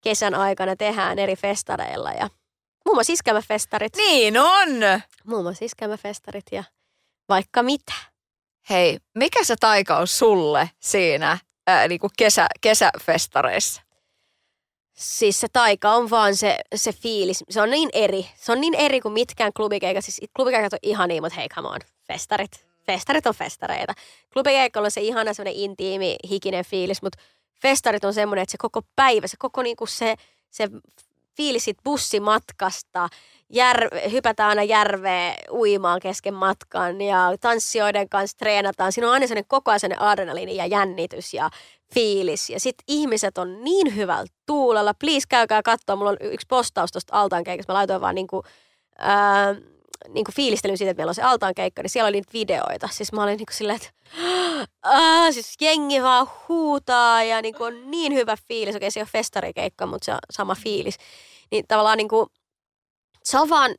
kesän 0.00 0.34
aikana 0.34 0.76
tehdään 0.76 1.18
eri 1.18 1.36
festareilla 1.36 2.12
ja 2.12 2.30
muun 2.88 2.96
muassa 2.96 3.12
iskelmäfestarit. 3.12 3.96
Niin 3.96 4.38
on! 4.38 4.68
Muun 5.24 5.42
muassa 5.42 5.64
iskelmäfestarit 5.64 6.44
ja 6.52 6.64
vaikka 7.28 7.62
mitä. 7.62 7.92
Hei, 8.70 8.98
mikä 9.14 9.44
se 9.44 9.56
taika 9.60 9.96
on 9.96 10.06
sulle 10.06 10.70
siinä 10.80 11.38
ää, 11.66 11.88
niin 11.88 12.00
kuin 12.00 12.10
kesä, 12.18 12.46
kesäfestareissa? 12.60 13.82
Siis 14.96 15.40
se 15.40 15.48
taika 15.52 15.92
on 15.92 16.10
vaan 16.10 16.36
se, 16.36 16.58
se 16.74 16.92
fiilis. 16.92 17.44
Se 17.50 17.62
on 17.62 17.70
niin 17.70 17.88
eri. 17.92 18.26
Se 18.36 18.52
on 18.52 18.60
niin 18.60 18.74
eri 18.74 19.00
kuin 19.00 19.12
mitkään 19.12 19.52
klubikeikat. 19.52 20.04
Siis 20.04 20.20
klubikeikat 20.36 20.72
on 20.72 20.78
ihania, 20.82 21.20
mutta 21.20 21.36
hei, 21.36 21.48
come 21.48 21.68
on. 21.68 21.80
Festarit. 22.06 22.66
Festarit 22.86 23.26
on 23.26 23.34
festareita. 23.34 23.94
Klubikeikalla 24.32 24.86
on 24.86 24.90
se 24.90 25.00
ihana 25.00 25.34
semmoinen 25.34 25.60
intiimi, 25.62 26.16
hikinen 26.30 26.64
fiilis, 26.64 27.02
mutta 27.02 27.18
festarit 27.62 28.04
on 28.04 28.14
semmoinen, 28.14 28.42
että 28.42 28.52
se 28.52 28.58
koko 28.58 28.82
päivä, 28.96 29.26
se 29.26 29.36
koko 29.38 29.62
niinku 29.62 29.86
se, 29.86 30.16
se 30.50 30.68
fiilis 31.38 31.64
siitä 31.64 31.80
bussimatkasta, 31.84 33.08
jär, 33.50 33.88
hypätään 34.10 34.48
aina 34.48 34.62
järveen 34.62 35.34
uimaan 35.50 36.00
kesken 36.00 36.34
matkan 36.34 37.00
ja 37.00 37.32
tanssijoiden 37.40 38.08
kanssa 38.08 38.36
treenataan. 38.36 38.92
Siinä 38.92 39.06
on 39.06 39.12
aina 39.12 39.26
sellainen 39.26 39.48
koko 39.48 39.70
ajan 39.70 39.80
sellainen 39.80 40.08
adrenaliini 40.08 40.56
ja 40.56 40.66
jännitys 40.66 41.34
ja 41.34 41.50
fiilis. 41.94 42.50
Ja 42.50 42.60
sitten 42.60 42.84
ihmiset 42.88 43.38
on 43.38 43.64
niin 43.64 43.96
hyvällä 43.96 44.26
tuulella. 44.46 44.94
Please 44.94 45.26
käykää 45.28 45.62
katsoa. 45.62 45.96
Mulla 45.96 46.10
on 46.10 46.16
yksi 46.20 46.46
postaus 46.50 46.92
tuosta 46.92 47.20
altaan 47.20 47.44
keikasta. 47.44 47.72
Mä 47.72 47.78
laitoin 47.78 48.00
vaan 48.00 48.14
niinku, 48.14 48.42
ää, 50.04 50.12
niinku 50.14 50.32
fiilistelyn 50.32 50.78
siitä, 50.78 50.90
että 50.90 51.00
meillä 51.00 51.10
on 51.10 51.14
se 51.14 51.22
altaan 51.22 51.54
keikka, 51.54 51.82
niin 51.82 51.90
siellä 51.90 52.08
oli 52.08 52.16
niitä 52.16 52.32
videoita. 52.32 52.88
Siis 52.92 53.12
mä 53.12 53.22
olin 53.22 53.36
niinku 53.36 53.52
silleen, 53.52 53.76
että 53.76 53.90
Aa, 54.82 55.32
siis 55.32 55.54
jengi 55.60 56.02
vaan 56.02 56.26
huutaa 56.48 57.22
ja 57.22 57.42
niinku 57.42 57.64
on 57.64 57.90
niin 57.90 58.14
hyvä 58.14 58.36
fiilis. 58.48 58.76
Okei, 58.76 58.90
se 58.90 59.00
ole 59.00 59.08
festarikeikka, 59.12 59.86
mutta 59.86 60.04
se 60.04 60.12
on 60.12 60.18
sama 60.30 60.54
fiilis. 60.54 60.96
Niin 61.50 61.64
tavallaan 61.68 61.98
niinku, 61.98 62.26
se 63.24 63.38
on 63.38 63.50
vaan, 63.50 63.74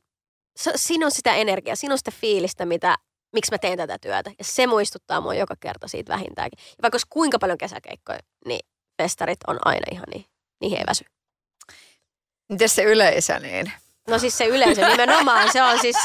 se, 0.56 0.72
siinä 0.76 1.06
on 1.06 1.12
sitä 1.12 1.34
energiaa, 1.34 1.76
siinä 1.76 1.94
on 1.94 1.98
sitä 1.98 2.10
fiilistä, 2.10 2.66
mitä, 2.66 2.96
miksi 3.32 3.52
mä 3.52 3.58
teen 3.58 3.78
tätä 3.78 3.98
työtä. 3.98 4.30
Ja 4.38 4.44
se 4.44 4.66
muistuttaa 4.66 5.20
mua 5.20 5.34
joka 5.34 5.54
kerta 5.60 5.88
siitä 5.88 6.12
vähintäänkin. 6.12 6.58
Ja 6.68 6.82
vaikka 6.82 6.98
kuinka 7.10 7.38
paljon 7.38 7.58
kesäkeikkoja, 7.58 8.18
niin 8.46 8.60
festarit 9.02 9.38
on 9.46 9.58
aina 9.64 9.86
ihan 9.92 10.06
niin, 10.14 10.24
niihin 10.60 10.78
ei 10.78 10.84
väsy. 10.86 11.04
Miten 12.48 12.68
se 12.68 12.82
yleisö 12.82 13.38
niin? 13.38 13.72
No 14.10 14.18
siis 14.18 14.38
se 14.38 14.46
yleisö 14.46 14.88
nimenomaan, 14.88 15.52
se 15.52 15.62
on 15.62 15.78
siis, 15.78 15.96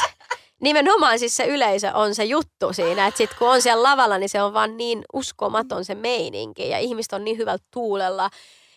nimenomaan 0.60 1.18
siis 1.18 1.36
se 1.36 1.46
yleisö 1.46 1.92
on 1.94 2.14
se 2.14 2.24
juttu 2.24 2.72
siinä. 2.72 3.06
Että 3.06 3.18
sit 3.18 3.34
kun 3.38 3.48
on 3.48 3.62
siellä 3.62 3.82
lavalla, 3.82 4.18
niin 4.18 4.28
se 4.28 4.42
on 4.42 4.54
vaan 4.54 4.76
niin 4.76 5.04
uskomaton 5.12 5.84
se 5.84 5.94
meininki. 5.94 6.68
Ja 6.68 6.78
ihmiset 6.78 7.12
on 7.12 7.24
niin 7.24 7.38
hyvällä 7.38 7.64
tuulella. 7.70 8.30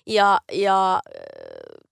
Ja, 0.07 0.39
ja 0.51 1.01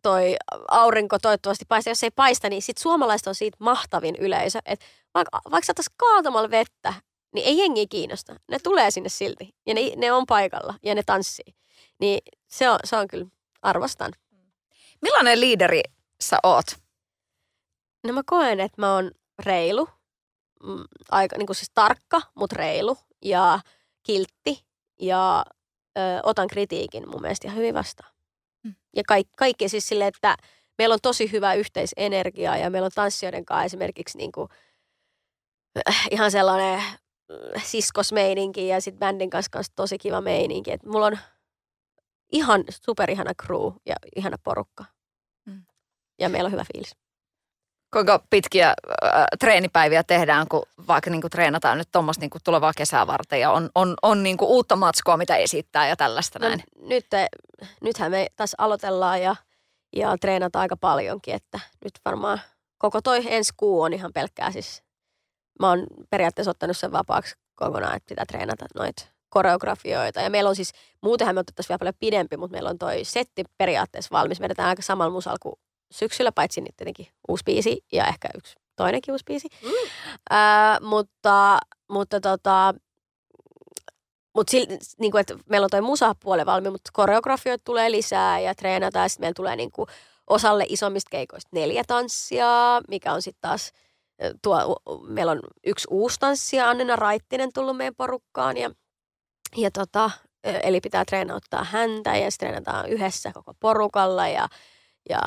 toi 0.02 0.36
aurinko 0.72 1.20
toivottavasti 1.20 1.66
paistaa. 1.68 1.92
Jos 1.92 2.04
ei 2.04 2.12
paista, 2.12 2.50
niin 2.50 2.62
sit 2.62 2.78
suomalaiset 2.78 3.28
on 3.28 3.36
siitä 3.36 3.58
mahtavin 3.60 4.16
yleisö. 4.16 4.60
Että 4.66 4.86
vaikka, 5.14 5.40
vaikka 5.52 5.66
saataisiin 5.66 5.96
kaatamalla 5.98 6.52
vettä, 6.52 6.94
niin 7.34 7.48
ei 7.48 7.58
jengi 7.58 7.88
kiinnosta. 7.88 8.36
Ne 8.52 8.60
tulee 8.64 8.92
sinne 8.92 9.10
silti. 9.10 9.56
Ja 9.66 9.74
ne, 9.74 9.82
ne 9.96 10.12
on 10.12 10.26
paikalla 10.26 10.74
ja 10.84 10.96
ne 10.96 11.04
tanssii. 11.06 11.56
Niin 12.00 12.20
se 12.48 12.70
on, 12.70 12.80
se 12.84 12.96
on 12.96 13.08
kyllä, 13.08 13.26
arvostan. 13.62 14.14
Millainen 15.02 15.40
liideri 15.40 15.82
sä 16.24 16.38
oot? 16.44 16.66
No 18.08 18.14
mä 18.14 18.22
koen, 18.26 18.60
että 18.60 18.82
mä 18.82 18.94
oon 18.94 19.12
reilu, 19.46 19.90
mm, 20.64 20.84
aika 21.12 21.38
niin 21.38 21.46
kuin 21.46 21.56
siis 21.56 21.72
tarkka, 21.74 22.22
mutta 22.36 22.56
reilu 22.56 22.98
ja 23.26 23.60
kiltti 24.04 24.66
ja 25.02 25.46
ö, 25.98 26.02
otan 26.24 26.48
kritiikin 26.48 27.10
mun 27.10 27.22
mielestä 27.22 27.48
ihan 27.48 27.58
hyvin 27.58 27.74
vastaan. 27.74 28.14
Mm. 28.64 28.76
Ja 28.96 29.04
kaikki, 29.08 29.34
kaikki 29.38 29.70
siis 29.70 29.88
silleen, 29.88 30.08
että 30.08 30.38
meillä 30.78 30.94
on 30.94 31.00
tosi 31.02 31.32
hyvä 31.32 31.54
yhteisenergia 31.54 32.58
ja 32.58 32.70
meillä 32.70 32.86
on 32.86 32.92
tanssijoiden 32.96 33.46
kanssa 33.46 33.66
esimerkiksi 33.66 34.18
niin 34.18 34.32
kuin, 34.32 34.50
äh, 35.90 36.08
ihan 36.12 36.32
sellainen 36.32 36.80
äh, 36.80 37.64
siskosmeininki 37.64 38.68
ja 38.68 38.82
sitten 38.82 39.00
bändin 39.00 39.30
kanssa, 39.30 39.50
kanssa 39.52 39.74
tosi 39.76 39.98
kiva 39.98 40.22
meininki. 40.22 40.72
Et 40.72 40.84
mulla 40.84 41.06
on 41.06 41.18
ihan 42.32 42.64
superihana 42.86 43.32
crew 43.46 43.74
ja 43.86 43.96
ihana 44.16 44.38
porukka. 44.44 44.86
Mm. 45.46 45.66
Ja 46.20 46.30
meillä 46.30 46.48
on 46.48 46.52
hyvä 46.52 46.66
fiilis 46.74 47.07
kuinka 47.94 48.24
pitkiä 48.30 48.68
äh, 48.68 49.26
treenipäiviä 49.40 50.04
tehdään, 50.04 50.48
kun 50.48 50.64
vaikka 50.88 51.10
niin 51.10 51.22
kuin 51.22 51.32
treenataan 51.32 51.78
nyt 51.78 51.92
tuommoista 51.92 52.22
niin 52.22 52.42
tulevaa 52.44 52.74
kesää 52.78 53.08
varten 53.08 53.40
ja 53.40 53.52
on, 53.52 53.70
on, 53.76 53.96
on 54.02 54.24
niin 54.24 54.38
kuin 54.38 54.50
uutta 54.50 54.76
matskoa, 54.76 55.18
mitä 55.18 55.36
esittää 55.36 55.88
ja 55.88 55.96
tällaista 55.96 56.40
no, 56.40 56.48
näin. 56.48 56.64
Nyt, 56.82 57.06
nythän 57.82 58.12
me 58.12 58.28
taas 58.36 58.56
aloitellaan 58.58 59.22
ja, 59.22 59.36
ja 59.96 60.18
treenataan 60.18 60.62
aika 60.62 60.78
paljonkin, 60.78 61.34
että 61.34 61.60
nyt 61.84 61.94
varmaan 62.06 62.42
koko 62.78 63.02
toi 63.02 63.22
ensi 63.26 63.54
kuu 63.58 63.82
on 63.82 63.94
ihan 63.94 64.14
pelkkää 64.14 64.52
siis. 64.52 64.84
Mä 65.60 65.70
oon 65.70 65.88
periaatteessa 66.10 66.52
ottanut 66.52 66.78
sen 66.78 66.92
vapaaksi 66.92 67.36
kokonaan, 67.56 67.96
että 67.96 68.10
pitää 68.10 68.26
treenata 68.26 68.66
noita 68.76 69.06
koreografioita. 69.30 70.22
Ja 70.22 70.30
meillä 70.30 70.50
on 70.50 70.56
siis, 70.56 70.74
muutenhan 71.02 71.36
me 71.36 71.40
otettaisiin 71.40 71.70
vielä 71.70 71.80
paljon 71.80 71.94
pidempi, 72.00 72.38
mutta 72.38 72.52
meillä 72.52 72.70
on 72.70 72.78
toi 72.78 73.04
setti 73.04 73.44
periaatteessa 73.58 74.10
valmis. 74.12 74.40
Me 74.40 74.46
edetään 74.46 74.70
aika 74.70 74.82
samalla 74.82 75.12
musalla 75.12 75.38
kuin 75.42 75.56
syksyllä, 75.92 76.32
paitsi 76.32 76.62
nyt 76.62 76.76
tietenkin 76.78 77.08
uusi 77.28 77.44
biisi 77.44 77.86
ja 77.92 78.08
ehkä 78.08 78.30
yksi 78.36 78.56
toinenkin 78.76 79.12
uusi 79.12 79.24
biisi. 79.28 79.48
Mm. 79.64 79.70
Ää, 80.30 80.80
mutta, 80.82 81.60
mutta 81.90 82.20
tota, 82.20 82.74
mutta 84.36 84.58
niin 85.00 85.12
kuin, 85.12 85.22
että 85.22 85.36
meillä 85.50 85.66
on 85.66 85.70
toi 85.70 85.82
musapuoli 85.82 86.46
valmi, 86.46 86.70
mutta 86.70 86.90
koreografioita 86.94 87.62
tulee 87.66 87.92
lisää 87.92 88.40
ja 88.40 88.56
treenataan. 88.56 89.04
Ja 89.04 89.10
sitten 89.10 89.24
meillä 89.24 89.34
tulee 89.34 89.56
niin 89.56 89.72
kuin, 89.72 89.88
osalle 90.28 90.66
isommista 90.70 91.10
keikoista 91.10 91.50
neljä 91.52 91.84
tanssia, 91.88 92.48
mikä 92.88 93.14
on 93.14 93.22
sitten 93.22 93.42
taas, 93.42 93.72
tuo, 94.42 94.78
meillä 95.08 95.32
on 95.32 95.40
yksi 95.66 95.88
uusi 95.92 96.20
tanssija, 96.20 96.70
Annina 96.70 96.96
Raittinen 96.96 97.54
tullut 97.54 97.78
meidän 97.78 97.96
porukkaan. 97.96 98.58
Ja, 98.58 98.72
ja 99.56 99.72
tota, 99.72 100.12
eli 100.44 100.82
pitää 100.82 101.06
treenauttaa 101.06 101.64
häntä 101.64 102.18
ja 102.18 102.32
sitten 102.32 102.48
treenataan 102.50 102.90
yhdessä 102.90 103.32
koko 103.34 103.54
porukalla 103.60 104.28
ja, 104.28 104.48
ja 105.10 105.20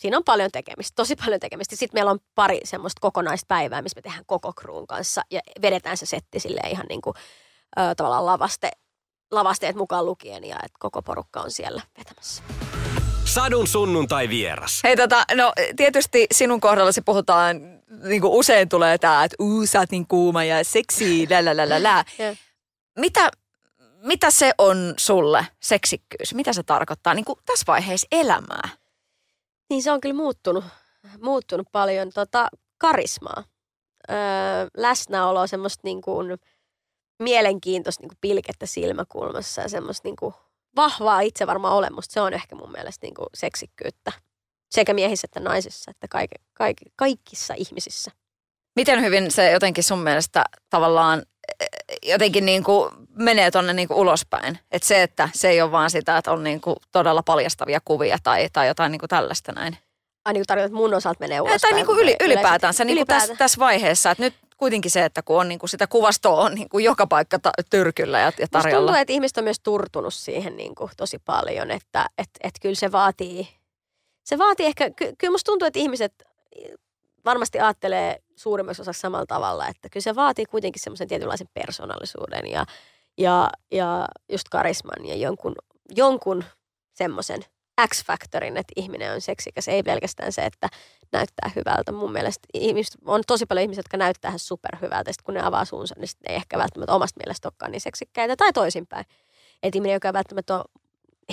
siinä 0.00 0.16
on 0.16 0.24
paljon 0.24 0.50
tekemistä, 0.50 0.96
tosi 0.96 1.16
paljon 1.16 1.40
tekemistä. 1.40 1.76
Sitten 1.76 1.96
meillä 1.96 2.10
on 2.10 2.18
pari 2.34 2.60
semmoista 2.64 3.00
kokonaista 3.00 3.46
päivää, 3.48 3.82
missä 3.82 3.98
me 3.98 4.02
tehdään 4.02 4.24
koko 4.26 4.52
kruun 4.52 4.86
kanssa 4.86 5.22
ja 5.30 5.40
vedetään 5.62 5.96
se 5.96 6.06
setti 6.06 6.40
sille 6.40 6.60
ihan 6.70 6.86
niin 6.88 7.00
kuin, 7.00 7.14
ö, 7.78 7.94
tavallaan 7.96 8.26
lavaste, 8.26 8.70
lavasteet 9.30 9.76
mukaan 9.76 10.06
lukien 10.06 10.44
ja 10.44 10.56
että 10.56 10.76
koko 10.78 11.02
porukka 11.02 11.40
on 11.40 11.50
siellä 11.50 11.82
vetämässä. 11.98 12.42
Sadun 13.24 13.66
sunnuntai 13.66 14.28
vieras. 14.28 14.80
Hei 14.84 14.96
tota, 14.96 15.24
no 15.34 15.52
tietysti 15.76 16.26
sinun 16.34 16.60
kohdallasi 16.60 17.00
puhutaan, 17.00 17.56
niin 18.02 18.20
kuin 18.20 18.32
usein 18.32 18.68
tulee 18.68 18.98
tämä, 18.98 19.24
että 19.24 19.36
uu 19.40 19.66
sä 19.66 19.78
oot 19.78 19.90
niin 19.90 20.06
kuuma 20.06 20.44
ja 20.44 20.64
seksi, 20.64 21.26
lä 21.30 21.44
lä 21.44 21.56
lä 21.56 21.68
lä 21.68 21.82
lä. 21.82 22.04
Mitä, 22.98 23.30
mitä 24.02 24.30
se 24.30 24.52
on 24.58 24.94
sulle, 24.96 25.46
seksikkyys? 25.60 26.34
Mitä 26.34 26.52
se 26.52 26.62
tarkoittaa 26.62 27.14
niin 27.14 27.24
kuin 27.24 27.38
tässä 27.46 27.64
vaiheessa 27.66 28.06
elämää? 28.12 28.68
Niin 29.70 29.82
se 29.82 29.92
on 29.92 30.00
kyllä 30.00 30.14
muuttunut, 30.14 30.64
muuttunut 31.22 31.66
paljon 31.72 32.10
tota, 32.14 32.48
karismaa. 32.78 33.44
Öö, 34.10 34.16
läsnäoloa, 34.76 35.46
semmoista 35.46 35.80
niin 35.84 36.02
kuin 36.02 36.38
mielenkiintoista 37.22 38.02
niin 38.02 38.08
kuin 38.08 38.18
pilkettä 38.20 38.66
silmäkulmassa 38.66 39.62
ja 39.62 39.68
semmoista 39.68 40.08
niin 40.08 40.16
kuin 40.16 40.34
vahvaa 40.76 41.20
itsevarmaa 41.20 41.74
olemusta. 41.74 42.12
Se 42.12 42.20
on 42.20 42.34
ehkä 42.34 42.56
mun 42.56 42.72
mielestä 42.72 43.06
niin 43.06 43.14
kuin 43.14 43.26
seksikkyyttä 43.34 44.12
sekä 44.70 44.94
miehissä 44.94 45.24
että 45.24 45.40
naisissa, 45.40 45.90
että 45.90 46.08
kaik, 46.08 46.30
kaik, 46.54 46.76
kaikissa 46.96 47.54
ihmisissä. 47.56 48.10
Miten 48.76 49.02
hyvin 49.02 49.30
se 49.30 49.50
jotenkin 49.50 49.84
sun 49.84 49.98
mielestä 49.98 50.44
tavallaan 50.70 51.22
jotenkin 52.02 52.46
niin 52.46 52.64
kuin 52.64 52.90
menee 53.14 53.50
tuonne 53.50 53.72
niin 53.72 53.92
ulospäin. 53.92 54.58
Että 54.70 54.88
se, 54.88 55.02
että 55.02 55.28
se 55.34 55.48
ei 55.48 55.62
ole 55.62 55.72
vaan 55.72 55.90
sitä, 55.90 56.18
että 56.18 56.32
on 56.32 56.44
niin 56.44 56.60
kuin 56.60 56.76
todella 56.92 57.22
paljastavia 57.22 57.80
kuvia 57.84 58.18
tai, 58.22 58.48
tai 58.52 58.66
jotain 58.66 58.92
niin 58.92 59.00
kuin 59.00 59.08
tällaista 59.08 59.52
näin. 59.52 59.76
Ai 60.24 60.32
niin 60.32 60.40
kuin 60.40 60.46
tarkoitat, 60.46 60.66
että 60.66 60.76
mun 60.76 60.94
osalta 60.94 61.20
menee 61.20 61.40
ulospäin? 61.40 61.60
Tai 61.60 61.72
niin 61.72 61.86
kuin 61.86 61.98
yli, 61.98 62.16
ylipäätänsä 62.20 62.84
niin 62.84 62.98
kuin 62.98 63.06
tässä, 63.06 63.34
tässä 63.34 63.58
vaiheessa. 63.58 64.10
Että 64.10 64.22
nyt 64.22 64.34
kuitenkin 64.56 64.90
se, 64.90 65.04
että 65.04 65.22
kun 65.22 65.40
on 65.40 65.48
niin 65.48 65.58
kuin 65.58 65.70
sitä 65.70 65.86
kuvastoa 65.86 66.40
on 66.40 66.54
niin 66.54 66.68
kuin 66.68 66.84
joka 66.84 67.06
paikka 67.06 67.38
ta- 67.38 67.52
tyrkyllä 67.70 68.18
ja, 68.18 68.32
ja 68.38 68.46
tarjolla. 68.50 68.68
Musta 68.68 68.78
tuntuu, 68.78 68.94
että 69.02 69.12
ihmiset 69.12 69.38
on 69.38 69.44
myös 69.44 69.60
turtunut 69.60 70.14
siihen 70.14 70.56
niin 70.56 70.74
kuin 70.74 70.90
tosi 70.96 71.18
paljon, 71.18 71.70
että 71.70 72.06
et, 72.18 72.30
et 72.40 72.54
kyllä 72.62 72.74
se 72.74 72.92
vaatii, 72.92 73.48
se 74.24 74.38
vaatii 74.38 74.66
ehkä, 74.66 74.90
ky, 74.90 75.12
kyllä 75.18 75.30
musta 75.30 75.46
tuntuu, 75.46 75.66
että 75.66 75.78
ihmiset 75.78 76.12
varmasti 77.24 77.60
ajattelee 77.60 78.22
suurimmaksi 78.36 78.82
osaksi 78.82 79.00
samalla 79.00 79.26
tavalla, 79.26 79.68
että 79.68 79.88
kyllä 79.88 80.04
se 80.04 80.14
vaatii 80.14 80.46
kuitenkin 80.46 80.82
semmoisen 80.82 81.08
tietynlaisen 81.08 81.48
persoonallisuuden 81.54 82.50
ja, 82.50 82.66
ja, 83.18 83.50
ja 83.72 84.08
just 84.32 84.48
karisman 84.48 85.06
ja 85.06 85.16
jonkun, 85.16 85.54
jonkun 85.96 86.44
semmoisen 86.92 87.40
X-faktorin, 87.88 88.56
että 88.56 88.72
ihminen 88.76 89.12
on 89.12 89.20
seksikäs. 89.20 89.68
Ei 89.68 89.82
pelkästään 89.82 90.32
se, 90.32 90.42
että 90.42 90.68
näyttää 91.12 91.50
hyvältä. 91.56 91.92
Mun 91.92 92.12
mielestä 92.12 92.48
ihmiset, 92.54 92.94
on 93.04 93.22
tosi 93.26 93.46
paljon 93.46 93.62
ihmisiä, 93.62 93.80
jotka 93.80 93.96
näyttää 93.96 94.32
superhyvältä. 94.36 95.10
Kun 95.24 95.34
ne 95.34 95.42
avaa 95.42 95.64
suunsa, 95.64 95.94
niin 95.98 96.08
sitten 96.08 96.30
ei 96.32 96.36
ehkä 96.36 96.58
välttämättä 96.58 96.94
omasta 96.94 97.20
mielestä 97.24 97.48
olekaan 97.48 97.72
niin 97.72 97.80
seksikkäitä. 97.80 98.36
Tai 98.36 98.52
toisinpäin. 98.52 99.04
Että 99.62 99.78
ihminen, 99.78 99.94
joka 99.94 100.12
välttämättä 100.12 100.56
ole 100.56 100.64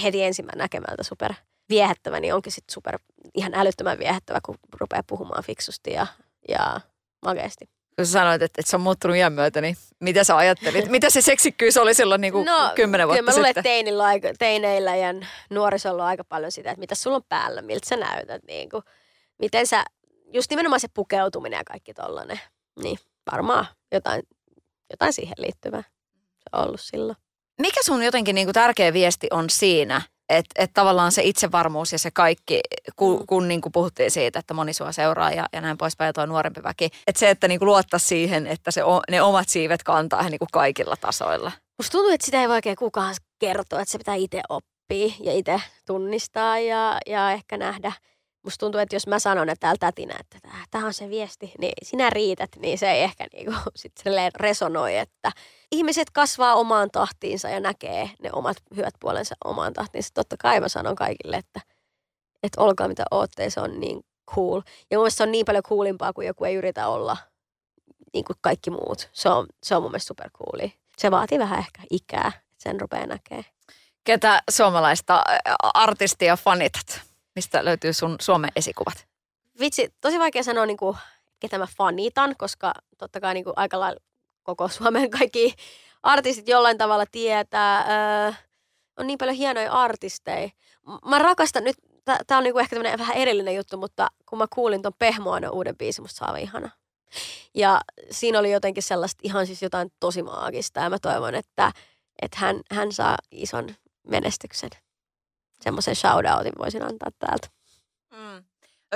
heti 0.03 0.23
ensimmäinen 0.23 0.57
näkemältä 0.57 1.03
super 1.03 1.33
viehättävä, 1.70 2.20
niin 2.20 2.34
onkin 2.34 2.51
sitten 2.51 2.74
super 2.74 2.99
ihan 3.36 3.53
älyttömän 3.53 3.99
viehättävä, 3.99 4.39
kun 4.45 4.55
rupeaa 4.80 5.03
puhumaan 5.07 5.43
fiksusti 5.43 5.91
ja, 5.91 6.07
ja 6.49 6.82
makeasti 7.26 7.70
kun 7.97 8.05
sä 8.05 8.11
sanoit, 8.11 8.41
että, 8.41 8.61
että 8.61 8.70
se 8.70 8.76
on 8.76 8.82
muuttunut 8.82 9.18
iän 9.18 9.34
myötä, 9.34 9.61
niin 9.61 9.78
mitä 9.99 10.24
sä 10.24 10.38
ajattelit? 10.38 10.89
Mitä 10.89 11.09
se 11.09 11.22
seksikkyys 11.22 11.78
oli 11.78 11.93
silloin 11.93 12.22
niin 12.22 12.34
kuin 12.34 12.45
no, 12.45 12.72
kymmenen 12.76 13.07
vuotta 13.07 13.20
kyllä 13.20 13.32
mä 13.32 13.38
luulen? 13.38 13.63
Teinillä, 13.63 14.05
teineillä 14.39 14.95
ja 14.95 15.13
nuorisolla 15.49 16.03
on 16.03 16.09
aika 16.09 16.24
paljon 16.24 16.51
sitä, 16.51 16.72
että 16.72 16.80
mitä 16.80 16.95
sulla 16.95 17.15
on 17.15 17.24
päällä, 17.30 17.61
miltä 17.61 17.89
sä 17.89 17.97
näytät. 17.97 18.43
Niin 18.47 18.70
kuin, 18.70 18.84
miten 19.39 19.68
sä, 19.68 19.84
just 20.34 20.49
nimenomaan 20.49 20.80
se 20.80 20.88
pukeutuminen 20.93 21.57
ja 21.57 21.63
kaikki 21.63 21.93
tollanen. 21.93 22.39
Niin 22.84 22.97
varmaan 23.32 23.65
jotain, 23.91 24.24
jotain 24.89 25.13
siihen 25.13 25.36
liittyvää 25.38 25.84
se 26.38 26.49
on 26.53 26.68
ollut 26.68 26.82
silloin. 26.82 27.18
Mikä 27.61 27.84
sun 27.84 28.03
jotenkin 28.03 28.36
niin 28.36 28.47
kuin 28.47 28.53
tärkeä 28.53 28.93
viesti 28.93 29.28
on 29.32 29.49
siinä, 29.49 30.01
että 30.30 30.63
et 30.63 30.71
tavallaan 30.73 31.11
se 31.11 31.21
itsevarmuus 31.23 31.91
ja 31.91 31.99
se 31.99 32.11
kaikki, 32.11 32.61
kun, 32.95 33.19
mm. 33.19 33.25
kun 33.28 33.47
niin 33.47 33.61
kuin 33.61 33.71
puhuttiin 33.71 34.11
siitä, 34.11 34.39
että 34.39 34.53
moni 34.53 34.73
sua 34.73 34.91
seuraa 34.91 35.32
ja, 35.32 35.45
ja 35.53 35.61
näin 35.61 35.78
poispäin 35.78 36.09
ja 36.09 36.13
tuo 36.13 36.25
nuorempi 36.25 36.63
väki, 36.63 36.86
että 37.07 37.19
se, 37.19 37.30
että 37.30 37.47
niin 37.47 37.59
kuin 37.59 37.67
luottaa 37.67 37.99
siihen, 37.99 38.47
että 38.47 38.71
se, 38.71 38.82
ne 39.09 39.21
omat 39.21 39.49
siivet 39.49 39.84
kantaa 39.84 40.30
niin 40.30 40.39
kuin 40.39 40.49
kaikilla 40.51 40.95
tasoilla. 41.01 41.51
Musta 41.78 41.91
tuntuu, 41.91 42.11
että 42.13 42.25
sitä 42.25 42.41
ei 42.41 42.47
voi 42.47 42.55
oikein 42.55 42.75
kukaan 42.75 43.15
kertoa, 43.39 43.82
että 43.82 43.91
se 43.91 43.97
pitää 43.97 44.15
itse 44.15 44.41
oppia 44.49 45.13
ja 45.23 45.34
itse 45.34 45.61
tunnistaa 45.86 46.59
ja, 46.59 46.97
ja 47.05 47.32
ehkä 47.32 47.57
nähdä– 47.57 47.91
musta 48.47 48.59
tuntuu, 48.65 48.81
että 48.81 48.95
jos 48.95 49.07
mä 49.07 49.19
sanon, 49.19 49.49
että 49.49 49.59
täällä 49.59 49.77
tätinä, 49.79 50.15
että 50.19 50.49
tämä 50.71 50.85
on 50.85 50.93
se 50.93 51.09
viesti, 51.09 51.51
niin 51.59 51.73
sinä 51.83 52.09
riität, 52.09 52.49
niin 52.59 52.77
se 52.77 52.91
ei 52.91 53.03
ehkä 53.03 53.27
niinku 53.33 53.53
sit 53.75 53.93
resonoi, 54.35 54.97
että 54.97 55.31
ihmiset 55.71 56.09
kasvaa 56.09 56.55
omaan 56.55 56.91
tahtiinsa 56.91 57.49
ja 57.49 57.59
näkee 57.59 58.09
ne 58.23 58.29
omat 58.33 58.57
hyvät 58.75 58.93
puolensa 58.99 59.35
omaan 59.45 59.73
tahtiinsa. 59.73 60.09
Totta 60.13 60.35
kai 60.37 60.59
mä 60.59 60.69
sanon 60.69 60.95
kaikille, 60.95 61.37
että, 61.37 61.61
että 62.43 62.61
olkaa 62.61 62.87
mitä 62.87 63.05
ootte, 63.11 63.49
se 63.49 63.61
on 63.61 63.79
niin 63.79 64.05
cool. 64.35 64.61
Ja 64.91 64.97
mun 64.97 65.11
se 65.11 65.23
on 65.23 65.31
niin 65.31 65.45
paljon 65.45 65.63
coolimpaa, 65.63 66.13
kuin 66.13 66.27
joku 66.27 66.45
ei 66.45 66.55
yritä 66.55 66.87
olla 66.87 67.17
niin 68.13 68.25
kuin 68.25 68.37
kaikki 68.41 68.69
muut. 68.69 69.09
Se 69.13 69.29
on, 69.29 69.45
se 69.63 69.75
on 69.75 69.81
mun 69.81 69.91
mielestä 69.91 70.07
super 70.07 70.29
cooli. 70.31 70.73
Se 70.97 71.11
vaatii 71.11 71.39
vähän 71.39 71.59
ehkä 71.59 71.81
ikää, 71.91 72.31
sen 72.57 72.81
rupeaa 72.81 73.05
näkee. 73.05 73.45
Ketä 74.03 74.41
suomalaista 74.49 75.23
artistia 75.73 76.37
fanitat? 76.37 77.07
Mistä 77.38 77.65
löytyy 77.65 77.93
sun 77.93 78.15
Suomen 78.19 78.49
esikuvat? 78.55 79.07
Vitsi, 79.59 79.93
tosi 80.01 80.19
vaikea 80.19 80.43
sanoa, 80.43 80.65
niin 80.65 80.77
kuin, 80.77 80.97
ketä 81.39 81.57
mä 81.57 81.67
fanitan, 81.77 82.35
koska 82.38 82.73
totta 82.97 83.19
kai 83.19 83.33
niin 83.33 83.43
kuin, 83.43 83.53
aika 83.55 83.79
lailla 83.79 83.99
koko 84.43 84.67
Suomen 84.77 85.09
kaikki 85.09 85.55
artistit 86.03 86.47
jollain 86.47 86.77
tavalla 86.77 87.05
tietää. 87.11 87.79
Öö, 87.79 88.33
on 88.97 89.07
niin 89.07 89.17
paljon 89.17 89.35
hienoja 89.35 89.71
artisteja. 89.71 90.49
Mä 91.05 91.19
rakastan 91.19 91.63
nyt, 91.63 91.75
tää 92.27 92.38
on 92.38 92.43
niinku 92.43 92.59
ehkä 92.59 92.75
tämmönen 92.75 92.99
vähän 92.99 93.17
erillinen 93.17 93.55
juttu, 93.55 93.77
mutta 93.77 94.07
kun 94.29 94.38
mä 94.38 94.45
kuulin 94.53 94.81
ton 94.81 94.93
Pehmoana 94.99 95.49
uuden 95.49 95.77
biisin, 95.77 96.03
musta 96.03 96.25
saa 96.25 96.38
ihana. 96.38 96.69
Ja 97.55 97.81
siinä 98.11 98.39
oli 98.39 98.51
jotenkin 98.51 98.83
sellaista 98.83 99.19
ihan 99.23 99.47
siis 99.47 99.61
jotain 99.61 99.91
tosi 99.99 100.23
maagista 100.23 100.79
ja 100.79 100.89
mä 100.89 100.99
toivon, 100.99 101.35
että, 101.35 101.71
että 102.21 102.38
hän, 102.39 102.61
hän 102.71 102.91
saa 102.91 103.17
ison 103.31 103.75
menestyksen 104.07 104.69
semmoisen 105.62 105.95
shoutoutin 105.95 106.53
voisin 106.60 106.84
antaa 106.84 107.12
täältä. 107.20 107.47
Mm. 108.12 108.43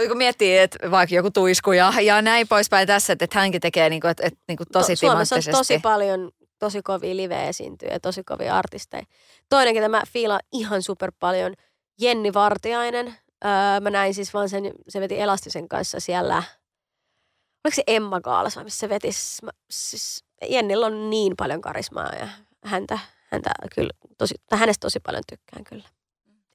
Kun 0.08 0.18
miettii, 0.18 0.58
että 0.58 0.92
vaikka 0.92 1.16
joku 1.16 1.32
tuisku 1.32 1.72
ja, 1.72 1.94
ja 2.02 2.22
näin 2.22 2.48
poispäin 2.48 2.88
tässä, 2.88 3.14
että, 3.14 3.26
että 3.26 3.40
hänkin 3.40 3.62
tekee 3.62 3.90
niin 3.90 4.02
kuin, 4.02 4.12
että, 4.12 4.28
että, 4.28 4.40
niin 4.48 4.58
kuin 4.58 4.68
tosi 4.72 4.96
to, 4.96 5.00
Suomessa 5.00 5.36
on 5.36 5.42
tosi 5.52 5.80
paljon 5.80 6.32
tosi 6.60 6.82
kovia 6.82 7.16
live-esiintyjä, 7.16 8.00
tosi 8.00 8.24
kovia 8.24 8.58
artisteja. 8.58 9.04
Toinen, 9.50 9.74
ketä 9.74 9.90
mä 9.90 10.02
fiilaan 10.14 10.40
ihan 10.52 10.84
super 10.84 11.12
paljon, 11.20 11.54
Jenni 12.02 12.34
Vartiainen. 12.34 13.08
Öö, 13.46 13.80
mä 13.82 13.90
näin 13.90 14.14
siis 14.14 14.34
vaan 14.34 14.50
sen, 14.50 14.72
se 14.90 15.00
veti 15.00 15.20
Elastisen 15.20 15.68
kanssa 15.70 16.00
siellä, 16.00 16.44
oliko 17.66 17.76
se 17.76 17.84
Emma 17.88 18.22
Kaalas 18.22 18.56
vai 18.56 18.64
missä 18.64 18.80
se 18.80 18.90
veti, 18.90 19.10
siis 19.72 20.24
Jennillä 20.50 20.86
on 20.86 21.10
niin 21.10 21.34
paljon 21.38 21.62
karismaa 21.62 22.16
ja 22.16 22.28
häntä, 22.66 23.00
häntä 23.32 23.50
kyllä 23.76 23.92
tosi, 24.18 24.36
hänestä 24.52 24.86
tosi 24.86 25.00
paljon 25.00 25.24
tykkään 25.30 25.64
kyllä 25.64 25.90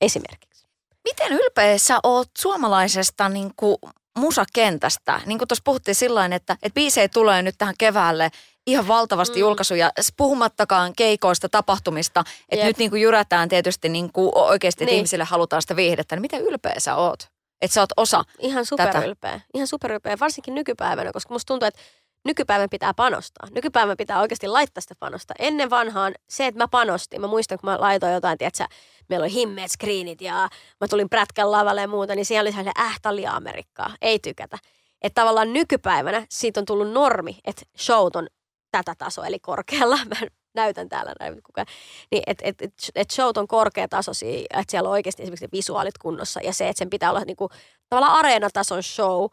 esimerkiksi. 0.01 0.67
Miten 1.05 1.33
ylpeä 1.33 1.79
sä 1.79 1.99
oot 2.03 2.31
suomalaisesta 2.39 3.29
niin 3.29 3.51
kuin 3.57 3.77
musakentästä? 4.19 5.21
Niin 5.27 5.39
kuin 5.39 5.49
tuossa 5.49 5.63
puhuttiin 5.65 5.95
sillä 5.95 6.25
että, 6.25 6.53
että 6.53 6.75
biisejä 6.75 7.09
tulee 7.09 7.43
nyt 7.43 7.55
tähän 7.59 7.75
keväälle 7.79 8.31
ihan 8.67 8.89
valtavasti 8.89 9.35
mm. 9.35 9.41
julkaisuja, 9.41 9.93
puhumattakaan 10.17 10.93
keikoista, 10.97 11.49
tapahtumista, 11.49 12.25
että 12.49 12.57
Jep. 12.57 12.67
nyt 12.67 12.79
niin 12.79 12.91
kuin 12.91 13.03
jyrätään 13.03 13.49
tietysti 13.49 13.89
niin 13.89 14.13
kuin 14.13 14.31
oikeasti, 14.35 14.85
että 14.85 14.91
niin. 14.91 14.97
ihmisille 14.97 15.25
halutaan 15.25 15.63
sitä 15.63 15.77
viihdettä. 15.77 16.17
Niin 16.17 16.21
miten 16.21 16.41
ylpeä 16.41 16.75
sä 16.79 16.97
oot? 16.97 17.29
Että 17.63 17.75
sä 17.75 17.81
oot 17.81 17.91
osa 17.97 18.25
Ihan 18.39 18.67
superylpeä. 18.67 19.41
Ihan 19.55 19.67
superylpeä, 19.67 20.17
varsinkin 20.21 20.55
nykypäivänä, 20.55 21.13
koska 21.13 21.35
musta 21.35 21.49
tuntuu, 21.49 21.67
että 21.67 21.81
nykypäivän 22.27 22.71
pitää 22.71 22.95
panostaa. 22.95 23.49
Nykypäivän 23.51 23.97
pitää 23.97 24.21
oikeasti 24.21 24.49
laittaa 24.49 24.81
sitä 24.81 24.95
panosta. 24.99 25.35
Ennen 25.39 25.71
vanhaan 25.71 26.15
se, 26.29 26.47
että 26.47 26.59
mä 26.65 26.69
panostin, 26.69 27.21
mä 27.21 27.27
muistan, 27.27 27.59
kun 27.59 27.71
mä 27.71 27.81
laitoin 27.81 28.13
jotain, 28.13 28.39
tiedätkö, 28.39 28.65
meillä 29.09 29.25
oli 29.25 29.33
himmeet 29.33 29.71
screenit 29.71 30.21
ja 30.21 30.49
mä 30.81 30.89
tulin 30.91 31.09
prätkän 31.09 31.53
lavalle 31.53 31.81
ja 31.81 31.89
muuta, 31.89 32.15
niin 32.15 32.27
siellä 32.27 32.43
oli 32.49 32.53
sellainen 32.53 32.85
ähtalia 32.85 33.33
Amerikkaa, 33.33 33.97
ei 34.03 34.19
tykätä. 34.19 34.59
Että 35.03 35.21
tavallaan 35.21 35.53
nykypäivänä 35.53 36.27
siitä 36.31 36.61
on 36.61 36.67
tullut 36.67 36.91
normi, 36.91 37.39
että 37.45 37.63
showt 37.79 38.17
on 38.17 38.27
tätä 38.71 38.95
tasoa, 38.99 39.27
eli 39.27 39.39
korkealla. 39.39 39.99
Mä 40.11 40.17
näytän 40.55 40.89
täällä 40.89 41.13
näin 41.21 41.43
kukaan. 41.43 41.67
Niin, 42.11 42.23
että 42.27 42.45
et, 42.49 42.63
et, 42.63 42.73
et 42.95 43.11
showt 43.11 43.39
on 43.39 43.49
korkeatasoisia, 43.49 44.41
että 44.41 44.71
siellä 44.71 44.89
on 44.89 44.93
oikeasti 44.93 45.23
esimerkiksi 45.23 45.49
visuaalit 45.53 45.99
kunnossa 45.99 46.41
ja 46.45 46.53
se, 46.53 46.69
että 46.69 46.79
sen 46.79 46.91
pitää 46.91 47.11
olla 47.11 47.21
niinku, 47.21 47.49
tavallaan 47.89 48.19
areenatason 48.19 48.83
show, 48.83 49.25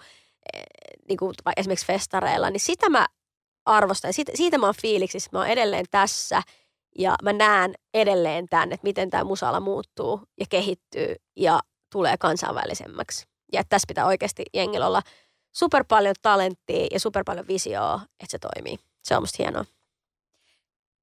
eh, 1.04 1.08
niinku, 1.10 1.34
esimerkiksi 1.58 1.86
festareilla, 1.86 2.50
niin 2.50 2.60
sitä 2.60 2.90
mä 2.90 3.08
arvostan. 3.66 4.14
Siitä, 4.14 4.32
siitä 4.36 4.58
mä 4.58 4.66
oon 4.66 4.76
fiiliksissä, 4.82 5.30
mä 5.34 5.40
oon 5.40 5.48
edelleen 5.48 5.86
tässä– 5.92 6.42
ja 6.98 7.16
mä 7.24 7.34
näen 7.34 7.74
edelleen 7.94 8.50
tämän, 8.50 8.72
että 8.72 8.84
miten 8.84 9.10
tämä 9.10 9.24
musala 9.24 9.60
muuttuu 9.60 10.22
ja 10.40 10.46
kehittyy 10.50 11.16
ja 11.36 11.60
tulee 11.92 12.16
kansainvälisemmäksi. 12.20 13.26
Ja 13.54 13.60
että 13.60 13.70
tässä 13.70 13.88
pitää 13.88 14.06
oikeasti 14.06 14.46
jengillä 14.54 14.88
olla 14.88 15.02
super 15.56 15.84
paljon 15.88 16.16
talenttia 16.22 16.88
ja 16.92 17.00
super 17.00 17.24
paljon 17.26 17.48
visioa, 17.48 18.02
että 18.20 18.32
se 18.32 18.40
toimii. 18.40 18.80
Se 19.04 19.16
on 19.16 19.24
musta 19.24 19.44
hienoa. 19.44 19.66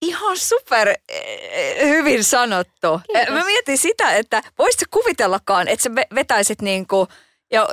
Ihan 0.03 0.37
super 0.39 0.95
eh, 1.09 1.89
hyvin 1.89 2.25
sanottu. 2.25 3.01
Kiitos. 3.13 3.35
Mä 3.35 3.45
mietin 3.45 3.79
sitä, 3.79 4.15
että 4.15 4.43
voisitko 4.59 5.01
kuvitellakaan, 5.01 5.69
että 5.69 5.83
sä 5.83 5.91
vetäisit 6.15 6.63
niin 6.63 6.87
kuin, 6.87 7.09
jo, 7.51 7.69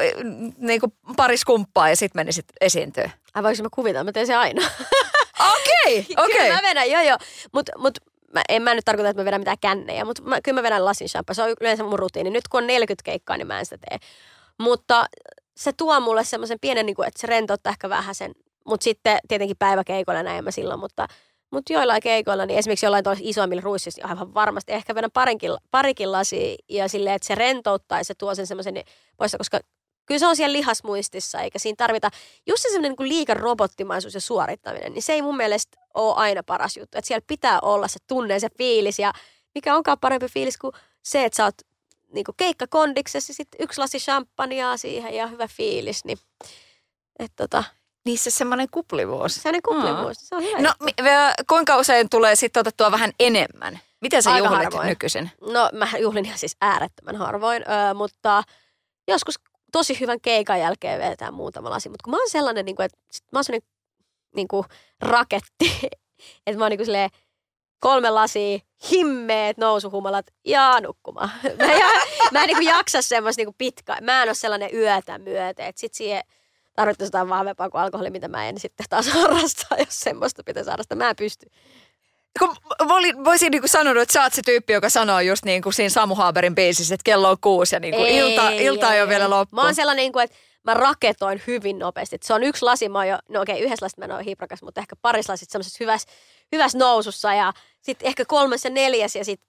niin 0.58 0.80
kuin 0.80 0.94
paris 1.18 1.46
kumppaa 1.46 1.90
ja 1.90 1.96
sitten 1.96 2.20
menisit 2.20 2.46
esiintyä? 2.62 3.10
Ai 3.34 3.44
voinko 3.44 3.64
mä 3.64 3.70
kuvitella? 3.74 4.04
Mä 4.04 4.12
teen 4.12 4.28
se 4.28 4.36
aina. 4.36 4.62
Okei, 5.54 6.00
okei. 6.26 6.36
Okay. 6.36 6.54
mä 6.54 6.70
vedän, 6.70 6.92
joo 6.92 7.02
joo. 7.02 7.18
Mutta 7.54 7.72
mut, 7.78 7.98
mä, 8.34 8.42
en 8.50 8.62
mä 8.62 8.76
nyt 8.76 8.86
tarkoita, 8.86 9.10
että 9.10 9.22
mä 9.22 9.26
vedän 9.26 9.42
mitään 9.42 9.58
kännejä, 9.62 10.06
mutta 10.06 10.22
mä, 10.22 10.42
kyllä 10.42 10.60
mä 10.60 10.64
vedän 10.64 10.86
lasin 10.86 11.08
champagne. 11.08 11.36
Se 11.36 11.44
on 11.44 11.56
yleensä 11.62 11.84
mun 11.84 12.00
rutiini. 12.00 12.30
Nyt 12.30 12.48
kun 12.48 12.64
on 12.64 12.68
40 12.68 13.04
keikkaa, 13.04 13.38
niin 13.38 13.48
mä 13.48 13.60
en 13.60 13.66
sitä 13.66 13.78
tee. 13.90 13.98
Mutta 14.58 15.06
se 15.58 15.74
tuo 15.74 16.00
mulle 16.00 16.24
semmoisen 16.24 16.60
pienen, 16.62 16.86
niin 16.86 16.96
kuin, 16.96 17.08
että 17.08 17.22
se 17.22 17.28
rentouttaa 17.28 17.72
ehkä 17.72 17.90
vähän 17.90 18.16
sen. 18.16 18.32
Mutta 18.66 18.84
sitten 18.84 19.20
tietenkin 19.28 19.58
päiväkeikoilla 19.58 20.24
näin 20.24 20.44
mä 20.44 20.52
silloin, 20.52 20.80
mutta 20.80 21.08
mutta 21.52 21.74
joillain 21.74 22.02
keikoilla, 22.02 22.46
niin 22.46 22.60
esimerkiksi 22.60 22.86
jollain 22.86 23.04
isoimmilla 23.20 23.62
ruississa, 23.62 24.02
niin 24.02 24.10
aivan 24.10 24.34
varmasti 24.34 24.72
ehkä 24.74 24.96
vedän 24.96 25.12
parinkin, 25.12 25.52
parikin 25.72 26.12
lasia 26.12 26.56
ja 26.70 26.88
silleen, 26.88 27.16
että 27.16 27.28
se 27.28 27.36
rentouttaa 27.36 27.98
ja 27.98 28.04
se 28.04 28.14
tuo 28.16 28.36
sen 28.36 28.48
semmoisen 28.48 28.84
poissa, 29.18 29.38
koska 29.38 29.60
Kyllä 30.08 30.20
se 30.20 30.28
on 30.28 30.36
siellä 30.36 30.54
lihasmuistissa, 30.54 31.42
eikä 31.42 31.60
siinä 31.60 31.76
tarvita, 31.76 32.10
just 32.48 32.62
se 32.64 32.70
semmoinen 32.70 32.96
niin 33.00 33.10
liikan 33.10 33.38
robottimaisuus 33.38 34.14
ja 34.14 34.22
suorittaminen, 34.22 34.94
niin 34.94 35.02
se 35.02 35.14
ei 35.14 35.22
mun 35.22 35.38
mielestä 35.38 35.78
ole 35.94 36.16
aina 36.16 36.44
paras 36.44 36.78
juttu. 36.78 36.98
Että 36.98 37.08
siellä 37.08 37.26
pitää 37.28 37.60
olla 37.62 37.88
se 37.88 38.00
tunne 38.08 38.40
se 38.40 38.48
fiilis 38.58 39.00
ja 39.00 39.14
mikä 39.56 39.76
onkaan 39.76 40.00
parempi 40.00 40.28
fiilis 40.28 40.58
kuin 40.58 40.74
se, 41.04 41.26
että 41.26 41.38
sä 41.38 41.44
oot 41.44 41.56
niin 42.14 42.26
keikkakondiksessa 42.38 43.34
sitten 43.34 43.64
yksi 43.64 43.82
lasi 43.82 43.98
champagnea 43.98 44.78
siihen 44.78 45.14
ja 45.14 45.28
hyvä 45.28 45.48
fiilis, 45.48 46.06
niin 46.06 46.18
että 47.20 47.44
tota, 47.44 47.64
Niissä 48.08 48.32
semmoinen 48.32 48.68
kuplivuus. 48.72 49.36
Semmoinen 49.36 49.62
kuplivuus, 49.62 50.18
mm. 50.18 50.26
se 50.26 50.36
on 50.36 50.44
hyvä. 50.44 50.62
No 50.62 50.74
kuinka 51.50 51.78
usein 51.78 52.10
tulee 52.10 52.36
sitten 52.36 52.62
otettua 52.62 52.92
vähän 52.92 53.12
enemmän? 53.20 53.80
Miten 54.02 54.24
sä 54.24 54.32
Aika 54.32 54.46
juhlit 54.48 54.64
harvoin. 54.64 54.88
nykyisin? 54.88 55.32
No 55.42 55.70
mä 55.74 55.88
juhlin 56.00 56.26
ihan 56.26 56.38
siis 56.38 56.58
äärettömän 56.62 57.16
harvoin, 57.16 57.64
öö, 57.70 57.94
mutta 57.94 58.44
joskus 59.08 59.36
tosi 59.72 60.00
hyvän 60.00 60.22
keikan 60.22 60.60
jälkeen 60.60 61.00
vetää 61.00 61.32
muutama 61.32 61.70
lasi. 61.70 61.90
Mutta 61.90 62.04
kun 62.04 62.12
mä 62.12 62.18
oon 62.18 62.30
sellainen, 62.30 62.66
niin 62.66 62.76
kuin, 62.76 62.86
että 62.86 62.98
mä 63.32 63.38
oon 63.38 63.44
sellainen 63.44 63.70
niin 64.36 64.48
kuin 64.48 64.66
raketti, 65.02 65.72
että 66.48 66.58
mä 66.58 66.64
oon 66.64 66.70
niin 66.70 66.86
kuin 66.86 67.10
kolme 67.80 68.10
lasia, 68.10 68.60
himmeet 68.92 69.58
nousuhumalat 69.58 70.26
ja 70.46 70.82
nukkumaan. 70.82 71.32
Mä, 71.58 71.74
ja, 71.84 71.88
mä 72.32 72.42
en 72.44 72.48
niin 72.48 72.58
kuin 72.58 72.68
jaksa 72.68 73.02
semmoista 73.02 73.42
niin 73.42 73.56
pitkä. 73.58 73.98
Mä 74.02 74.24
en 74.24 74.30
ole 74.30 74.36
sellainen 74.36 74.76
yötä 74.76 75.18
myötä. 75.18 75.68
Että 75.68 75.80
sit 75.80 75.94
siihen 75.94 76.24
tarvittaisiin 76.78 77.08
jotain 77.08 77.30
vahvempaa 77.30 77.70
kuin 77.70 77.82
alkoholi, 77.82 78.10
mitä 78.10 78.28
mä 78.28 78.50
en 78.50 78.60
sitten 78.60 78.86
taas 78.90 79.08
harrastaa, 79.18 79.78
jos 79.78 80.00
semmoista 80.00 80.44
pitäisi 80.44 80.70
harrastaa. 80.70 80.98
Mä 80.98 81.10
en 81.10 81.16
pysty. 81.16 81.46
Kun 82.40 82.56
voisin 83.24 83.52
niin 83.52 83.62
kuin 83.62 83.70
sanonut, 83.70 84.04
että 84.04 84.14
sä 84.14 84.24
oot 84.24 84.34
se 84.34 84.42
tyyppi, 84.46 84.74
joka 84.74 84.90
sanoo 84.90 85.20
just 85.20 85.46
niin 85.46 85.62
kuin 85.62 85.74
siinä 85.74 85.90
Samu 85.90 86.16
Haaberin 86.16 86.56
biisissä, 86.56 86.94
että 86.94 87.04
kello 87.04 87.30
on 87.30 87.38
kuusi 87.42 87.76
ja 87.76 87.80
niin 87.80 87.96
kuin 87.96 88.08
ei, 88.08 88.18
ilta, 88.18 88.50
ilta 88.50 88.90
ei, 88.90 88.96
ei 88.96 89.02
ole 89.02 89.10
vielä 89.10 89.30
loppu. 89.30 89.56
Mä 89.56 89.62
oon 89.62 89.76
sellainen, 89.76 90.04
niin 90.04 90.14
kuin, 90.14 90.24
että 90.24 90.38
mä 90.64 90.74
raketoin 90.74 91.42
hyvin 91.48 91.80
nopeasti. 91.80 92.18
Se 92.24 92.34
on 92.34 92.44
yksi 92.44 92.66
lasi, 92.66 92.90
mä 92.90 92.98
oon 92.98 93.08
jo, 93.08 93.18
no 93.30 93.42
okei, 93.42 93.54
okay, 93.54 93.66
yhdessä 93.66 93.86
lasissa 93.86 94.00
mä 94.00 94.06
en 94.06 94.12
ole 94.12 94.26
hiiprakas, 94.26 94.62
mutta 94.62 94.82
ehkä 94.82 94.96
parissa 95.02 95.34
lasissa 95.34 95.52
semmoisessa 95.52 95.78
hyvässä, 95.80 96.08
hyvässä 96.52 96.78
nousussa 96.78 97.34
ja 97.34 97.54
sitten 97.82 98.08
ehkä 98.08 98.26
kolmas 98.26 98.64
ja 98.64 98.70
neljäs 98.70 99.16
ja 99.16 99.26
sitten 99.26 99.48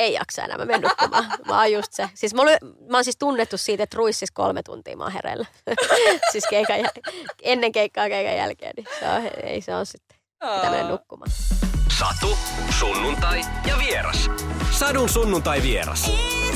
ei 0.00 0.12
jaksa 0.12 0.42
enää, 0.42 0.58
mä 0.58 0.64
menen 0.64 0.80
nukkumaan. 0.80 1.24
Mä 1.48 1.58
oon 1.58 1.72
just 1.72 1.92
se. 1.92 2.10
Siis 2.14 2.34
mä, 2.34 2.42
olen, 2.42 2.58
mä 2.90 2.96
oon 2.96 3.04
siis 3.04 3.16
tunnettu 3.16 3.58
siitä, 3.58 3.82
että 3.82 3.96
ruissis 3.96 4.30
kolme 4.30 4.62
tuntia 4.62 4.96
mä 4.96 5.04
oon 5.04 5.12
hereillä. 5.12 5.46
siis 6.32 6.44
keikan, 6.50 6.76
ennen 7.42 7.72
keikkaa 7.72 8.08
keikan 8.08 8.36
jälkeen, 8.36 8.72
niin 8.76 8.86
se 9.00 9.08
on, 9.08 9.30
ei 9.42 9.60
se 9.60 9.74
on 9.74 9.86
sitten. 9.86 10.18
Pitää 10.54 10.70
mennä 10.70 10.90
nukkumaan. 10.90 11.30
Satu, 11.98 12.38
sunnuntai 12.78 13.40
ja 13.66 13.78
vieras. 13.78 14.30
Sadun 14.70 15.08
sunnuntai 15.08 15.62
vieras. 15.62 16.08
Is 16.08 16.49